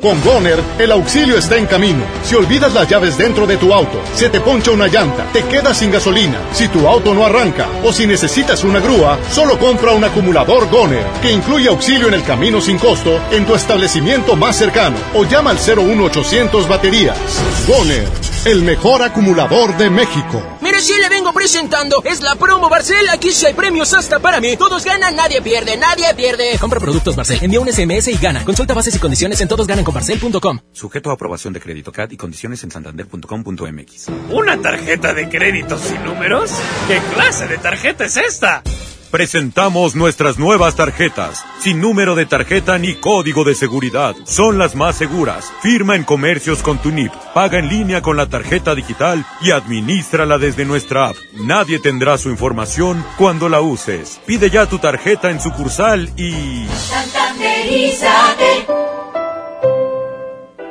Con 0.00 0.22
Goner, 0.22 0.60
el 0.78 0.92
auxilio 0.92 1.36
está 1.36 1.56
en 1.56 1.66
camino. 1.66 2.04
Si 2.22 2.36
olvidas 2.36 2.72
las 2.74 2.88
llaves 2.88 3.18
dentro 3.18 3.44
de 3.44 3.56
tu 3.56 3.74
auto, 3.74 4.00
se 4.14 4.30
te 4.30 4.40
poncha 4.40 4.70
una 4.70 4.86
llanta, 4.86 5.26
te 5.32 5.42
quedas 5.42 5.78
sin 5.78 5.90
gasolina, 5.90 6.38
si 6.52 6.68
tu 6.68 6.86
auto 6.86 7.12
no 7.12 7.26
arranca 7.26 7.66
o 7.84 7.92
si 7.92 8.06
necesitas 8.06 8.62
una 8.62 8.78
grúa, 8.78 9.18
solo 9.32 9.58
compra 9.58 9.92
un 9.92 10.04
acumulador 10.04 10.70
Goner, 10.70 11.04
que 11.20 11.32
incluye 11.32 11.68
auxilio 11.68 12.06
en 12.06 12.14
el 12.14 12.22
camino 12.22 12.60
sin 12.60 12.78
costo 12.78 13.20
en 13.32 13.44
tu 13.44 13.56
establecimiento 13.56 14.36
más 14.36 14.56
cercano 14.56 14.96
o 15.14 15.24
llama 15.24 15.50
al 15.50 15.58
01800 15.58 16.68
baterías. 16.68 17.18
Goner, 17.66 18.06
el 18.44 18.62
mejor 18.62 19.02
acumulador 19.02 19.76
de 19.76 19.90
México. 19.90 20.42
Mire, 20.60 20.80
si 20.80 20.98
le 20.98 21.08
vengo 21.08 21.32
presentando, 21.32 22.02
es 22.04 22.22
la 22.22 22.36
promo 22.36 22.68
Barcel. 22.68 23.08
Aquí 23.10 23.30
sí 23.32 23.46
hay 23.46 23.54
premios 23.54 23.92
hasta 23.94 24.18
para 24.18 24.40
mí. 24.40 24.56
Todos 24.56 24.84
ganan, 24.84 25.16
nadie 25.16 25.42
pierde, 25.42 25.76
nadie 25.76 26.14
pierde. 26.14 26.58
Compra 26.58 26.80
productos 26.80 27.16
Barcel, 27.16 27.38
envía 27.42 27.60
un 27.60 27.72
SMS 27.72 28.08
y 28.08 28.16
gana. 28.16 28.44
Consulta 28.44 28.74
bases 28.74 28.94
y 28.94 28.98
condiciones 28.98 29.40
en 29.40 29.48
todosgananconbarcel.com. 29.48 30.58
Sujeto 30.72 31.10
a 31.10 31.14
aprobación 31.14 31.52
de 31.52 31.60
crédito 31.60 31.92
CAD 31.92 32.12
y 32.12 32.16
condiciones 32.16 32.62
en 32.64 32.70
santander.com.mx. 32.70 34.08
¿Una 34.30 34.60
tarjeta 34.60 35.12
de 35.12 35.28
crédito 35.28 35.78
sin 35.78 36.02
números? 36.04 36.50
¿Qué 36.88 36.98
clase 37.14 37.46
de 37.46 37.58
tarjeta 37.58 38.04
es 38.04 38.16
esta? 38.16 38.62
Presentamos 39.10 39.96
nuestras 39.96 40.38
nuevas 40.38 40.76
tarjetas, 40.76 41.44
sin 41.58 41.80
número 41.80 42.14
de 42.14 42.26
tarjeta 42.26 42.78
ni 42.78 42.94
código 42.94 43.42
de 43.42 43.56
seguridad. 43.56 44.14
Son 44.24 44.56
las 44.56 44.76
más 44.76 44.94
seguras. 44.96 45.52
Firma 45.62 45.96
en 45.96 46.04
comercios 46.04 46.62
con 46.62 46.78
tu 46.78 46.92
NIP, 46.92 47.12
paga 47.34 47.58
en 47.58 47.68
línea 47.68 48.02
con 48.02 48.16
la 48.16 48.28
tarjeta 48.28 48.76
digital 48.76 49.26
y 49.40 49.50
administrala 49.50 50.38
desde 50.38 50.64
nuestra 50.64 51.08
app. 51.08 51.16
Nadie 51.34 51.80
tendrá 51.80 52.18
su 52.18 52.30
información 52.30 53.04
cuando 53.18 53.48
la 53.48 53.60
uses. 53.60 54.20
Pide 54.26 54.48
ya 54.48 54.66
tu 54.66 54.78
tarjeta 54.78 55.28
en 55.30 55.40
sucursal 55.40 56.12
y... 56.16 56.66
Santanderízate. 56.68 58.66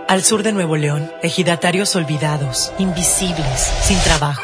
Al 0.07 0.23
sur 0.23 0.43
de 0.43 0.53
Nuevo 0.53 0.77
León, 0.77 1.11
ejidatarios 1.21 1.93
olvidados, 1.97 2.71
invisibles, 2.79 3.69
sin 3.83 3.99
trabajo. 3.99 4.43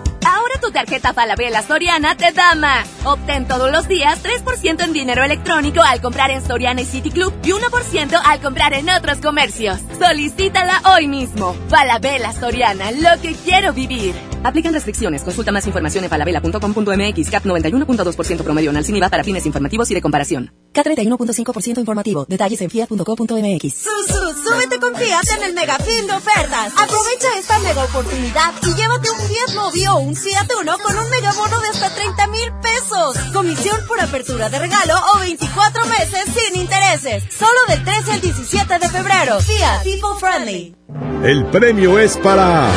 Tu 0.61 0.71
tarjeta 0.71 1.13
Falabella 1.13 1.63
Soriana 1.63 2.15
te 2.15 2.31
da 2.31 2.55
más. 2.55 2.87
Obtén 3.03 3.47
todos 3.47 3.71
los 3.71 3.87
días 3.87 4.21
3% 4.23 4.83
en 4.83 4.93
dinero 4.93 5.23
electrónico 5.23 5.81
al 5.81 6.01
comprar 6.01 6.29
en 6.31 6.45
Soriana 6.45 6.81
y 6.81 6.85
City 6.85 7.09
Club 7.09 7.33
y 7.43 7.49
1% 7.49 8.21
al 8.23 8.41
comprar 8.41 8.73
en 8.73 8.89
otros 8.89 9.17
comercios. 9.17 9.79
Solicítala 9.99 10.81
hoy 10.93 11.07
mismo. 11.07 11.55
Falabella 11.67 12.31
Soriana, 12.33 12.91
lo 12.91 13.21
que 13.21 13.33
quiero 13.33 13.73
vivir. 13.73 14.13
Aplican 14.43 14.73
restricciones. 14.73 15.23
Consulta 15.23 15.51
más 15.51 15.65
información 15.67 16.03
en 16.03 16.09
falabella.com.mx. 16.09 17.29
CAP 17.29 17.45
91.2% 17.45 18.43
promedio 18.43 18.69
anual 18.69 18.85
sin 18.85 18.95
IVA 18.95 19.09
para 19.09 19.23
fines 19.23 19.45
informativos 19.45 19.89
y 19.91 19.93
de 19.93 20.01
comparación. 20.01 20.51
K31.5% 20.73 21.79
informativo. 21.79 22.25
Detalles 22.27 22.61
en 22.61 22.69
fiat.com.mx. 22.69 23.73
Susu, 23.73 24.43
súbete 24.43 24.79
con 24.79 24.95
Fiat 24.95 25.37
en 25.37 25.43
el 25.43 25.53
mega 25.53 25.77
fin 25.77 26.07
de 26.07 26.13
ofertas. 26.13 26.73
Aprovecha 26.77 27.27
esta 27.37 27.59
mega 27.59 27.83
oportunidad 27.83 28.53
y 28.63 28.73
llévate 28.73 29.11
un 29.11 29.19
Fiat 29.19 29.55
Mobi 29.55 29.87
o 29.87 29.97
un 29.97 30.15
Fiat 30.15 30.50
Con 30.53 30.97
un 30.97 31.09
mega 31.09 31.31
bono 31.33 31.59
de 31.59 31.69
hasta 31.69 31.89
30 31.89 32.27
mil 32.27 32.51
pesos. 32.61 33.17
Comisión 33.33 33.79
por 33.87 33.99
apertura 33.99 34.49
de 34.49 34.59
regalo 34.59 34.93
o 35.15 35.19
24 35.19 35.85
meses 35.87 36.25
sin 36.25 36.59
intereses. 36.59 37.23
Solo 37.33 37.57
del 37.67 37.83
13 37.83 38.11
al 38.11 38.21
17 38.21 38.79
de 38.79 38.89
febrero. 38.89 39.39
Fiat 39.39 39.83
People 39.83 40.19
Friendly. 40.19 40.75
El 41.23 41.45
premio 41.45 41.97
es 41.97 42.17
para 42.17 42.67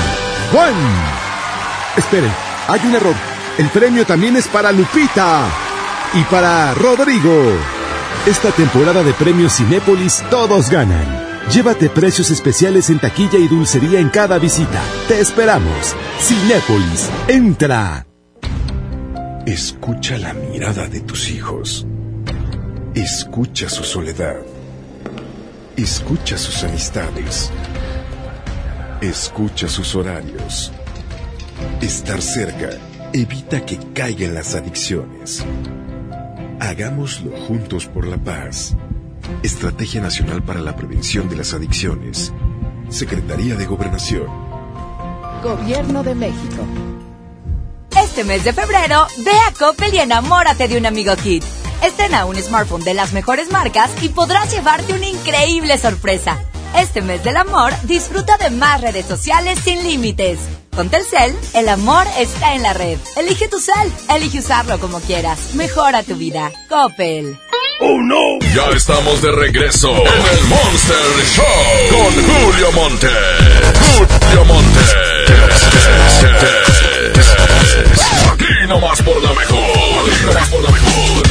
Juan. 0.52 0.74
Esperen, 1.96 2.32
hay 2.68 2.80
un 2.86 2.94
error. 2.94 3.14
El 3.58 3.68
premio 3.68 4.06
también 4.06 4.36
es 4.36 4.48
para 4.48 4.72
Lupita 4.72 5.46
y 6.14 6.22
para 6.24 6.72
Rodrigo. 6.74 7.58
Esta 8.24 8.50
temporada 8.52 9.02
de 9.02 9.12
premios 9.12 9.56
Cinépolis 9.56 10.24
todos 10.30 10.70
ganan. 10.70 11.23
Llévate 11.52 11.88
precios 11.88 12.30
especiales 12.30 12.90
en 12.90 12.98
taquilla 12.98 13.38
y 13.38 13.48
dulcería 13.48 14.00
en 14.00 14.08
cada 14.08 14.38
visita. 14.38 14.82
Te 15.08 15.20
esperamos. 15.20 15.94
Cinépolis, 16.18 17.10
entra. 17.28 18.06
Escucha 19.46 20.16
la 20.16 20.32
mirada 20.32 20.88
de 20.88 21.00
tus 21.00 21.30
hijos. 21.30 21.86
Escucha 22.94 23.68
su 23.68 23.84
soledad. 23.84 24.36
Escucha 25.76 26.38
sus 26.38 26.64
amistades. 26.64 27.50
Escucha 29.00 29.68
sus 29.68 29.94
horarios. 29.94 30.72
Estar 31.80 32.22
cerca 32.22 32.70
evita 33.12 33.64
que 33.66 33.78
caigan 33.92 34.34
las 34.34 34.54
adicciones. 34.54 35.44
Hagámoslo 36.58 37.30
juntos 37.46 37.86
por 37.86 38.06
la 38.06 38.16
paz. 38.16 38.74
Estrategia 39.42 40.00
Nacional 40.00 40.42
para 40.42 40.60
la 40.60 40.76
Prevención 40.76 41.28
de 41.28 41.36
las 41.36 41.52
Adicciones. 41.52 42.32
Secretaría 42.88 43.54
de 43.54 43.66
Gobernación. 43.66 44.26
Gobierno 45.42 46.02
de 46.02 46.14
México. 46.14 46.66
Este 48.02 48.24
mes 48.24 48.44
de 48.44 48.52
febrero, 48.52 49.06
ve 49.18 49.32
a 49.48 49.52
Coppel 49.52 49.94
y 49.94 49.98
enamórate 49.98 50.68
de 50.68 50.78
un 50.78 50.86
amigo 50.86 51.14
Kit. 51.16 51.44
Estrena 51.82 52.24
un 52.24 52.36
smartphone 52.36 52.84
de 52.84 52.94
las 52.94 53.12
mejores 53.12 53.50
marcas 53.50 53.90
y 54.02 54.08
podrás 54.08 54.52
llevarte 54.52 54.94
una 54.94 55.06
increíble 55.06 55.76
sorpresa. 55.78 56.38
Este 56.76 57.02
mes 57.02 57.22
del 57.22 57.36
amor, 57.36 57.72
disfruta 57.84 58.36
de 58.38 58.50
más 58.50 58.80
redes 58.80 59.06
sociales 59.06 59.58
sin 59.60 59.82
límites. 59.84 60.38
Con 60.74 60.88
Telcel, 60.88 61.36
el 61.52 61.68
amor 61.68 62.04
está 62.18 62.54
en 62.54 62.62
la 62.62 62.72
red. 62.72 62.98
Elige 63.16 63.46
tu 63.48 63.60
cel, 63.60 63.92
elige 64.10 64.40
usarlo 64.40 64.80
como 64.80 64.98
quieras. 65.00 65.54
Mejora 65.54 66.02
tu 66.02 66.16
vida. 66.16 66.50
Coppel. 66.68 67.38
¡Oh, 67.80 68.00
no! 68.02 68.38
Ya 68.54 68.68
estamos 68.76 69.20
de 69.20 69.32
regreso 69.32 69.90
en 69.90 70.38
el 70.38 70.44
Monster 70.44 70.96
Show 71.34 71.44
con 71.90 72.12
Julio 72.24 72.72
Monte. 72.72 73.08
Julio 73.80 74.44
Monte. 74.44 74.80
Aquí 78.32 78.68
nomás 78.68 79.02
por 79.02 79.22
la 79.22 79.32
mejor. 79.32 79.58
Aquí 79.58 80.24
nomás 80.24 80.48
por 80.48 80.62
la 80.62 80.70
mejor. 80.70 81.22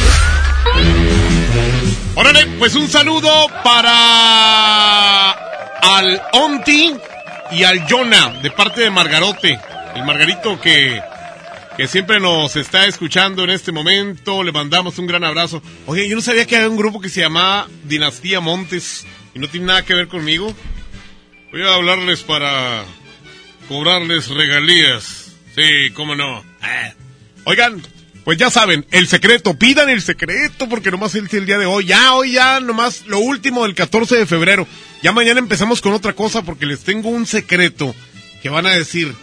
Órale, 2.16 2.46
pues 2.60 2.76
un 2.76 2.90
saludo 2.90 3.48
para 3.64 5.32
al 5.32 6.22
Onti 6.34 6.94
y 7.52 7.64
al 7.64 7.88
Jonah 7.90 8.34
de 8.42 8.52
parte 8.52 8.82
de 8.82 8.90
Margarote. 8.90 9.60
El 9.96 10.04
Margarito 10.06 10.60
que, 10.60 11.02
que 11.78 11.88
siempre 11.88 12.20
nos 12.20 12.56
está 12.56 12.86
escuchando 12.86 13.44
en 13.44 13.50
este 13.50 13.72
momento. 13.72 14.44
Le 14.44 14.52
mandamos 14.52 15.00
un 15.00 15.08
gran 15.08 15.24
abrazo. 15.24 15.62
Oye, 15.88 16.08
yo 16.08 16.16
no 16.16 16.22
sabía 16.22 16.46
que 16.46 16.56
había 16.56 16.70
un 16.70 16.78
grupo 16.78 17.02
que 17.02 17.10
se 17.10 17.22
llamaba 17.22 17.68
Dinastía 17.84 18.40
Montes 18.40 19.06
y 19.34 19.40
no 19.40 19.48
tiene 19.48 19.68
nada 19.68 19.84
que 19.84 19.94
ver 19.94 20.08
conmigo. 20.08 20.54
Voy 21.52 21.64
a 21.64 21.74
hablarles 21.74 22.22
para 22.22 22.86
cobrarles 23.68 24.30
regalías. 24.30 25.36
Sí, 25.56 25.92
cómo 25.94 26.16
no. 26.16 26.40
Eh. 26.40 26.94
Oigan, 27.46 27.82
pues 28.24 28.38
ya 28.38 28.50
saben, 28.50 28.86
el 28.92 29.08
secreto, 29.08 29.58
pidan 29.58 29.90
el 29.90 30.02
secreto 30.02 30.70
porque 30.70 30.92
nomás 30.92 31.16
es 31.16 31.34
el 31.34 31.46
día 31.46 31.58
de 31.58 31.66
hoy. 31.66 31.86
Ya, 31.86 32.14
hoy 32.14 32.34
ya, 32.34 32.60
nomás 32.60 33.06
lo 33.08 33.20
último 33.20 33.64
del 33.64 33.76
14 33.76 34.18
de 34.18 34.26
febrero. 34.26 34.68
Ya 35.02 35.12
mañana 35.12 35.40
empezamos 35.40 35.82
con 35.82 35.94
otra 35.94 36.14
cosa 36.14 36.44
porque 36.44 36.66
les 36.66 36.84
tengo 36.84 37.10
un 37.10 37.26
secreto 37.26 37.94
que 38.42 38.50
van 38.50 38.66
a 38.66 38.72
decir, 38.72 39.14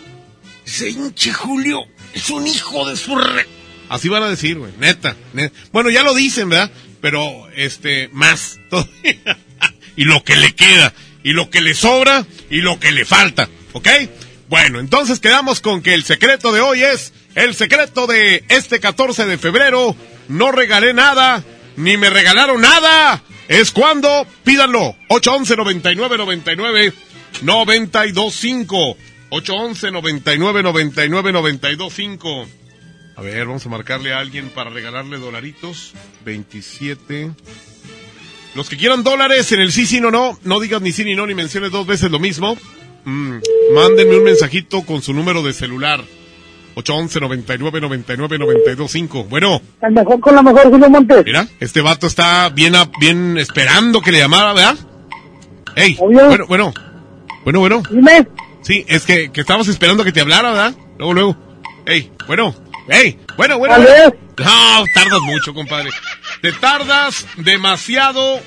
ese 0.67 0.91
hinche 0.91 1.33
Julio 1.33 1.87
es 2.15 2.31
un 2.31 2.47
hijo 2.47 2.89
de 2.89 2.97
su 2.97 3.17
re... 3.17 3.47
Así 3.89 4.09
van 4.09 4.23
a 4.23 4.29
decir, 4.29 4.57
güey, 4.57 4.73
neta, 4.79 5.17
neta. 5.33 5.55
Bueno, 5.73 5.91
ya 5.91 6.05
lo 6.05 6.15
dicen, 6.15 6.49
¿verdad? 6.49 6.71
Pero, 7.01 7.49
este, 7.57 8.09
más 8.13 8.61
y 9.97 10.05
lo 10.05 10.23
que 10.23 10.37
le 10.37 10.55
queda, 10.55 10.95
y 11.25 11.33
lo 11.33 11.51
que 11.51 11.61
le 11.61 11.75
sobra, 11.75 12.25
y 12.51 12.61
lo 12.61 12.79
que 12.79 12.93
le 12.93 13.05
falta, 13.05 13.49
¿ok? 13.73 13.89
Bueno, 14.49 14.81
entonces 14.81 15.19
quedamos 15.19 15.61
con 15.61 15.83
que 15.83 15.95
el 15.95 16.05
secreto 16.05 16.53
de 16.53 16.61
hoy 16.61 16.83
es 16.83 17.13
el 17.35 17.55
secreto 17.55 18.07
de 18.07 18.45
este 18.49 18.81
14 18.81 19.27
de 19.27 19.39
febrero. 19.39 19.95
No 20.29 20.53
regalé 20.53 20.93
nada, 20.95 21.45
ni 21.77 21.97
me 21.97 22.11
regalaron 22.11 22.61
nada. 22.61 23.23
Es 23.49 23.71
cuando 23.71 24.27
pídanlo. 24.45 24.97
811 25.09 25.57
99 25.57 26.19
99 26.19 26.93
925 27.43 28.97
811 29.31 29.91
99 29.93 30.63
99 30.63 31.33
925 31.33 32.47
A 33.17 33.23
ver, 33.23 33.47
vamos 33.47 33.65
a 33.65 33.69
marcarle 33.69 34.13
a 34.13 34.19
alguien 34.19 34.49
para 34.51 34.71
regalarle 34.71 35.19
dolaritos. 35.19 35.93
27. 36.25 37.31
Los 38.55 38.69
que 38.69 38.77
quieran 38.77 39.05
dólares 39.05 39.53
en 39.53 39.61
el 39.61 39.71
sí, 39.73 39.87
sí, 39.87 40.01
no, 40.01 40.11
no. 40.11 40.39
No 40.43 40.59
digas 40.59 40.83
ni 40.83 40.91
sí 40.93 41.05
ni 41.05 41.15
no, 41.15 41.27
ni 41.27 41.35
menciones 41.35 41.71
dos 41.71 41.87
veces 41.87 42.11
lo 42.11 42.19
mismo. 42.19 42.57
Mm, 43.05 43.37
mándenme 43.75 44.17
un 44.19 44.25
mensajito 44.25 44.83
con 44.83 45.01
su 45.03 45.13
número 45.15 45.43
de 45.43 45.53
celular. 45.53 46.03
811 46.75 47.21
99 47.21 47.81
99 47.81 48.39
925 48.39 49.25
Bueno. 49.25 49.61
El 49.83 49.93
mejor 49.93 50.21
con 50.21 50.35
la 50.35 50.43
mejor, 50.43 50.71
Julio 50.71 50.89
Montes. 50.91 51.25
Mira, 51.25 51.47
este 51.61 51.81
vato 51.81 52.07
está 52.07 52.49
bien, 52.49 52.75
a- 52.75 52.91
bien 53.01 53.39
esperando 53.39 54.01
que 54.01 54.13
le 54.13 54.19
llamara, 54.19 54.53
¿verdad? 54.53 54.77
Ey, 55.77 55.97
bueno, 56.01 56.47
bueno. 56.47 56.73
Bueno, 57.45 57.61
bueno. 57.61 57.83
Dime. 57.91 58.27
Sí, 58.63 58.85
es 58.89 59.05
que, 59.05 59.33
que 59.33 59.41
estábamos 59.41 59.69
esperando 59.69 60.05
que 60.05 60.13
te 60.13 60.21
hablara, 60.21 60.51
¿verdad? 60.51 60.75
Luego, 60.99 61.15
luego. 61.15 61.63
Ey, 61.87 62.13
bueno. 62.27 62.55
Ey, 62.89 63.19
bueno, 63.37 63.59
bueno. 63.59 63.77
Bueno. 63.77 64.15
No, 64.39 64.85
tardas 64.95 65.21
mucho, 65.23 65.55
compadre. 65.55 65.91
Te 66.41 66.53
tardas 66.53 67.27
demasiado 67.37 68.41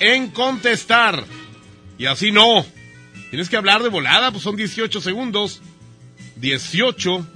en 0.00 0.30
contestar. 0.30 1.24
Y 1.98 2.06
así 2.06 2.32
no. 2.32 2.64
Tienes 3.30 3.48
que 3.48 3.56
hablar 3.56 3.82
de 3.82 3.88
volada, 3.88 4.30
pues 4.30 4.42
son 4.42 4.56
18 4.56 5.00
segundos. 5.00 5.62
18. 6.36 7.26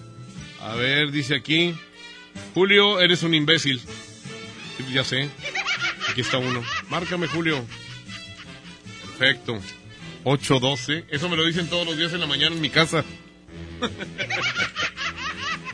A 0.62 0.74
ver, 0.74 1.10
dice 1.10 1.34
aquí. 1.36 1.74
Julio, 2.54 3.00
eres 3.00 3.22
un 3.22 3.34
imbécil. 3.34 3.80
Pues 4.78 4.90
ya 4.90 5.04
sé. 5.04 5.28
Aquí 6.10 6.20
está 6.20 6.38
uno. 6.38 6.62
Márcame, 6.88 7.26
Julio. 7.28 7.64
Perfecto. 9.18 9.58
812. 10.28 11.04
Eso 11.08 11.28
me 11.28 11.36
lo 11.36 11.44
dicen 11.46 11.68
todos 11.68 11.86
los 11.86 11.96
días 11.96 12.12
en 12.12 12.18
la 12.20 12.26
mañana 12.26 12.56
en 12.56 12.60
mi 12.60 12.68
casa. 12.68 13.04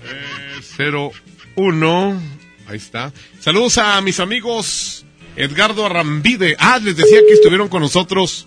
eh, 0.05 1.11
01. 1.57 2.23
Ahí 2.69 2.77
está. 2.77 3.13
Saludos 3.41 3.79
a 3.79 3.99
mis 4.03 4.21
amigos 4.21 5.07
Edgardo 5.37 5.87
Arrambide. 5.87 6.55
Ah, 6.59 6.79
les 6.83 6.97
decía 6.97 7.21
que 7.27 7.33
estuvieron 7.33 7.69
con 7.69 7.81
nosotros 7.81 8.47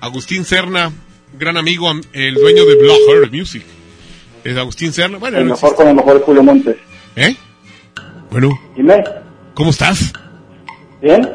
Agustín 0.00 0.44
Serna, 0.44 0.92
gran 1.38 1.56
amigo, 1.56 1.88
am- 1.88 2.02
el 2.12 2.34
dueño 2.34 2.64
de 2.66 2.76
Block 2.76 2.98
Heart 3.08 3.32
Music. 3.32 3.62
Es 4.44 4.56
Agustín 4.58 4.92
Serna. 4.92 5.16
Bueno, 5.18 5.38
El 5.38 5.46
mejor 5.46 5.74
con 5.74 5.86
la 5.86 5.94
mejor, 5.94 6.20
Julio 6.22 6.42
Montes. 6.42 6.76
¿Eh? 7.16 7.34
Bueno, 8.30 8.58
Dime. 8.76 9.02
¿cómo 9.54 9.70
estás? 9.70 10.12
¿Bien? 11.00 11.28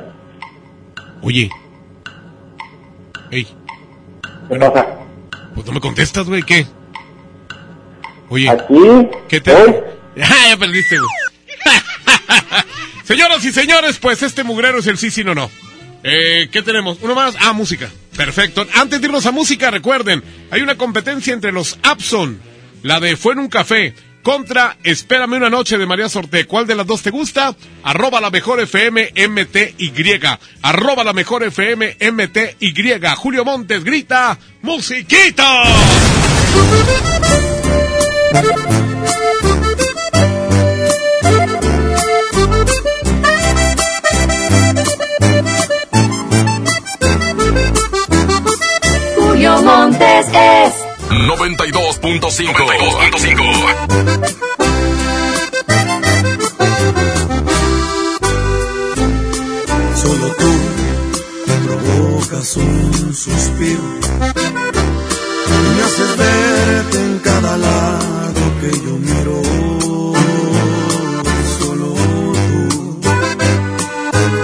Oye. 1.23 1.49
Ey. 3.32 3.48
¿Qué 4.49 4.55
pasa? 4.57 4.85
Pues 5.53 5.65
no 5.65 5.73
me 5.73 5.80
contestas, 5.80 6.27
güey, 6.27 6.43
¿qué? 6.43 6.67
Oye. 8.30 8.49
Aquí. 8.49 8.76
¿Qué 9.27 9.41
te... 9.41 9.53
Ah, 10.17 10.47
ya 10.47 10.57
perdiste, 10.57 10.97
güey. 10.97 11.09
Señoras 13.03 13.43
y 13.43 13.51
señores, 13.51 13.97
pues 13.97 14.23
este 14.23 14.45
mugrero 14.45 14.80
es 14.80 14.88
el 14.88 14.97
sí, 14.97 15.11
sí, 15.11 15.26
no, 15.26 15.35
no. 15.35 15.51
Eh, 16.03 16.47
¿Qué 16.51 16.61
tenemos? 16.61 16.99
¿Uno 17.01 17.15
más? 17.15 17.35
Ah, 17.38 17.51
música. 17.51 17.89
Perfecto. 18.15 18.65
Antes 18.76 19.01
de 19.01 19.07
irnos 19.07 19.26
a 19.26 19.31
música, 19.31 19.72
recuerden, 19.72 20.23
hay 20.51 20.61
una 20.61 20.77
competencia 20.77 21.34
entre 21.34 21.51
los 21.51 21.77
Abson, 21.84 22.39
la 22.81 23.01
de 23.01 23.17
Fue 23.17 23.34
en 23.34 23.39
un 23.39 23.49
café, 23.49 23.93
contra 24.26 24.76
Espérame 24.84 25.34
una 25.38 25.52
noche 25.52 25.77
de 25.77 25.85
María 25.85 26.10
Sorte. 26.10 26.45
¿Cuál 26.47 26.65
de 26.65 26.73
las 26.73 26.88
dos 26.88 27.03
te 27.03 27.11
gusta? 27.11 27.56
Arroba 27.84 28.19
la 28.19 28.31
mejor 28.31 28.60
FM 28.60 29.14
MTY. 29.30 30.19
Arroba 30.64 31.03
la 31.03 31.14
mejor 31.14 31.43
FM 31.43 31.97
MTY. 32.11 32.73
Julio 33.18 33.45
Montes 33.45 33.84
grita, 33.84 34.35
¡Musiquita! 34.64 35.61
Julio 49.15 49.61
Montes 49.61 50.27
es 50.34 50.84
92.5. 51.10 52.19
92.5. 52.19 54.15
Solo 59.95 60.27
tú 60.36 60.52
provocas 61.65 62.57
un 62.57 63.14
suspiro 63.14 63.82
y 65.48 65.52
me 65.76 65.84
haces 65.84 66.18
verte 66.18 66.98
en 66.98 67.19
cada 67.19 67.57
lado 67.57 68.41
que 68.61 68.72
yo 68.72 68.98
miro. 68.98 69.41
Solo 71.60 71.88
tú 71.94 72.64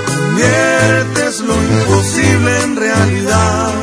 conviertes 0.06 1.42
lo 1.42 1.56
imposible 1.56 2.62
en 2.64 2.76
realidad. 2.76 3.81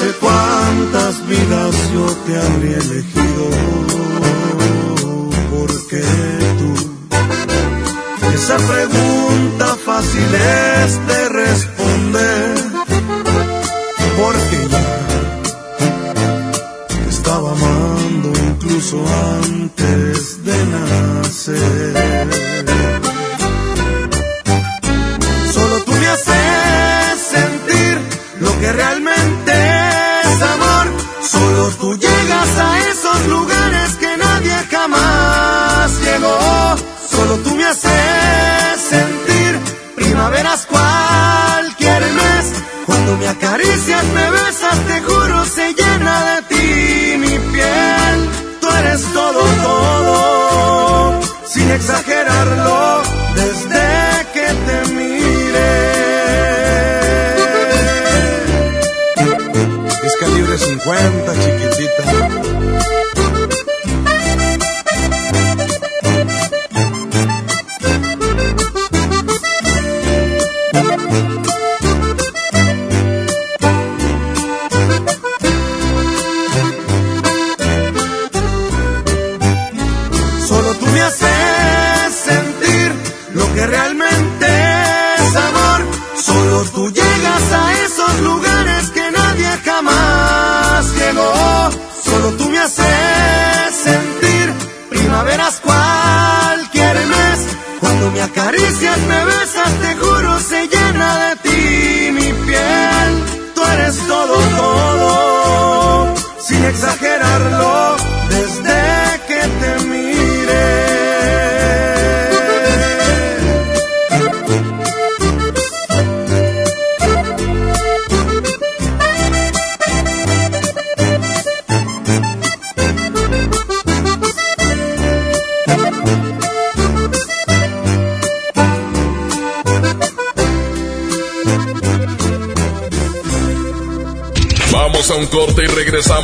Hace 0.00 0.12
cuántas 0.12 1.28
vidas 1.28 1.74
yo 1.92 2.06
te 2.26 2.38
habría 2.38 2.78
elegido. 2.78 3.50
Porque 5.50 6.02
tú, 6.58 6.72
esa 8.34 8.56
pregunta 8.56 9.76
fácil 9.84 10.34
es 10.34 11.06
de 11.06 11.28
responder. 11.28 11.89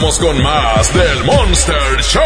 Regresamos 0.07 0.19
con 0.19 0.43
más 0.43 0.95
del 0.95 1.25
Monster 1.25 2.03
Show. 2.03 2.23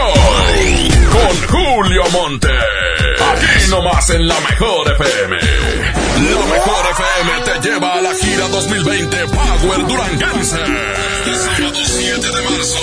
Con 1.11 1.48
Julio 1.48 2.02
Monte. 2.12 2.48
Aquí 2.48 3.70
nomás 3.70 4.11
en 4.11 4.28
la 4.28 4.39
mejor 4.40 4.90
FM. 4.93 5.36
La 5.36 6.47
mejor 6.47 6.86
FM 6.93 7.40
te 7.44 7.69
lleva 7.69 7.94
a 7.94 8.01
la 8.01 8.15
gira 8.15 8.48
2020 8.48 9.16
Power 9.28 9.86
Duranguense. 9.86 10.57
Sábado 10.57 11.81
7 11.85 12.20
de 12.20 12.43
marzo. 12.43 12.78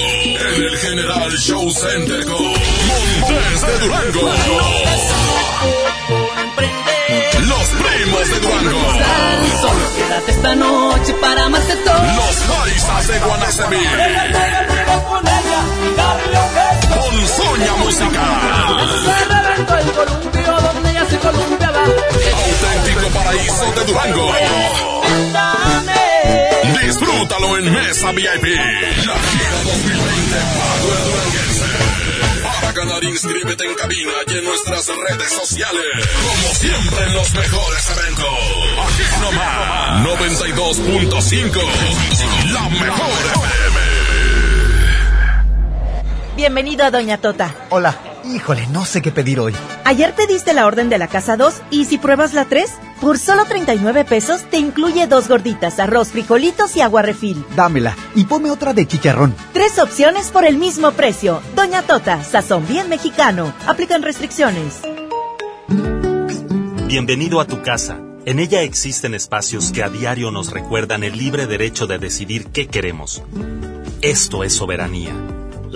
En 0.56 0.64
el 0.64 0.78
General 0.78 1.32
Show 1.32 1.69
Center 1.69 2.26
con 2.26 2.44
Montes 2.44 3.61
de 3.61 3.80
Durango. 3.80 4.32
Los 8.07 8.19
primos 8.19 8.29
de 8.29 8.39
Durango. 8.39 8.81
Solo 9.61 9.95
quédate 9.95 10.31
esta 10.31 10.55
noche 10.55 11.13
para 11.15 11.45
amarte 11.45 11.75
todo. 11.77 11.93
Los 11.93 12.35
paisas 12.57 13.07
de 13.07 13.19
Guanacemí. 13.19 13.85
Con 16.89 17.27
Soña 17.27 17.73
Musical. 17.84 18.81
el 19.79 19.91
columpio 19.91 20.61
donde 20.61 20.91
ella 20.91 21.05
se 21.09 21.17
columpiaba. 21.17 21.84
Auténtico 21.84 23.09
paraíso 23.13 23.71
de 23.75 23.85
Durango. 23.85 24.31
Disfrútalo 26.81 27.57
en 27.57 27.73
Mesa 27.73 28.11
VIP. 28.11 28.25
La 28.25 29.15
gira 29.15 29.59
2020 29.65 30.38
Power 30.55 30.99
Duranguense. 31.03 31.77
Para 32.44 32.72
ganar, 32.72 33.03
inscríbete 33.03 33.65
en 33.65 33.76
cabina 33.76 34.11
y 34.27 34.38
en 34.38 34.45
nuestras 34.45 34.88
redes 34.88 35.31
sociales. 35.31 35.84
Como 36.27 36.53
siempre 36.56 37.06
en 37.06 37.14
los 37.14 37.34
mejores 37.34 37.89
eventos. 37.89 38.26
Aquí 38.85 39.03
nomás. 39.22 40.06
92.5. 40.06 41.61
La 42.53 42.69
mejor 42.69 43.10
FM. 43.35 43.80
Bienvenido 46.35 46.85
a 46.85 46.91
Doña 46.91 47.18
Tota. 47.18 47.53
Hola. 47.69 48.16
Híjole, 48.34 48.68
no 48.68 48.84
sé 48.84 49.02
qué 49.02 49.12
pedir 49.12 49.40
hoy. 49.40 49.54
Ayer 49.86 50.14
pediste 50.14 50.54
la 50.54 50.66
orden 50.66 50.90
de 50.90 50.98
la 50.98 51.08
casa 51.08 51.38
2 51.38 51.62
y 51.72 51.86
si 51.86 51.98
pruebas 51.98 52.34
la 52.34 52.45
3, 52.45 52.70
por 52.99 53.18
solo 53.20 53.45
39 53.45 54.04
pesos 54.04 54.41
te 54.49 54.58
incluye 54.58 55.08
dos 55.08 55.30
gorditas, 55.30 55.80
arroz, 55.80 56.10
frijolitos 56.10 56.76
y 56.76 56.82
agua 56.82 57.04
refil. 57.04 57.45
Dámela 57.56 57.95
y 58.16 58.26
ponme 58.26 58.52
otra 58.52 58.74
de 58.74 58.86
chicharrón. 58.86 59.34
Tres 59.54 59.80
opciones 59.80 60.30
por 60.32 60.45
el 60.45 60.58
mismo 60.58 60.91
precio. 60.91 61.41
Doña 61.56 61.84
Tota, 61.84 62.24
sazón 62.24 62.68
bien 62.68 62.90
mexicano. 62.90 63.54
Aplican 63.66 64.02
restricciones. 64.02 64.82
Bienvenido 66.88 67.40
a 67.40 67.45
tu 67.45 67.62
casa. 67.62 67.99
En 68.26 68.40
ella 68.40 68.62
existen 68.64 69.14
espacios 69.14 69.72
que 69.72 69.84
a 69.84 69.90
diario 69.90 70.32
nos 70.32 70.52
recuerdan 70.52 71.04
el 71.04 71.18
libre 71.18 71.48
derecho 71.48 71.88
de 71.88 71.98
decidir 71.98 72.48
qué 72.48 72.68
queremos. 72.68 73.24
Esto 74.02 74.44
es 74.44 74.54
soberanía. 74.54 75.14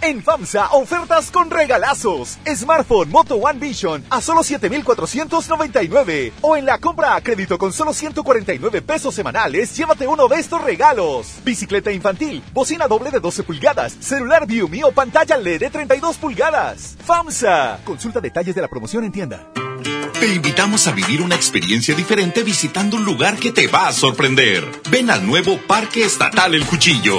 En 0.00 0.22
FAMSA, 0.22 0.70
ofertas 0.72 1.30
con 1.30 1.50
regalazos. 1.50 2.38
Smartphone 2.46 3.10
Moto 3.10 3.36
One 3.36 3.58
Vision 3.58 4.04
a 4.10 4.20
solo 4.20 4.42
7,499. 4.42 6.32
O 6.40 6.56
en 6.56 6.64
la 6.64 6.78
compra 6.78 7.16
a 7.16 7.20
crédito 7.20 7.58
con 7.58 7.72
solo 7.72 7.92
149 7.92 8.82
pesos 8.82 9.14
semanales, 9.14 9.76
llévate 9.76 10.06
uno 10.06 10.28
de 10.28 10.36
estos 10.36 10.62
regalos. 10.62 11.38
Bicicleta 11.44 11.90
infantil, 11.90 12.42
bocina 12.52 12.86
doble 12.86 13.10
de 13.10 13.20
12 13.20 13.42
pulgadas, 13.42 13.96
celular 14.00 14.46
View 14.46 14.68
o 14.84 14.92
pantalla 14.92 15.36
LED 15.36 15.60
de 15.60 15.70
32 15.70 16.16
pulgadas. 16.16 16.96
FAMSA. 17.04 17.80
Consulta 17.84 18.20
detalles 18.20 18.54
de 18.54 18.62
la 18.62 18.68
promoción 18.68 19.04
en 19.04 19.12
tienda. 19.12 19.48
Te 20.20 20.34
invitamos 20.34 20.86
a 20.88 20.92
vivir 20.92 21.22
una 21.22 21.34
experiencia 21.36 21.94
diferente 21.94 22.42
visitando 22.42 22.96
un 22.96 23.04
lugar 23.04 23.36
que 23.36 23.52
te 23.52 23.68
va 23.68 23.88
a 23.88 23.92
sorprender. 23.92 24.64
Ven 24.90 25.10
al 25.10 25.26
nuevo 25.26 25.58
Parque 25.66 26.04
Estatal 26.04 26.54
El 26.54 26.66
Cuchillo. 26.66 27.18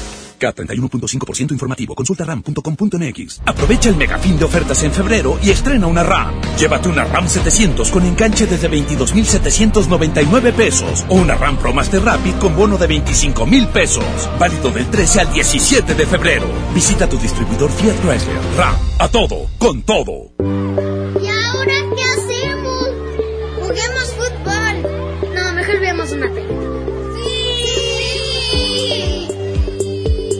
K31.5% 0.41 1.51
informativo. 1.51 1.95
Consulta 1.95 2.25
ram.com.mx. 2.25 3.41
Aprovecha 3.45 3.89
el 3.89 3.95
megafín 3.95 4.37
de 4.37 4.45
ofertas 4.45 4.83
en 4.83 4.91
febrero 4.91 5.37
y 5.41 5.51
estrena 5.51 5.87
una 5.87 6.03
RAM. 6.03 6.33
Llévate 6.57 6.89
una 6.89 7.03
RAM 7.03 7.27
700 7.27 7.89
con 7.91 8.05
enganche 8.05 8.47
desde 8.47 8.69
22.799 8.69 10.53
pesos 10.53 11.05
o 11.07 11.15
una 11.15 11.35
RAM 11.35 11.57
Pro 11.57 11.73
Master 11.73 12.03
Rapid 12.03 12.35
con 12.35 12.55
bono 12.55 12.77
de 12.77 12.89
25.000 12.89 13.67
pesos. 13.67 14.03
Válido 14.39 14.71
del 14.71 14.87
13 14.87 15.21
al 15.21 15.31
17 15.31 15.95
de 15.95 16.05
febrero. 16.05 16.47
Visita 16.73 17.07
tu 17.07 17.17
distribuidor 17.17 17.71
Fiat 17.71 17.99
Chrysler. 18.01 18.39
RAM. 18.57 18.75
A 18.99 19.07
todo. 19.07 19.47
Con 19.57 19.83
todo. 19.83 20.90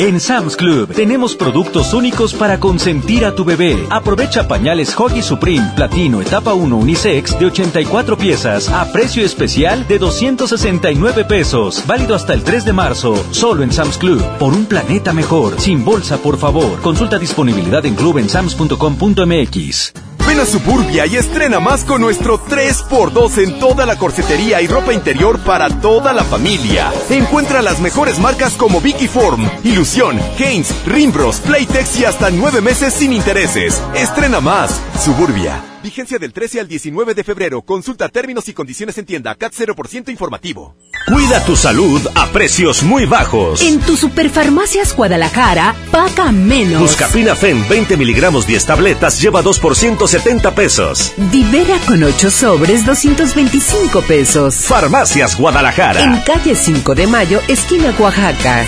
En 0.00 0.20
Sam's 0.20 0.54
Club 0.54 0.94
tenemos 0.94 1.34
productos 1.34 1.92
únicos 1.92 2.32
para 2.32 2.60
consentir 2.60 3.24
a 3.24 3.34
tu 3.34 3.44
bebé. 3.44 3.84
Aprovecha 3.90 4.46
pañales 4.46 4.94
Hoggy 4.96 5.22
Supreme 5.22 5.72
Platino 5.74 6.20
Etapa 6.20 6.54
1 6.54 6.76
Unisex 6.76 7.36
de 7.36 7.46
84 7.46 8.16
piezas 8.16 8.68
a 8.68 8.92
precio 8.92 9.24
especial 9.24 9.88
de 9.88 9.98
269 9.98 11.24
pesos. 11.24 11.82
Válido 11.84 12.14
hasta 12.14 12.32
el 12.32 12.44
3 12.44 12.64
de 12.66 12.72
marzo. 12.72 13.16
Solo 13.32 13.64
en 13.64 13.72
Sam's 13.72 13.98
Club. 13.98 14.22
Por 14.38 14.54
un 14.54 14.66
planeta 14.66 15.12
mejor. 15.12 15.60
Sin 15.60 15.84
bolsa, 15.84 16.18
por 16.18 16.38
favor. 16.38 16.80
Consulta 16.80 17.18
disponibilidad 17.18 17.84
en 17.84 17.96
club 17.96 18.18
en 18.18 18.28
sams.com.mx. 18.28 20.07
Ven 20.28 20.40
a 20.40 20.44
Suburbia 20.44 21.06
y 21.06 21.16
estrena 21.16 21.58
más 21.58 21.86
con 21.86 22.02
nuestro 22.02 22.38
3x2 22.38 23.42
en 23.44 23.58
toda 23.58 23.86
la 23.86 23.96
corsetería 23.96 24.60
y 24.60 24.66
ropa 24.66 24.92
interior 24.92 25.38
para 25.38 25.70
toda 25.80 26.12
la 26.12 26.22
familia. 26.22 26.92
Encuentra 27.08 27.62
las 27.62 27.80
mejores 27.80 28.18
marcas 28.18 28.52
como 28.52 28.82
Vicky 28.82 29.08
Form, 29.08 29.48
Ilusión, 29.64 30.20
Haynes, 30.38 30.74
Rimbros, 30.84 31.40
Playtex 31.40 32.00
y 32.00 32.04
hasta 32.04 32.30
nueve 32.30 32.60
meses 32.60 32.92
sin 32.92 33.14
intereses. 33.14 33.82
Estrena 33.94 34.42
más. 34.42 34.78
Suburbia. 35.02 35.67
Vigencia 35.82 36.18
del 36.18 36.32
13 36.32 36.60
al 36.60 36.68
19 36.68 37.14
de 37.14 37.24
febrero. 37.24 37.62
Consulta 37.62 38.08
términos 38.08 38.48
y 38.48 38.52
condiciones 38.52 38.98
en 38.98 39.06
tienda. 39.06 39.34
CAT 39.34 39.52
0% 39.52 40.10
informativo. 40.10 40.74
Cuida 41.06 41.44
tu 41.44 41.56
salud 41.56 42.06
a 42.14 42.26
precios 42.26 42.82
muy 42.82 43.06
bajos. 43.06 43.62
En 43.62 43.80
tu 43.80 43.96
Superfarmacias 43.96 44.94
Guadalajara, 44.94 45.74
paga 45.90 46.32
menos. 46.32 46.80
Buscapina 46.82 47.34
Fen 47.34 47.66
20 47.68 47.96
miligramos 47.96 48.46
10 48.46 48.66
tabletas 48.66 49.20
lleva 49.20 49.40
2 49.42 49.58
por 49.58 49.76
170 49.76 50.54
pesos. 50.54 51.12
Divera 51.32 51.78
con 51.86 52.02
8 52.02 52.30
sobres 52.30 52.84
225 52.84 54.02
pesos. 54.02 54.56
Farmacias 54.66 55.38
Guadalajara. 55.38 56.02
En 56.02 56.20
calle 56.22 56.54
5 56.54 56.94
de 56.94 57.06
Mayo, 57.06 57.40
esquina 57.48 57.94
Oaxaca. 57.98 58.66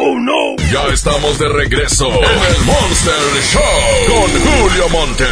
Oh 0.00 0.16
no. 0.20 0.54
Ya 0.70 0.86
estamos 0.92 1.36
de 1.40 1.48
regreso 1.48 2.06
en 2.06 2.22
el 2.22 2.64
Monster 2.64 3.14
Show 3.50 4.06
con 4.06 4.30
Julio 4.30 4.88
Monte. 4.90 5.24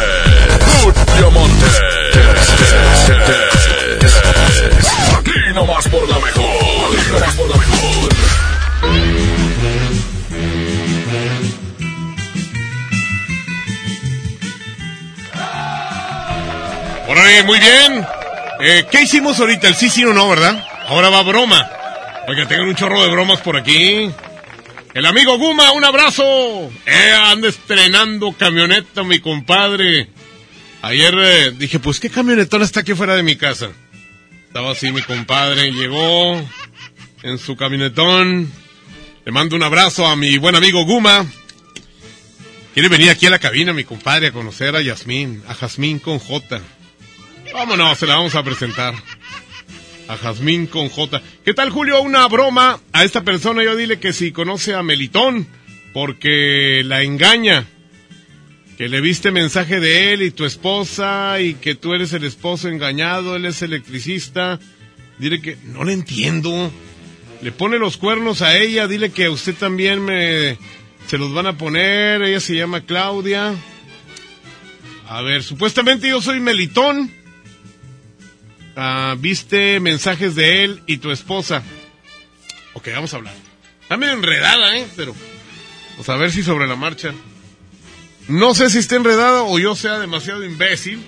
Julio 0.83 1.31
Monte. 1.31 1.65
Aquí 5.17 5.31
nomás 5.55 5.87
por 5.87 6.09
la 6.09 6.19
mejor. 6.19 6.43
Aquí 6.43 7.11
nomás 7.13 7.35
por 7.35 7.49
la 7.49 7.55
mejor. 7.55 8.09
Órale, 17.07 17.43
muy 17.43 17.59
bien. 17.59 18.05
Eh, 18.59 18.85
¿Qué 18.91 19.03
hicimos 19.03 19.39
ahorita? 19.39 19.69
El 19.69 19.75
sí, 19.75 19.89
sí 19.89 20.03
o 20.03 20.11
no, 20.11 20.27
¿verdad? 20.27 20.61
Ahora 20.89 21.07
va 21.07 21.23
broma. 21.23 21.69
Oiga, 22.27 22.45
tengo 22.49 22.63
un 22.63 22.75
chorro 22.75 23.01
de 23.01 23.07
bromas 23.07 23.39
por 23.39 23.55
aquí. 23.55 24.11
El 24.97 25.05
amigo 25.05 25.37
Guma, 25.37 25.73
un 25.73 25.83
abrazo. 25.83 26.23
Eh, 26.87 27.11
anda 27.11 27.49
estrenando 27.49 28.31
camioneta, 28.31 29.03
mi 29.03 29.19
compadre. 29.19 30.09
Ayer 30.81 31.13
eh, 31.19 31.51
dije, 31.51 31.77
pues 31.77 31.99
qué 31.99 32.09
camionetona 32.09 32.65
está 32.65 32.79
aquí 32.79 32.95
fuera 32.95 33.15
de 33.15 33.21
mi 33.21 33.35
casa. 33.35 33.69
Estaba 34.47 34.71
así 34.71 34.91
mi 34.91 35.03
compadre, 35.03 35.71
llegó 35.71 36.43
en 37.21 37.37
su 37.37 37.55
camionetón. 37.55 38.51
Le 39.23 39.31
mando 39.31 39.55
un 39.55 39.61
abrazo 39.61 40.07
a 40.07 40.15
mi 40.15 40.39
buen 40.39 40.55
amigo 40.55 40.83
Guma. 40.83 41.27
Quiere 42.73 42.89
venir 42.89 43.11
aquí 43.11 43.27
a 43.27 43.29
la 43.29 43.37
cabina, 43.37 43.73
mi 43.73 43.83
compadre, 43.83 44.29
a 44.29 44.31
conocer 44.31 44.75
a 44.75 44.81
Yasmín, 44.81 45.43
a 45.47 45.53
Jazmín 45.53 45.99
con 45.99 46.17
J. 46.17 46.59
Vámonos, 47.53 47.99
se 47.99 48.07
la 48.07 48.15
vamos 48.15 48.33
a 48.33 48.41
presentar. 48.41 48.95
A 50.07 50.17
Jazmín 50.17 50.67
con 50.67 50.89
J. 50.89 51.21
¿Qué 51.43 51.53
tal, 51.53 51.69
Julio? 51.69 52.01
Una 52.01 52.27
broma 52.27 52.79
a 52.93 53.03
esta 53.03 53.23
persona. 53.23 53.63
Yo 53.63 53.75
dile 53.75 53.99
que 53.99 54.13
si 54.13 54.31
conoce 54.31 54.73
a 54.73 54.83
Melitón, 54.83 55.47
porque 55.93 56.81
la 56.85 57.03
engaña. 57.03 57.65
Que 58.77 58.87
le 58.87 59.01
viste 59.01 59.31
mensaje 59.31 59.79
de 59.79 60.13
él 60.13 60.21
y 60.21 60.31
tu 60.31 60.45
esposa, 60.45 61.41
y 61.41 61.55
que 61.55 61.75
tú 61.75 61.93
eres 61.93 62.13
el 62.13 62.23
esposo 62.23 62.69
engañado, 62.69 63.35
él 63.35 63.45
es 63.45 63.61
electricista. 63.61 64.59
Dile 65.17 65.41
que 65.41 65.57
no 65.65 65.83
le 65.83 65.93
entiendo. 65.93 66.71
Le 67.41 67.51
pone 67.51 67.79
los 67.79 67.97
cuernos 67.97 68.41
a 68.41 68.57
ella, 68.57 68.87
dile 68.87 69.11
que 69.11 69.29
usted 69.29 69.55
también 69.55 70.03
me 70.03 70.57
se 71.07 71.17
los 71.17 71.33
van 71.33 71.47
a 71.47 71.57
poner. 71.57 72.21
Ella 72.21 72.39
se 72.39 72.55
llama 72.55 72.81
Claudia. 72.81 73.55
A 75.09 75.21
ver, 75.21 75.41
supuestamente 75.41 76.09
yo 76.09 76.21
soy 76.21 76.39
Melitón. 76.39 77.11
Ah, 78.79 79.15
viste 79.17 79.79
mensajes 79.79 80.35
de 80.35 80.63
él 80.63 80.83
y 80.85 80.97
tu 80.97 81.09
esposa. 81.09 81.63
Ok, 82.73 82.89
vamos 82.93 83.11
a 83.11 83.17
hablar. 83.17 83.33
Está 83.81 83.97
medio 83.97 84.13
enredada, 84.13 84.77
¿eh? 84.77 84.85
Pero 84.95 85.15
vamos 85.93 86.07
a 86.07 86.15
ver 86.15 86.31
si 86.31 86.43
sobre 86.43 86.67
la 86.67 86.75
marcha. 86.75 87.11
No 88.27 88.53
sé 88.53 88.69
si 88.69 88.77
está 88.77 88.95
enredada 88.95 89.41
o 89.41 89.57
yo 89.57 89.75
sea 89.75 89.97
demasiado 89.97 90.45
imbécil, 90.45 91.03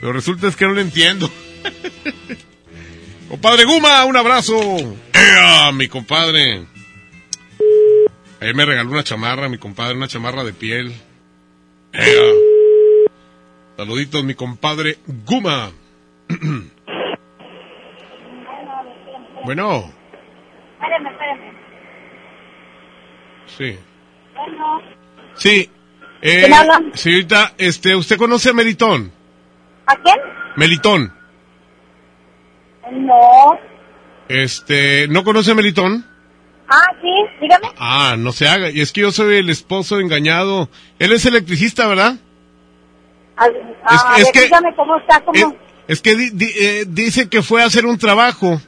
pero 0.00 0.12
resulta 0.12 0.46
es 0.46 0.54
que 0.54 0.66
no 0.66 0.72
le 0.72 0.82
entiendo. 0.82 1.28
compadre 3.28 3.64
Guma, 3.64 4.04
un 4.04 4.16
abrazo. 4.16 4.56
¡Ea, 5.12 5.72
mi 5.72 5.88
compadre! 5.88 6.64
Ahí 8.40 8.54
me 8.54 8.64
regaló 8.64 8.88
una 8.88 9.02
chamarra, 9.02 9.48
mi 9.48 9.58
compadre, 9.58 9.96
una 9.96 10.06
chamarra 10.06 10.44
de 10.44 10.52
piel. 10.52 10.94
¡Ea! 11.92 12.34
Saluditos, 13.76 14.22
mi 14.22 14.36
compadre 14.36 14.98
Guma. 15.26 15.72
bueno, 19.44 19.90
Espérame, 20.80 21.06
espérame. 21.10 21.52
sí. 23.46 23.78
Bueno, 24.34 24.80
Sí. 25.36 25.70
Eh, 26.22 26.40
¿Quién 26.42 26.52
habla? 26.52 26.82
señorita, 26.94 27.52
este, 27.56 27.94
¿usted 27.96 28.18
conoce 28.18 28.50
a 28.50 28.52
Melitón? 28.52 29.10
¿a 29.86 29.96
quién? 29.96 30.16
Melitón. 30.56 31.14
No. 32.92 33.58
Este, 34.28 35.06
¿no 35.08 35.24
conoce 35.24 35.52
a 35.52 35.54
Melitón? 35.54 36.06
Ah, 36.68 36.82
sí, 37.00 37.08
dígame. 37.40 37.68
Ah, 37.78 38.16
no 38.18 38.32
se 38.32 38.46
haga. 38.48 38.70
Y 38.70 38.80
es 38.80 38.92
que 38.92 39.00
yo 39.00 39.10
soy 39.12 39.36
el 39.38 39.50
esposo 39.50 39.98
engañado. 39.98 40.68
Él 40.98 41.12
es 41.12 41.24
electricista, 41.26 41.86
¿verdad? 41.88 42.16
Ah, 43.36 43.46
Es- 43.90 44.02
a 44.04 44.16
es 44.18 44.24
ver, 44.24 44.32
que- 44.32 44.40
dígame 44.42 44.74
cómo 44.76 44.96
está, 44.98 45.20
cómo. 45.24 45.38
Es, 45.38 45.46
es 45.88 46.02
que 46.02 46.14
di- 46.16 46.30
di- 46.30 46.52
eh, 46.60 46.84
dice 46.86 47.28
que 47.28 47.42
fue 47.42 47.62
a 47.62 47.66
hacer 47.66 47.86
un 47.86 47.98
trabajo. 47.98 48.60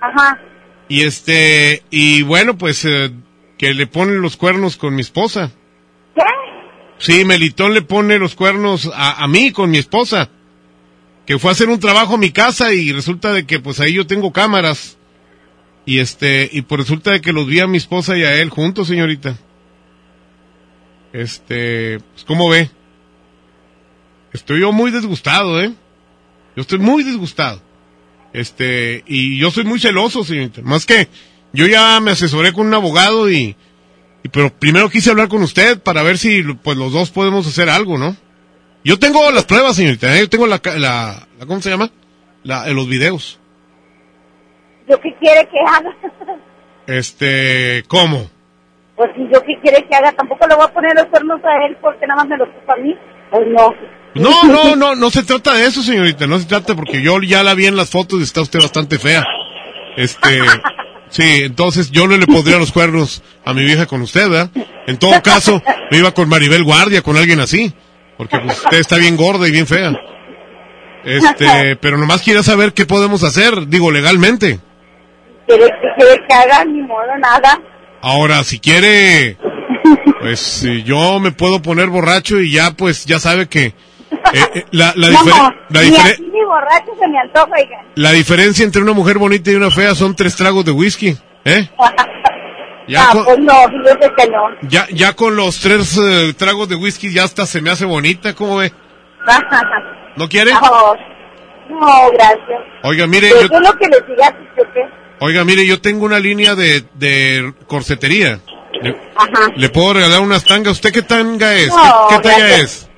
Ajá. 0.00 0.40
Y 0.88 1.02
este, 1.02 1.82
y 1.90 2.22
bueno, 2.22 2.58
pues, 2.58 2.84
eh, 2.84 3.12
que 3.58 3.74
le 3.74 3.86
ponen 3.86 4.22
los 4.22 4.36
cuernos 4.36 4.76
con 4.76 4.94
mi 4.94 5.02
esposa. 5.02 5.52
¿Qué? 6.14 6.22
Sí, 6.98 7.24
Melitón 7.24 7.74
le 7.74 7.82
pone 7.82 8.18
los 8.18 8.34
cuernos 8.34 8.90
a, 8.92 9.22
a 9.22 9.28
mí 9.28 9.52
con 9.52 9.70
mi 9.70 9.78
esposa. 9.78 10.30
Que 11.26 11.38
fue 11.38 11.50
a 11.50 11.52
hacer 11.52 11.68
un 11.68 11.78
trabajo 11.78 12.14
a 12.14 12.18
mi 12.18 12.30
casa 12.32 12.72
y 12.72 12.92
resulta 12.92 13.32
de 13.32 13.46
que 13.46 13.60
pues 13.60 13.78
ahí 13.80 13.94
yo 13.94 14.06
tengo 14.06 14.32
cámaras. 14.32 14.98
Y 15.86 15.98
este, 15.98 16.48
y 16.52 16.62
pues 16.62 16.80
resulta 16.80 17.12
de 17.12 17.20
que 17.20 17.32
los 17.32 17.46
vi 17.46 17.60
a 17.60 17.66
mi 17.66 17.78
esposa 17.78 18.16
y 18.16 18.24
a 18.24 18.34
él 18.40 18.50
juntos, 18.50 18.88
señorita. 18.88 19.36
Este, 21.12 22.00
pues 22.12 22.24
¿cómo 22.24 22.48
ve? 22.48 22.70
Estoy 24.32 24.60
yo 24.60 24.72
muy 24.72 24.90
disgustado, 24.90 25.60
¿eh? 25.60 25.72
Yo 26.56 26.60
estoy 26.62 26.78
muy 26.78 27.02
disgustado. 27.02 27.60
Este, 28.32 29.02
y 29.06 29.38
yo 29.38 29.50
soy 29.50 29.64
muy 29.64 29.80
celoso, 29.80 30.24
señorita. 30.24 30.62
Más 30.62 30.86
que 30.86 31.08
yo 31.52 31.66
ya 31.66 31.98
me 32.00 32.12
asesoré 32.12 32.52
con 32.52 32.66
un 32.66 32.74
abogado 32.74 33.30
y, 33.30 33.56
y 34.22 34.28
pero 34.30 34.50
primero 34.50 34.88
quise 34.88 35.10
hablar 35.10 35.28
con 35.28 35.42
usted 35.42 35.80
para 35.80 36.02
ver 36.02 36.16
si 36.18 36.42
pues 36.42 36.76
los 36.76 36.92
dos 36.92 37.10
podemos 37.10 37.46
hacer 37.46 37.68
algo, 37.68 37.98
¿no? 37.98 38.16
Yo 38.84 38.98
tengo 38.98 39.30
las 39.32 39.44
pruebas, 39.44 39.76
señorita, 39.76 40.16
¿eh? 40.16 40.20
yo 40.20 40.28
tengo 40.28 40.46
la, 40.46 40.60
la, 40.64 41.26
la- 41.38 41.46
¿cómo 41.46 41.60
se 41.60 41.70
llama? 41.70 41.90
La, 42.44 42.68
eh, 42.68 42.72
los 42.72 42.88
videos. 42.88 43.38
¿Yo 44.88 44.98
qué 45.00 45.14
quiere 45.20 45.46
que 45.48 45.58
haga? 45.66 45.94
Este, 46.86 47.84
¿cómo? 47.88 48.30
pues 48.96 49.10
si 49.16 49.22
yo 49.32 49.42
qué 49.44 49.58
quiere 49.62 49.86
que 49.88 49.94
haga, 49.96 50.12
tampoco 50.12 50.46
le 50.46 50.54
voy 50.56 50.64
a 50.64 50.72
poner 50.74 50.94
los 50.94 51.06
cuernos 51.06 51.40
a 51.44 51.64
él 51.66 51.76
porque 51.80 52.06
nada 52.06 52.22
más 52.22 52.28
me 52.28 52.36
los 52.36 52.48
puso 52.50 52.72
a 52.72 52.76
mí. 52.76 52.94
Pues 53.30 53.46
no. 53.48 53.72
No, 54.14 54.42
no, 54.44 54.76
no, 54.76 54.94
no 54.94 55.10
se 55.10 55.22
trata 55.22 55.54
de 55.54 55.66
eso, 55.66 55.82
señorita, 55.82 56.26
no 56.26 56.38
se 56.38 56.46
trata 56.46 56.74
porque 56.74 57.00
yo 57.00 57.20
ya 57.22 57.42
la 57.42 57.54
vi 57.54 57.66
en 57.66 57.76
las 57.76 57.90
fotos 57.90 58.20
y 58.20 58.22
está 58.24 58.40
usted 58.40 58.60
bastante 58.60 58.98
fea. 58.98 59.24
Este, 59.96 60.40
sí, 61.08 61.42
entonces 61.42 61.90
yo 61.90 62.06
no 62.08 62.16
le 62.16 62.26
pondría 62.26 62.58
los 62.58 62.72
cuernos 62.72 63.22
a 63.44 63.54
mi 63.54 63.64
vieja 63.64 63.86
con 63.86 64.02
usted, 64.02 64.28
¿verdad? 64.28 64.50
En 64.86 64.98
todo 64.98 65.22
caso, 65.22 65.62
me 65.90 65.98
iba 65.98 66.12
con 66.12 66.28
Maribel 66.28 66.64
Guardia, 66.64 67.02
con 67.02 67.16
alguien 67.16 67.40
así, 67.40 67.72
porque 68.16 68.38
pues, 68.38 68.58
usted 68.58 68.78
está 68.78 68.96
bien 68.96 69.16
gorda 69.16 69.46
y 69.46 69.52
bien 69.52 69.66
fea. 69.66 69.92
Este, 71.04 71.76
pero 71.80 71.96
nomás 71.96 72.22
quiero 72.22 72.42
saber 72.42 72.72
qué 72.72 72.86
podemos 72.86 73.22
hacer, 73.22 73.68
digo, 73.68 73.92
legalmente. 73.92 74.58
¿Quiere, 75.46 75.66
qué 75.66 75.88
quiere 75.96 76.26
que 76.26 76.34
haga? 76.34 76.64
Ni 76.64 76.82
modo, 76.82 77.16
nada. 77.18 77.60
Ahora, 78.02 78.42
si 78.44 78.58
quiere, 78.58 79.36
Pues 80.20 80.62
yo 80.84 81.18
me 81.20 81.32
puedo 81.32 81.62
poner 81.62 81.88
borracho 81.88 82.40
y 82.40 82.50
ya, 82.50 82.72
pues, 82.72 83.06
ya 83.06 83.18
sabe 83.18 83.48
que 83.48 83.74
eh, 84.10 84.50
eh, 84.54 84.64
la, 84.72 84.92
la, 84.96 85.10
No, 85.10 85.18
difere- 85.18 85.54
la, 85.70 85.82
ni 85.82 85.90
difere- 85.90 86.12
aquí 86.12 86.22
ni 86.32 86.44
borracho 86.44 86.92
se 86.98 87.08
me 87.08 87.18
antoja, 87.18 87.46
oiga. 87.52 87.84
la 87.94 88.12
diferencia 88.12 88.64
entre 88.64 88.82
una 88.82 88.92
mujer 88.92 89.18
bonita 89.18 89.50
y 89.50 89.54
una 89.54 89.70
fea 89.70 89.94
son 89.94 90.14
tres 90.16 90.36
tragos 90.36 90.64
de 90.64 90.72
whisky, 90.72 91.16
¿eh? 91.44 91.68
Ya, 92.88 93.04
ah, 93.08 93.12
con, 93.12 93.24
pues 93.24 93.38
no, 93.38 93.52
fíjese 93.68 94.12
que 94.16 94.26
no. 94.30 94.42
ya, 94.62 94.88
ya 94.90 95.12
con 95.14 95.36
los 95.36 95.60
tres 95.60 95.96
eh, 95.96 96.34
tragos 96.36 96.68
de 96.68 96.74
whisky 96.74 97.12
ya 97.12 97.22
hasta 97.22 97.46
se 97.46 97.60
me 97.60 97.70
hace 97.70 97.84
bonita, 97.84 98.34
¿cómo 98.34 98.56
ve? 98.56 98.72
¿No 100.16 100.28
quiere? 100.28 100.50
No, 100.52 100.60
no, 101.68 102.10
gracias. 102.12 102.60
Oiga, 102.82 103.06
mire, 103.06 103.28
Pues 103.30 103.42
yo, 103.42 103.48
yo 103.52 103.60
lo 103.60 103.72
que 103.78 103.86
le 103.86 104.00
diga, 104.08 104.36
¿qué? 104.56 104.88
oiga, 105.20 105.44
mire, 105.44 105.64
yo 105.66 105.80
tengo 105.80 106.04
una 106.04 106.18
línea 106.18 106.56
de, 106.56 106.84
de 106.94 107.54
corsetería. 107.68 108.40
Le, 108.82 108.96
Ajá. 109.14 109.52
le 109.54 109.68
puedo 109.68 109.92
regalar 109.92 110.20
unas 110.20 110.44
tangas. 110.44 110.72
¿Usted 110.72 110.92
qué 110.92 111.02
tanga 111.02 111.54
es? 111.54 111.68
No, 111.68 112.08
¿Qué, 112.08 112.16
qué 112.16 112.22
talla 112.22 112.56
es? 112.56 112.89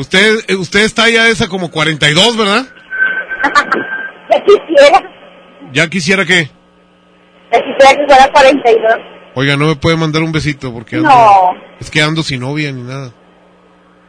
Usted, 0.00 0.38
eh, 0.48 0.54
usted 0.56 0.80
es 0.80 0.94
talla 0.94 1.28
esa 1.28 1.46
como 1.48 1.70
42, 1.70 2.36
¿verdad? 2.36 2.66
Ya 4.32 4.44
quisiera, 4.44 5.10
Ya 5.72 5.88
quisiera 5.88 6.24
que... 6.24 6.44
ya 7.52 7.60
quisiera 7.60 7.96
que 7.96 8.06
fuera 8.06 8.32
42. 8.32 8.92
Oiga, 9.34 9.56
no 9.56 9.66
me 9.66 9.74
puede 9.76 9.96
mandar 9.96 10.22
un 10.22 10.30
besito 10.30 10.72
porque 10.72 10.96
ando... 10.96 11.08
No, 11.08 11.54
Es 11.80 11.90
que 11.90 12.00
ando 12.00 12.22
sin 12.22 12.40
novia 12.40 12.70
ni 12.72 12.82
nada. 12.82 13.12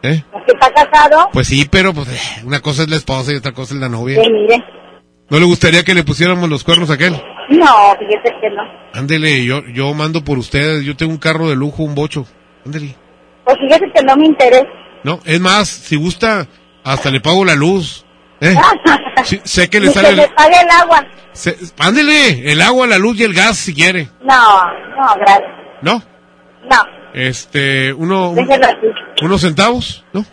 ¿Eh? 0.03 0.23
¿que 0.45 0.53
está 0.53 0.71
casado? 0.71 1.29
Pues 1.33 1.47
sí, 1.47 1.67
pero 1.69 1.93
pues 1.93 2.07
eh, 2.09 2.43
una 2.45 2.59
cosa 2.59 2.83
es 2.83 2.89
la 2.89 2.95
esposa 2.97 3.33
y 3.33 3.35
otra 3.35 3.51
cosa 3.51 3.73
es 3.73 3.79
la 3.79 3.89
novia. 3.89 4.21
Sí, 4.23 4.29
mire. 4.31 4.63
¿No 5.29 5.39
le 5.39 5.45
gustaría 5.45 5.83
que 5.83 5.93
le 5.95 6.03
pusiéramos 6.03 6.49
los 6.49 6.63
cuernos 6.63 6.89
a 6.89 6.93
aquel? 6.93 7.13
No, 7.49 7.95
fíjese 7.99 8.35
que 8.41 8.49
no. 8.51 8.63
Ándele, 8.93 9.43
yo, 9.43 9.63
yo 9.73 9.93
mando 9.93 10.23
por 10.23 10.37
ustedes. 10.37 10.83
Yo 10.83 10.95
tengo 10.95 11.11
un 11.11 11.17
carro 11.19 11.49
de 11.49 11.55
lujo, 11.55 11.83
un 11.83 11.95
bocho. 11.95 12.25
Ándele. 12.65 12.95
Pues 13.45 13.57
fíjese 13.59 13.91
que 13.93 14.03
no 14.03 14.15
me 14.17 14.25
interesa. 14.27 14.67
No, 15.03 15.19
es 15.25 15.39
más, 15.39 15.67
si 15.69 15.95
gusta, 15.95 16.47
hasta 16.83 17.09
le 17.11 17.19
pago 17.21 17.43
la 17.45 17.55
luz. 17.55 18.05
¿Eh? 18.39 18.55
Sí, 19.23 19.39
sé 19.43 19.69
que 19.69 19.79
le 19.79 19.87
Ni 19.87 19.93
sale... 19.93 20.09
que 20.09 20.15
le 20.15 20.27
pague 20.29 20.55
el 20.61 20.69
agua. 20.71 21.05
se- 21.31 21.55
ándele, 21.77 22.51
el 22.51 22.59
agua, 22.61 22.87
la 22.87 22.97
luz 22.97 23.19
y 23.19 23.23
el 23.23 23.35
gas 23.35 23.55
si 23.55 23.71
quiere. 23.75 24.09
No, 24.23 24.63
no, 24.65 25.13
gracias. 25.19 25.49
¿No? 25.83 26.01
No, 26.67 26.77
Este, 27.13 27.93
uno, 27.93 28.31
un- 28.31 28.49
unos 29.21 29.41
centavos, 29.41 30.03
¿no? 30.13 30.25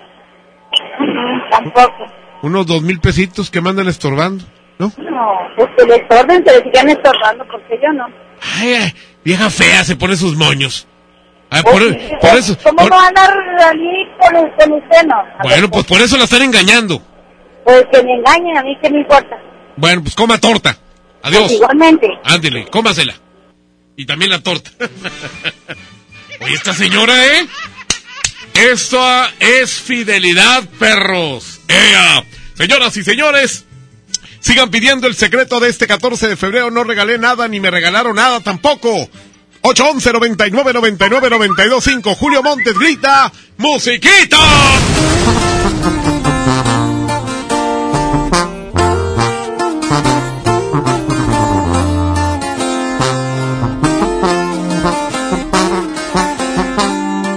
Tampoco. 1.51 2.07
Unos 2.43 2.67
dos 2.67 2.83
mil 2.83 2.99
pesitos 3.01 3.51
que 3.51 3.61
mandan 3.61 3.89
estorbando, 3.89 4.45
¿no? 4.79 4.93
No, 4.97 5.33
pues 5.57 5.69
que 5.77 5.85
le 5.85 5.97
estorben, 5.97 6.45
se 6.47 6.57
le 6.59 6.63
sigan 6.65 6.89
estorbando, 6.89 7.45
porque 7.51 7.79
yo 7.83 7.93
no. 7.93 8.07
Ay, 8.61 8.93
vieja 9.25 9.51
fea, 9.51 9.85
se 9.85 9.97
pone 9.97 10.17
sus 10.17 10.37
moños. 10.37 10.87
Ah, 11.51 11.63
por, 11.63 11.81
por 12.21 12.37
eso, 12.39 12.57
¿Cómo 12.63 12.77
por- 12.77 12.91
no 12.91 12.97
va 12.97 13.05
a 13.05 13.09
andar 13.09 13.31
allí 13.71 14.07
con, 14.21 14.33
con 14.51 14.73
usted, 14.83 15.07
no? 15.07 15.15
A 15.17 15.43
ver, 15.45 15.53
bueno, 15.53 15.71
pues 15.71 15.87
por 15.87 16.01
eso 16.03 16.17
la 16.19 16.25
están 16.25 16.43
engañando. 16.43 17.03
Pues 17.65 17.85
que 17.93 18.03
me 18.03 18.15
engañen, 18.15 18.57
a 18.59 18.63
mí 18.63 18.77
que 18.83 18.91
me 18.91 19.01
importa. 19.01 19.37
Bueno, 19.77 20.03
pues 20.03 20.15
coma 20.15 20.39
torta. 20.39 20.77
Adiós. 21.23 21.43
Pues 21.43 21.53
igualmente. 21.55 22.07
Ándele, 22.25 22.67
cómasela. 22.69 23.15
Y 23.97 24.07
también 24.07 24.31
la 24.31 24.41
torta. 24.41 24.71
Oye, 26.41 26.55
esta 26.55 26.73
señora, 26.75 27.27
¿eh? 27.27 27.47
Esto 28.55 29.01
es 29.41 29.73
fidelidad, 29.81 30.65
perros. 30.79 31.61
¡Ea! 31.69 32.23
Señoras 32.55 32.97
y 32.97 33.05
señores, 33.05 33.67
sigan 34.41 34.71
pidiendo 34.71 35.07
el 35.07 35.15
secreto 35.15 35.61
de 35.61 35.69
este 35.69 35.87
14 35.87 36.29
de 36.29 36.37
febrero. 36.37 36.71
No 36.71 36.85
regalé 36.85 37.19
nada 37.19 37.49
ni 37.49 37.61
me 37.61 37.71
regalaron 37.71 38.17
nada 38.17 38.41
tampoco. 38.41 39.09
811 39.69 40.13
99 40.15 40.73
99 40.73 41.29
92 41.29 41.85
5 41.85 42.15
Julio 42.15 42.43
Montes 42.43 42.79
grita 42.79 43.31
¡Musiquita! 43.59 44.39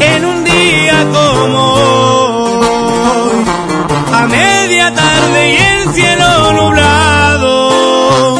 En 0.00 0.24
un 0.24 0.44
día 0.44 1.06
como 1.12 1.60
hoy, 1.74 3.44
a 4.12 4.26
media 4.26 4.94
tarde 4.94 5.52
y 5.52 5.56
el 5.56 5.94
cielo 5.94 6.52
nublado, 6.52 8.38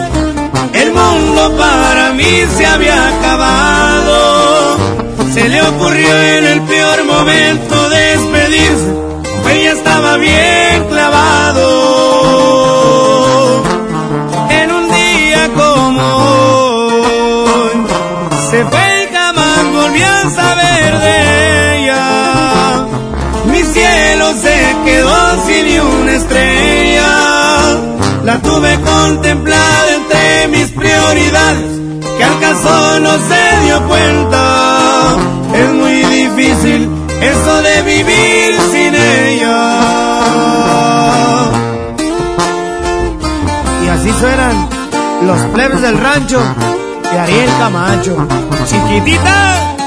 el 0.72 0.92
mundo 0.92 1.56
para 1.56 2.12
mí 2.12 2.44
se 2.56 2.66
había 2.66 3.08
acabado. 3.08 4.76
Se 5.34 5.48
le 5.48 5.62
ocurrió 5.62 6.22
en 6.22 6.46
el 6.46 6.62
peor 6.62 7.04
momento 7.04 7.88
despedirse 7.90 9.08
ella 9.50 9.72
estaba 9.72 10.16
bien 10.16 10.84
clavado. 10.88 11.97
Saber 20.34 20.98
de 21.00 21.84
ella. 21.84 22.86
Mi 23.46 23.62
cielo 23.62 24.32
se 24.34 24.76
quedó 24.84 25.46
sin 25.46 25.66
ni 25.66 25.78
una 25.78 26.12
estrella. 26.12 27.08
La 28.24 28.38
tuve 28.38 28.78
contemplada 28.80 29.94
entre 29.94 30.48
mis 30.48 30.68
prioridades, 30.70 31.80
que 32.18 32.24
al 32.24 32.40
caso 32.40 33.00
no 33.00 33.12
se 33.28 33.64
dio 33.64 33.86
cuenta. 33.88 35.16
Es 35.54 35.72
muy 35.72 36.02
difícil 36.04 36.88
eso 37.20 37.62
de 37.62 37.82
vivir 37.82 38.54
sin 38.70 38.94
ella. 38.94 39.58
Y 43.84 43.88
así 43.88 44.12
suenan 44.20 44.68
los 45.26 45.40
plebes 45.54 45.80
del 45.80 45.98
rancho 45.98 46.40
de 47.10 47.18
Ariel 47.18 47.50
Camacho. 47.58 48.28
Chiquitita. 48.66 49.77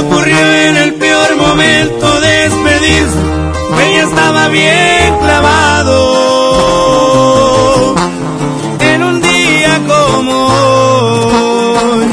Ocurrió 0.00 0.38
en 0.38 0.76
el 0.76 0.94
peor 0.94 1.36
momento 1.36 2.20
despedirse, 2.20 3.18
ella 3.86 4.02
estaba 4.04 4.48
bien 4.48 5.18
clavado. 5.20 5.94
En 8.80 9.02
un 9.02 9.20
día 9.20 9.80
como 9.86 10.46
hoy, 11.92 12.06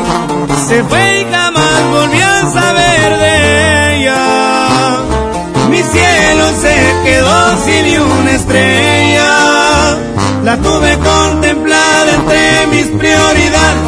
se 0.68 0.84
fue 0.84 1.22
y 1.22 1.26
jamás 1.32 1.84
volvió 1.91 2.26
a 2.26 2.52
saber 2.52 3.18
de 3.18 3.98
ella. 3.98 4.98
Mi 5.70 5.82
cielo 5.84 6.52
se 6.62 6.76
quedó 7.03 7.57
sin 7.66 8.02
una 8.02 8.32
estrella. 8.32 9.32
La 10.44 10.57
tuve 10.57 10.98
mis 12.72 12.88
prioridades, 12.88 13.82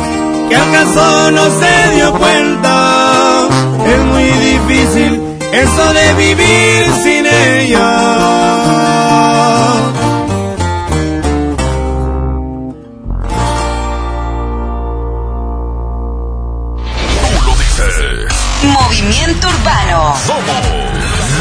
que 0.49 0.55
acaso 0.55 1.31
no 1.31 1.43
se 1.59 1.95
dio 1.95 2.13
cuenta. 2.13 2.96
Es 3.97 4.03
muy 4.03 4.23
difícil 4.23 5.21
eso 5.51 5.93
de 5.93 6.13
vivir 6.13 6.85
sin 7.03 7.25
ella. 7.25 7.87
Movimiento 18.63 19.47
Urbano. 19.47 20.15
Somos 20.25 20.61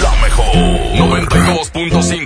la 0.03 0.13
mejor. 0.23 0.47
92.5. 0.55 2.26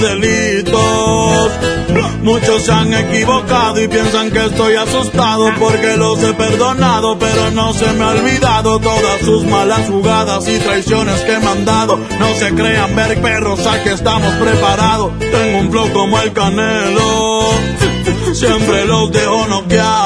delitos. 0.00 1.50
Muchos 2.22 2.62
se 2.64 2.72
han 2.72 2.92
equivocado 2.92 3.80
y 3.80 3.88
piensan 3.88 4.30
que 4.30 4.46
estoy 4.46 4.74
asustado 4.74 5.48
porque 5.58 5.96
los 5.96 6.20
he 6.22 6.32
perdonado, 6.34 7.16
pero 7.18 7.50
no 7.52 7.72
se 7.72 7.86
me 7.92 8.04
ha 8.04 8.08
olvidado 8.08 8.80
todas 8.80 9.20
sus 9.20 9.44
malas 9.44 9.88
jugadas 9.88 10.48
y 10.48 10.58
traiciones 10.58 11.20
que 11.20 11.38
me 11.38 11.46
han 11.46 11.64
dado. 11.64 11.98
No 12.18 12.34
se 12.34 12.52
crean 12.54 12.96
ver 12.96 13.20
perros, 13.22 13.64
aquí 13.66 13.90
estamos 13.90 14.32
preparados. 14.34 15.12
Tengo 15.18 15.58
un 15.58 15.70
flow 15.70 15.92
como 15.92 16.18
el 16.20 16.32
canelo, 16.32 17.42
siempre 18.32 18.84
los 18.86 19.12
dejo 19.12 19.46
noqueados. 19.46 20.05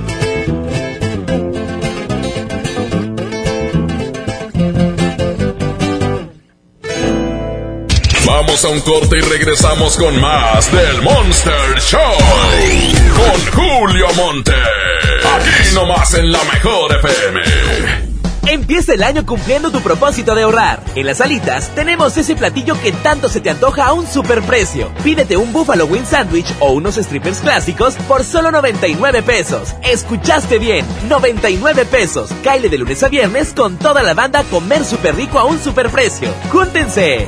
Vamos 8.33 8.63
a 8.63 8.69
un 8.69 8.79
corte 8.79 9.17
y 9.17 9.19
regresamos 9.19 9.97
con 9.97 10.19
más 10.21 10.71
del 10.71 11.01
Monster 11.01 11.79
Show. 11.81 11.99
Con 13.13 13.51
Julio 13.51 14.07
Monte. 14.15 14.53
Aquí 15.35 15.75
nomás 15.75 16.13
en 16.13 16.31
la 16.31 16.41
mejor 16.45 16.95
FM. 16.95 17.41
Empieza 18.47 18.93
el 18.93 19.03
año 19.03 19.25
cumpliendo 19.25 19.69
tu 19.69 19.81
propósito 19.81 20.33
de 20.33 20.43
ahorrar. 20.43 20.81
En 20.95 21.07
las 21.07 21.19
alitas 21.19 21.75
tenemos 21.75 22.15
ese 22.15 22.37
platillo 22.37 22.79
que 22.81 22.93
tanto 22.93 23.27
se 23.27 23.41
te 23.41 23.49
antoja 23.49 23.87
a 23.87 23.93
un 23.93 24.07
superprecio. 24.07 24.89
Pídete 25.03 25.35
un 25.35 25.51
Buffalo 25.51 25.85
Wing 25.85 26.05
Sandwich 26.05 26.53
o 26.61 26.71
unos 26.71 26.95
strippers 26.95 27.39
clásicos 27.39 27.95
por 28.07 28.23
solo 28.23 28.49
99 28.49 29.23
pesos. 29.23 29.75
Escuchaste 29.83 30.57
bien, 30.57 30.85
99 31.09 31.83
pesos. 31.83 32.29
Caile 32.45 32.69
de 32.69 32.77
lunes 32.77 33.03
a 33.03 33.09
viernes 33.09 33.53
con 33.53 33.75
toda 33.75 34.01
la 34.01 34.13
banda 34.13 34.45
comer 34.45 34.85
súper 34.85 35.17
rico 35.17 35.37
a 35.37 35.43
un 35.43 35.61
superprecio. 35.61 36.33
¡Júntense! 36.49 37.27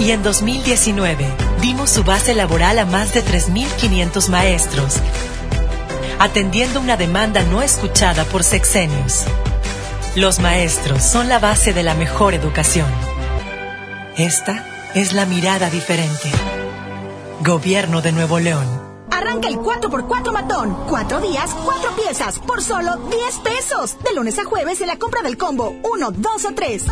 Y 0.00 0.12
en 0.12 0.22
2019 0.22 1.26
dimos 1.60 1.90
su 1.90 2.04
base 2.04 2.34
laboral 2.34 2.78
a 2.78 2.86
más 2.86 3.12
de 3.12 3.22
3.500 3.22 4.30
maestros, 4.30 4.96
atendiendo 6.18 6.80
una 6.80 6.96
demanda 6.96 7.42
no 7.42 7.60
escuchada 7.60 8.24
por 8.24 8.42
sexenios. 8.42 9.24
Los 10.16 10.40
maestros 10.40 11.02
son 11.02 11.28
la 11.28 11.38
base 11.38 11.74
de 11.74 11.82
la 11.82 11.94
mejor 11.94 12.32
educación. 12.32 12.88
Esta 14.16 14.64
es 14.94 15.12
la 15.12 15.26
mirada 15.26 15.68
diferente. 15.68 16.32
Gobierno 17.44 18.00
de 18.00 18.12
Nuevo 18.12 18.40
León. 18.40 18.66
Arranca 19.10 19.48
el 19.48 19.58
4x4 19.58 20.32
matón. 20.32 20.76
Cuatro 20.88 21.20
días, 21.20 21.50
cuatro 21.62 21.94
piezas, 21.94 22.38
por 22.38 22.62
solo 22.62 22.96
10 22.96 23.38
pesos. 23.40 23.96
De 24.02 24.14
lunes 24.14 24.38
a 24.38 24.44
jueves 24.44 24.80
en 24.80 24.86
la 24.86 24.98
compra 24.98 25.20
del 25.20 25.36
combo 25.36 25.76
1, 25.82 26.10
2 26.10 26.44
o 26.46 26.54
3. 26.54 26.84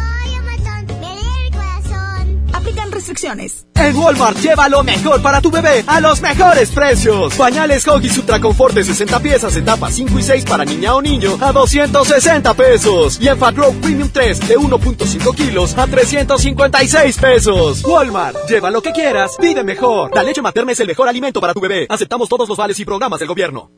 Restricciones. 3.09 3.66
En 3.74 3.97
Walmart 3.97 4.36
lleva 4.39 4.68
lo 4.68 4.85
mejor 4.85 5.22
para 5.22 5.40
tu 5.40 5.51
bebé 5.51 5.82
a 5.86 5.98
los 5.98 6.20
mejores 6.20 6.70
precios. 6.70 7.35
Pañales 7.36 7.86
Huggies 7.86 8.18
Ultra 8.18 8.39
Confort 8.39 8.74
de 8.74 8.85
60 8.85 9.18
piezas, 9.20 9.56
etapas 9.56 9.94
5 9.94 10.18
y 10.18 10.22
6 10.22 10.44
para 10.44 10.66
niña 10.66 10.94
o 10.94 11.01
niño 11.01 11.39
a 11.40 11.51
260 11.52 12.52
pesos. 12.52 13.18
Y 13.18 13.28
en 13.28 13.39
Fat 13.39 13.55
Premium 13.80 14.10
3 14.12 14.48
de 14.48 14.59
1.5 14.59 15.35
kilos 15.35 15.78
a 15.78 15.86
356 15.86 17.16
pesos. 17.16 17.82
Walmart, 17.82 18.36
lleva 18.47 18.70
lo 18.70 18.82
que 18.82 18.93
quieras, 18.93 19.36
vive 19.40 19.64
mejor. 19.64 20.14
La 20.14 20.22
leche 20.22 20.43
materna 20.43 20.72
es 20.72 20.80
el 20.80 20.89
mejor 20.89 21.09
alimento 21.09 21.40
para 21.40 21.55
tu 21.55 21.60
bebé. 21.60 21.86
Aceptamos 21.89 22.28
todos 22.28 22.47
los 22.47 22.59
vales 22.59 22.78
y 22.78 22.85
programas 22.85 23.20
del 23.20 23.28
gobierno. 23.28 23.70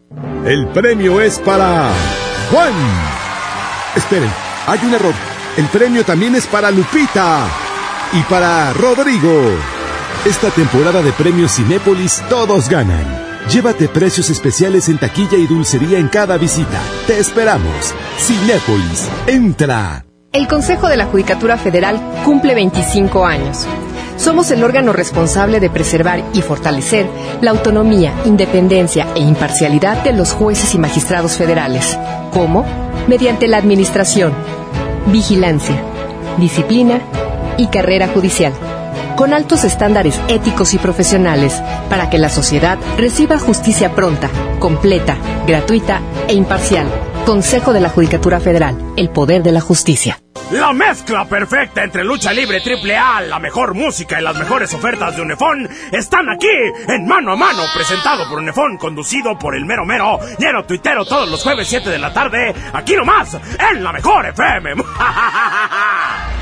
El 0.44 0.66
premio 0.70 1.20
es 1.20 1.38
para 1.38 1.92
Juan. 2.50 2.74
Esperen, 3.94 4.32
hay 4.66 4.80
un 4.82 4.94
error. 4.94 5.14
El 5.56 5.66
premio 5.66 6.04
también 6.04 6.34
es 6.34 6.48
para 6.48 6.72
Lupita 6.72 7.59
y 8.12 8.22
para 8.22 8.72
Rodrigo. 8.72 9.30
Esta 10.24 10.50
temporada 10.50 11.02
de 11.02 11.12
premios 11.12 11.52
Cinépolis 11.52 12.22
todos 12.28 12.68
ganan. 12.68 13.04
Llévate 13.48 13.88
precios 13.88 14.30
especiales 14.30 14.88
en 14.88 14.98
taquilla 14.98 15.36
y 15.36 15.46
dulcería 15.46 15.98
en 15.98 16.08
cada 16.08 16.36
visita. 16.36 16.80
Te 17.06 17.18
esperamos. 17.18 17.94
Cinépolis, 18.18 19.08
entra. 19.26 20.04
El 20.32 20.46
Consejo 20.46 20.88
de 20.88 20.96
la 20.96 21.06
Judicatura 21.06 21.56
Federal 21.56 22.00
cumple 22.24 22.54
25 22.54 23.26
años. 23.26 23.66
Somos 24.16 24.50
el 24.50 24.62
órgano 24.62 24.92
responsable 24.92 25.60
de 25.60 25.70
preservar 25.70 26.22
y 26.34 26.42
fortalecer 26.42 27.08
la 27.40 27.52
autonomía, 27.52 28.12
independencia 28.26 29.06
e 29.14 29.20
imparcialidad 29.20 30.04
de 30.04 30.12
los 30.12 30.32
jueces 30.32 30.74
y 30.74 30.78
magistrados 30.78 31.36
federales. 31.36 31.98
¿Cómo? 32.30 32.64
Mediante 33.08 33.48
la 33.48 33.56
administración, 33.56 34.32
vigilancia, 35.06 35.82
disciplina 36.38 37.00
y 37.60 37.66
carrera 37.66 38.08
judicial, 38.08 38.54
con 39.16 39.34
altos 39.34 39.64
estándares 39.64 40.18
éticos 40.28 40.72
y 40.72 40.78
profesionales 40.78 41.62
para 41.90 42.08
que 42.08 42.18
la 42.18 42.30
sociedad 42.30 42.78
reciba 42.96 43.38
justicia 43.38 43.94
pronta, 43.94 44.30
completa, 44.58 45.18
gratuita 45.46 46.00
e 46.26 46.32
imparcial. 46.32 46.88
Consejo 47.26 47.74
de 47.74 47.80
la 47.80 47.90
Judicatura 47.90 48.40
Federal, 48.40 48.76
el 48.96 49.10
poder 49.10 49.42
de 49.42 49.52
la 49.52 49.60
justicia. 49.60 50.18
La 50.52 50.72
mezcla 50.72 51.26
perfecta 51.26 51.84
entre 51.84 52.02
lucha 52.02 52.32
libre 52.32 52.62
triple 52.62 52.96
A, 52.96 53.20
la 53.20 53.38
mejor 53.38 53.74
música 53.74 54.18
y 54.18 54.24
las 54.24 54.36
mejores 54.36 54.72
ofertas 54.72 55.14
de 55.14 55.22
Unefón 55.22 55.68
están 55.92 56.30
aquí 56.30 56.48
en 56.88 57.06
Mano 57.06 57.34
a 57.34 57.36
Mano, 57.36 57.62
presentado 57.74 58.26
por 58.28 58.38
Unefón, 58.38 58.78
conducido 58.78 59.38
por 59.38 59.54
el 59.54 59.66
mero 59.66 59.84
mero, 59.84 60.18
lleno 60.38 60.64
tuitero 60.64 61.04
todos 61.04 61.30
los 61.30 61.42
jueves 61.42 61.68
7 61.68 61.90
de 61.90 61.98
la 61.98 62.12
tarde, 62.12 62.54
aquí 62.72 62.96
nomás, 62.96 63.36
en 63.70 63.84
la 63.84 63.92
mejor 63.92 64.26
FM. 64.26 64.74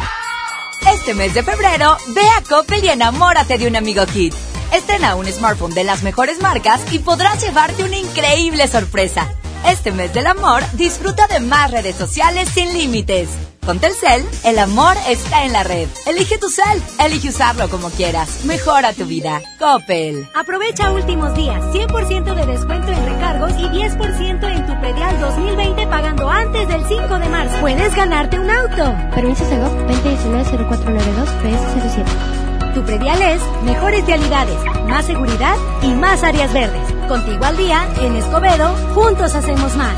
Este 0.93 1.13
mes 1.13 1.35
de 1.35 1.43
febrero, 1.43 1.99
ve 2.15 2.23
a 2.37 2.43
Coppel 2.43 2.83
y 2.83 2.89
enamórate 2.89 3.59
de 3.59 3.67
un 3.67 3.77
amigo 3.77 4.07
Kit. 4.07 4.33
Estrena 4.73 5.17
un 5.17 5.27
smartphone 5.27 5.75
de 5.75 5.85
las 5.85 6.03
mejores 6.03 6.41
marcas 6.41 6.81
y 6.91 6.99
podrás 6.99 7.43
llevarte 7.43 7.85
una 7.85 7.99
increíble 7.99 8.67
sorpresa. 8.69 9.31
Este 9.67 9.93
mes 9.93 10.13
del 10.15 10.27
amor, 10.27 10.63
disfruta 10.75 11.27
de 11.27 11.41
más 11.41 11.71
redes 11.71 11.97
sociales 11.97 12.49
sin 12.49 12.73
límites. 12.73 13.29
Con 13.67 13.79
Telcel, 13.81 14.25
el 14.45 14.59
amor 14.59 14.97
está 15.09 15.45
en 15.45 15.53
la 15.53 15.63
red. 15.63 15.89
Elige 16.07 16.39
tu 16.39 16.49
cel, 16.49 16.83
elige 17.05 17.29
usarlo 17.29 17.69
como 17.69 17.91
quieras. 17.91 18.47
Mejora 18.47 18.95
tu 18.95 19.05
vida. 19.05 19.43
Coppel. 19.59 20.27
Aprovecha 20.35 20.91
últimos 20.91 21.35
días, 21.35 21.63
100% 21.75 22.35
de 22.35 22.47
descuento 22.47 22.91
en 22.91 23.07
recargos 23.07 23.53
y 23.59 23.65
10% 23.65 24.57
en 24.57 24.67
tu 24.67 24.81
predial 24.81 25.21
2020 25.21 25.87
pagando 25.87 26.31
antes 26.31 26.67
del 26.67 26.83
5 26.89 27.19
de 27.19 27.29
marzo. 27.29 27.61
Puedes 27.61 27.95
ganarte 27.95 28.39
un 28.39 28.51
auto. 28.51 28.97
Permiso 29.15 29.45
Segov 29.45 29.75
2019-0492 29.87 31.27
PS07. 31.43 32.38
Tu 32.79 32.85
predial 32.85 33.21
es 33.21 33.43
mejores 33.65 34.07
realidades, 34.07 34.55
más 34.89 35.05
seguridad 35.05 35.57
y 35.83 35.89
más 35.89 36.23
áreas 36.23 36.53
verdes. 36.53 36.81
Contigo 37.09 37.45
al 37.45 37.57
día, 37.57 37.89
en 38.01 38.15
Escobedo, 38.15 38.73
juntos 38.95 39.35
hacemos 39.35 39.75
más. 39.75 39.97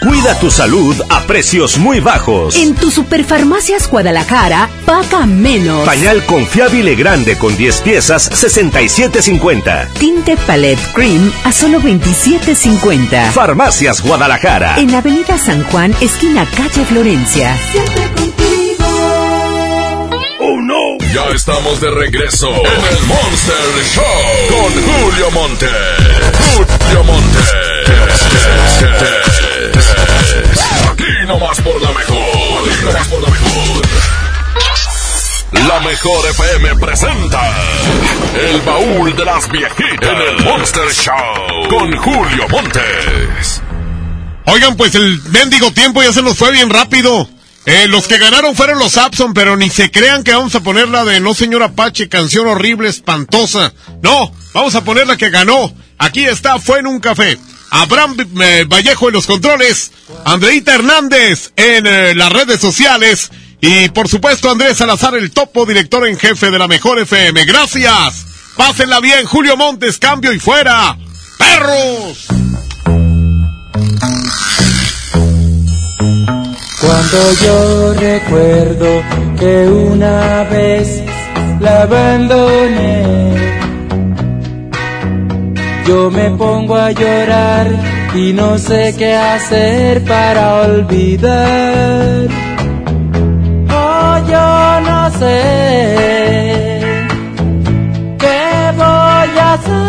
Cuida 0.00 0.38
tu 0.38 0.52
salud 0.52 0.94
a 1.10 1.20
precios 1.22 1.78
muy 1.78 1.98
bajos. 1.98 2.54
En 2.54 2.76
tu 2.76 2.92
Superfarmacias 2.92 3.90
Guadalajara, 3.90 4.68
paga 4.86 5.26
menos. 5.26 5.84
Pañal 5.84 6.24
confiable 6.26 6.94
grande 6.94 7.36
con 7.36 7.56
10 7.56 7.80
piezas, 7.80 8.30
67.50. 8.30 9.88
Tinte 9.94 10.36
Palette 10.46 10.92
Cream 10.94 11.32
a 11.42 11.50
solo 11.50 11.80
27.50. 11.80 13.32
Farmacias 13.32 14.00
Guadalajara. 14.00 14.78
En 14.78 14.94
Avenida 14.94 15.36
San 15.36 15.64
Juan, 15.64 15.92
esquina 16.00 16.46
calle 16.56 16.84
Florencia. 16.84 17.56
Siempre 17.72 18.02
contigo. 18.12 18.29
Ya 21.12 21.24
estamos 21.34 21.80
de 21.80 21.90
regreso 21.90 22.48
en 22.48 22.96
el 22.96 23.02
Monster 23.06 23.84
Show 23.94 24.04
con 24.48 24.72
Julio 24.84 25.30
Monte. 25.32 25.66
Julio 26.38 27.04
Monte. 27.04 27.38
Aquí 30.92 31.26
nomás 31.26 31.60
por 31.62 31.82
la 31.82 31.90
mejor. 31.90 32.16
Aquí 32.94 33.08
por 33.10 33.22
la 33.22 33.28
mejor. 33.28 33.82
La 35.68 35.80
mejor 35.80 36.26
FM 36.28 36.76
presenta 36.76 37.40
El 38.38 38.60
baúl 38.60 39.16
de 39.16 39.24
las 39.24 39.50
viejitas 39.50 40.10
en 40.10 40.16
el 40.16 40.44
Monster 40.44 40.92
Show 40.92 41.68
con 41.68 41.96
Julio 41.96 42.48
Montes. 42.50 43.62
Oigan, 44.46 44.76
pues 44.76 44.94
el 44.94 45.20
mendigo 45.30 45.72
tiempo 45.72 46.02
ya 46.02 46.12
se 46.12 46.22
nos 46.22 46.36
fue 46.36 46.52
bien 46.52 46.70
rápido. 46.70 47.28
Eh, 47.66 47.88
los 47.88 48.08
que 48.08 48.18
ganaron 48.18 48.56
fueron 48.56 48.78
los 48.78 48.96
Abson, 48.96 49.34
pero 49.34 49.56
ni 49.56 49.68
se 49.68 49.90
crean 49.90 50.24
que 50.24 50.32
vamos 50.32 50.54
a 50.54 50.60
poner 50.60 50.88
la 50.88 51.04
de 51.04 51.20
No 51.20 51.34
Señor 51.34 51.62
Apache, 51.62 52.08
canción 52.08 52.46
horrible, 52.46 52.88
espantosa. 52.88 53.72
No, 54.02 54.32
vamos 54.54 54.74
a 54.74 54.82
poner 54.82 55.06
la 55.06 55.16
que 55.16 55.30
ganó. 55.30 55.72
Aquí 55.98 56.24
está, 56.24 56.58
fue 56.58 56.78
en 56.78 56.86
un 56.86 57.00
café. 57.00 57.38
Abraham 57.70 58.16
eh, 58.40 58.64
Vallejo 58.66 59.08
en 59.08 59.14
los 59.14 59.26
controles, 59.26 59.92
Andreita 60.24 60.74
Hernández 60.74 61.52
en 61.56 61.86
eh, 61.86 62.14
las 62.14 62.32
redes 62.32 62.60
sociales 62.60 63.30
y 63.60 63.88
por 63.90 64.08
supuesto 64.08 64.50
Andrés 64.50 64.78
Salazar, 64.78 65.14
el 65.14 65.30
topo 65.30 65.66
director 65.66 66.06
en 66.06 66.18
jefe 66.18 66.50
de 66.50 66.58
la 66.58 66.66
mejor 66.66 66.98
FM. 66.98 67.44
Gracias. 67.44 68.26
Pásenla 68.56 69.00
bien, 69.00 69.24
Julio 69.26 69.56
Montes, 69.56 69.98
cambio 69.98 70.32
y 70.32 70.40
fuera. 70.40 70.96
¡Perros! 71.38 72.29
Cuando 77.00 77.32
yo 77.46 77.94
recuerdo 77.94 78.86
que 79.38 79.66
una 79.68 80.44
vez 80.50 81.02
la 81.58 81.84
abandoné, 81.84 83.32
yo 85.86 86.10
me 86.10 86.30
pongo 86.32 86.76
a 86.76 86.90
llorar 86.92 87.68
y 88.14 88.34
no 88.34 88.58
sé 88.58 88.94
qué 88.98 89.14
hacer 89.16 90.04
para 90.04 90.56
olvidar. 90.66 92.28
Oh, 93.70 94.18
yo 94.28 94.80
no 94.90 95.10
sé 95.18 96.82
qué 98.18 98.72
voy 98.76 99.38
a 99.38 99.54
hacer. 99.54 99.80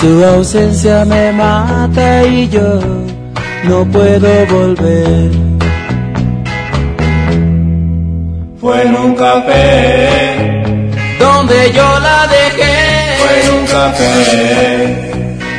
Su 0.00 0.24
ausencia 0.24 1.04
me 1.04 1.32
mata 1.32 2.22
y 2.24 2.48
yo 2.48 2.97
no 3.64 3.84
puedo 3.86 4.46
volver. 4.46 5.30
Fue 8.60 8.82
en 8.82 8.96
un 8.96 9.14
café 9.14 10.62
donde 11.18 11.72
yo 11.72 11.98
la 12.00 12.26
dejé. 12.26 12.76
Fue 13.18 13.40
en 13.42 13.58
un 13.58 13.66
café 13.66 14.14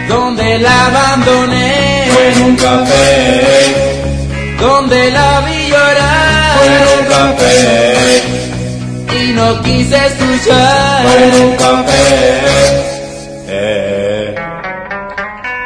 donde 0.08 0.60
la 0.60 0.86
abandoné. 0.88 2.06
Fue 2.12 2.32
en 2.32 2.42
un 2.44 2.56
café 2.56 3.06
donde 4.60 5.12
la 5.12 5.42
vi 5.42 5.70
llorar. 5.70 6.58
Fue 6.58 6.68
en 6.76 6.86
un 7.00 7.06
café 7.16 7.60
y 9.24 9.34
no 9.34 9.62
quise 9.62 9.96
escuchar. 9.96 11.04
Fue 11.04 11.24
en 11.28 11.34
un 11.46 11.56
café. 11.56 12.99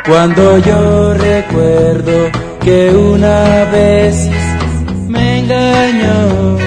Cuando 0.05 0.57
yo 0.57 1.13
recuerdo 1.13 2.29
que 2.59 2.89
una 2.89 3.63
vez 3.71 4.29
me 5.07 5.39
engañó, 5.39 6.57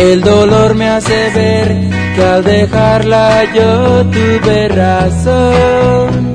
el 0.00 0.20
dolor 0.20 0.74
me 0.74 0.88
hace 0.88 1.30
ver 1.30 1.90
que 2.16 2.24
al 2.24 2.42
dejarla 2.42 3.44
yo 3.54 4.04
tuve 4.06 4.68
razón. 4.68 6.34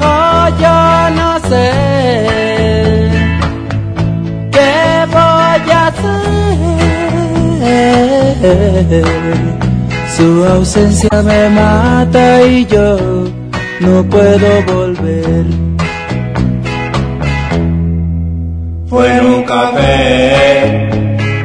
Oh, 0.00 0.48
yo 0.58 1.10
no 1.14 1.38
sé 1.50 1.70
qué 4.52 5.04
voy 5.12 5.70
a 5.70 5.86
hacer. 9.20 9.61
Su 10.22 10.44
ausencia 10.44 11.10
me 11.24 11.48
mata 11.48 12.42
y 12.42 12.64
yo 12.66 12.96
no 13.80 14.04
puedo 14.08 14.62
volver. 14.72 15.44
Fue 18.88 19.16
en 19.16 19.26
un 19.26 19.42
café 19.42 20.88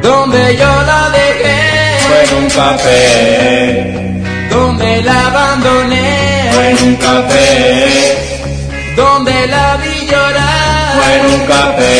donde 0.00 0.56
yo 0.56 0.72
la 0.90 1.10
dejé. 1.10 1.58
Fue 2.06 2.22
en 2.24 2.44
un 2.44 2.50
café 2.50 4.22
donde 4.48 5.02
la 5.02 5.26
abandoné. 5.26 6.50
Fue 6.52 6.70
en 6.70 6.88
un 6.88 6.94
café 6.94 7.86
donde 8.96 9.46
la 9.48 9.76
vi 9.78 10.06
llorar. 10.06 10.92
Fue 10.98 11.10
en 11.18 11.24
un 11.34 11.46
café 11.48 11.94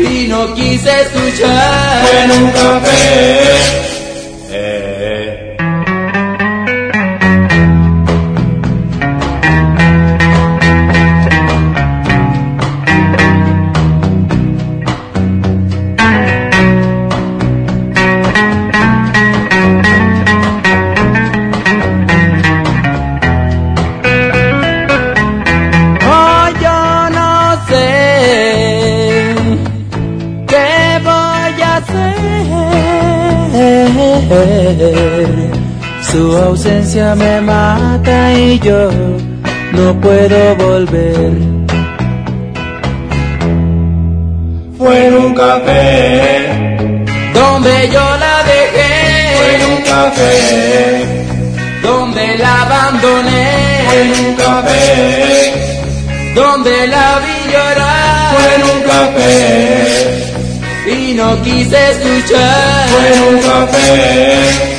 y 0.00 0.26
no 0.26 0.52
quise 0.56 0.90
escuchar. 1.02 2.02
Fue 2.02 2.24
en 2.24 2.30
un 2.42 2.50
café. 2.50 3.87
Su 36.10 36.34
ausencia 36.38 37.14
me 37.14 37.38
mata 37.42 38.32
y 38.32 38.58
yo 38.60 38.90
no 39.72 40.00
puedo 40.00 40.56
volver. 40.56 41.32
Fue 44.78 45.06
en 45.06 45.14
un 45.14 45.34
café 45.34 46.64
donde 47.34 47.90
yo 47.92 48.00
la 48.24 48.42
dejé. 48.52 49.36
Fue 49.36 49.54
en 49.56 49.62
un 49.70 49.82
café 49.82 51.06
donde 51.82 52.38
la 52.38 52.62
abandoné. 52.62 53.48
Fue 53.88 54.00
en 54.00 54.10
un 54.24 54.34
café 54.36 55.52
donde 56.34 56.86
la 56.86 57.18
vi 57.18 57.52
llorar. 57.52 58.34
Fue 58.34 58.46
en 58.54 58.62
un 58.72 58.80
café 58.94 59.30
y 60.90 61.14
no 61.14 61.42
quise 61.42 61.78
escuchar. 61.90 62.88
Fue 62.88 63.04
en 63.12 63.20
un 63.34 63.40
café. 63.42 64.78